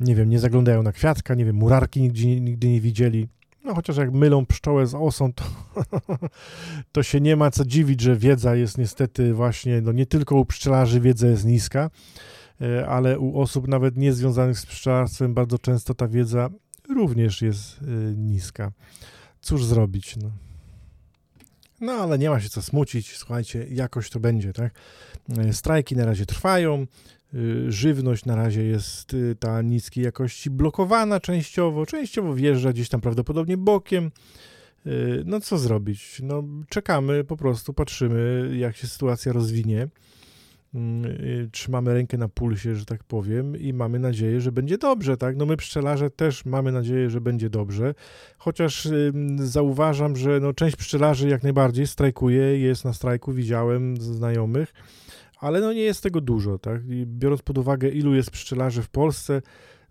Nie 0.00 0.14
wiem, 0.14 0.28
nie 0.30 0.38
zaglądają 0.38 0.82
na 0.82 0.92
kwiatka, 0.92 1.34
nie 1.34 1.44
wiem, 1.44 1.56
murarki 1.56 2.00
nigdy, 2.00 2.40
nigdy 2.40 2.68
nie 2.68 2.80
widzieli. 2.80 3.28
No 3.64 3.74
chociaż 3.74 3.96
jak 3.96 4.12
mylą 4.12 4.46
pszczołę 4.46 4.86
z 4.86 4.94
osą, 4.94 5.32
to, 5.32 5.44
to 6.92 7.02
się 7.02 7.20
nie 7.20 7.36
ma 7.36 7.50
co 7.50 7.64
dziwić, 7.64 8.00
że 8.00 8.16
wiedza 8.16 8.56
jest 8.56 8.78
niestety 8.78 9.34
właśnie, 9.34 9.80
no 9.80 9.92
nie 9.92 10.06
tylko 10.06 10.36
u 10.36 10.44
pszczelarzy 10.44 11.00
wiedza 11.00 11.26
jest 11.26 11.44
niska, 11.44 11.90
e, 12.60 12.88
ale 12.88 13.18
u 13.18 13.40
osób 13.40 13.68
nawet 13.68 13.96
niezwiązanych 13.96 14.58
z 14.58 14.66
pszczelarstwem 14.66 15.34
bardzo 15.34 15.58
często 15.58 15.94
ta 15.94 16.08
wiedza 16.08 16.50
również 16.88 17.42
jest 17.42 17.80
e, 17.82 17.84
niska 18.16 18.72
cóż 19.40 19.64
zrobić, 19.64 20.16
no. 20.16 20.30
No, 21.80 21.92
ale 21.92 22.18
nie 22.18 22.30
ma 22.30 22.40
się 22.40 22.48
co 22.48 22.62
smucić, 22.62 23.16
słuchajcie, 23.16 23.66
jakoś 23.70 24.10
to 24.10 24.20
będzie, 24.20 24.52
tak? 24.52 24.74
E, 25.38 25.52
strajki 25.52 25.96
na 25.96 26.06
razie 26.06 26.26
trwają, 26.26 26.86
y, 27.34 27.72
żywność 27.72 28.24
na 28.24 28.36
razie 28.36 28.64
jest 28.64 29.14
y, 29.14 29.36
ta 29.40 29.62
niskiej 29.62 30.04
jakości 30.04 30.50
blokowana 30.50 31.20
częściowo, 31.20 31.86
częściowo 31.86 32.34
wjeżdża 32.34 32.72
gdzieś 32.72 32.88
tam 32.88 33.00
prawdopodobnie 33.00 33.56
bokiem. 33.56 34.10
Y, 34.86 35.22
no 35.26 35.40
co 35.40 35.58
zrobić? 35.58 36.20
No 36.22 36.42
czekamy, 36.68 37.24
po 37.24 37.36
prostu 37.36 37.72
patrzymy, 37.72 38.50
jak 38.56 38.76
się 38.76 38.86
sytuacja 38.86 39.32
rozwinie. 39.32 39.88
Mm, 40.76 41.04
y, 41.04 41.48
trzymamy 41.52 41.94
rękę 41.94 42.18
na 42.18 42.28
pulsie, 42.28 42.74
że 42.74 42.84
tak 42.84 43.04
powiem, 43.04 43.56
i 43.56 43.72
mamy 43.72 43.98
nadzieję, 43.98 44.40
że 44.40 44.52
będzie 44.52 44.78
dobrze, 44.78 45.16
tak? 45.16 45.36
No 45.36 45.46
my 45.46 45.56
pszczelarze 45.56 46.10
też 46.10 46.44
mamy 46.44 46.72
nadzieję, 46.72 47.10
że 47.10 47.20
będzie 47.20 47.50
dobrze, 47.50 47.94
chociaż 48.38 48.88
zauważam, 49.38 50.16
że 50.16 50.40
no 50.40 50.52
część 50.52 50.76
pszczelarzy 50.76 51.28
jak 51.28 51.42
najbardziej 51.42 51.86
strajkuje, 51.86 52.58
jest 52.58 52.84
na 52.84 52.92
strajku, 52.92 53.32
widziałem 53.32 53.96
znajomych, 53.96 54.74
ale 55.40 55.60
no 55.60 55.72
nie 55.72 55.82
jest 55.82 56.02
tego 56.02 56.20
dużo, 56.20 56.58
tak? 56.58 56.82
I 56.88 57.06
biorąc 57.06 57.42
pod 57.42 57.58
uwagę, 57.58 57.88
ilu 57.88 58.14
jest 58.14 58.30
pszczelarzy 58.30 58.82
w 58.82 58.88
Polsce 58.88 59.42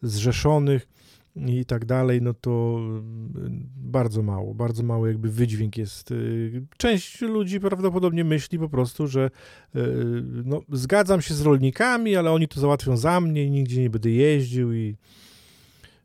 zrzeszonych, 0.02 0.88
i 1.36 1.66
tak 1.66 1.86
dalej, 1.86 2.22
no 2.22 2.34
to 2.34 2.78
mm, 2.80 3.70
bardzo 3.76 4.24
mało, 4.24 4.54
bardzo 4.54 4.84
mało 4.84 5.08
jakby 5.08 5.32
wydźwięk 5.32 5.78
jest. 5.78 6.12
Y, 6.12 6.66
część 6.78 7.22
ludzi 7.22 7.60
prawdopodobnie 7.60 8.24
myśli 8.24 8.60
po 8.60 8.70
prostu, 8.70 9.08
że 9.08 9.32
y, 9.76 9.80
no, 10.46 10.62
zgadzam 10.72 11.22
się 11.22 11.34
z 11.34 11.42
rolnikami, 11.42 12.16
ale 12.16 12.32
oni 12.32 12.48
to 12.48 12.60
załatwią 12.60 12.98
za 12.98 13.22
mnie 13.22 13.44
i 13.44 13.52
nigdzie 13.52 13.82
nie 13.82 13.90
będę 13.90 14.10
jeździł 14.10 14.74
i, 14.74 14.96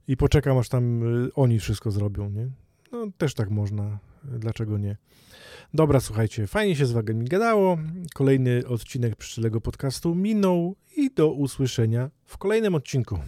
i 0.09 0.17
poczekam, 0.17 0.59
aż 0.59 0.69
tam 0.69 1.03
y, 1.27 1.35
oni 1.35 1.59
wszystko 1.59 1.91
zrobią, 1.91 2.31
nie? 2.31 2.49
No 2.93 3.07
też 3.19 3.35
tak 3.35 3.51
można, 3.51 3.99
dlaczego 4.25 4.79
nie? 4.79 4.97
Dobra, 5.75 6.01
słuchajcie, 6.01 6.47
fajnie 6.47 6.77
się 6.77 6.87
z 6.87 6.93
wami 6.93 7.25
gadało. 7.25 7.79
Kolejny 8.15 8.67
odcinek 8.67 9.17
Pszczelego 9.17 9.61
Podcastu 9.61 10.15
minął 10.15 10.77
i 10.97 11.11
do 11.11 11.33
usłyszenia 11.33 12.11
w 12.25 12.39
kolejnym 12.39 12.75
odcinku. 12.75 13.19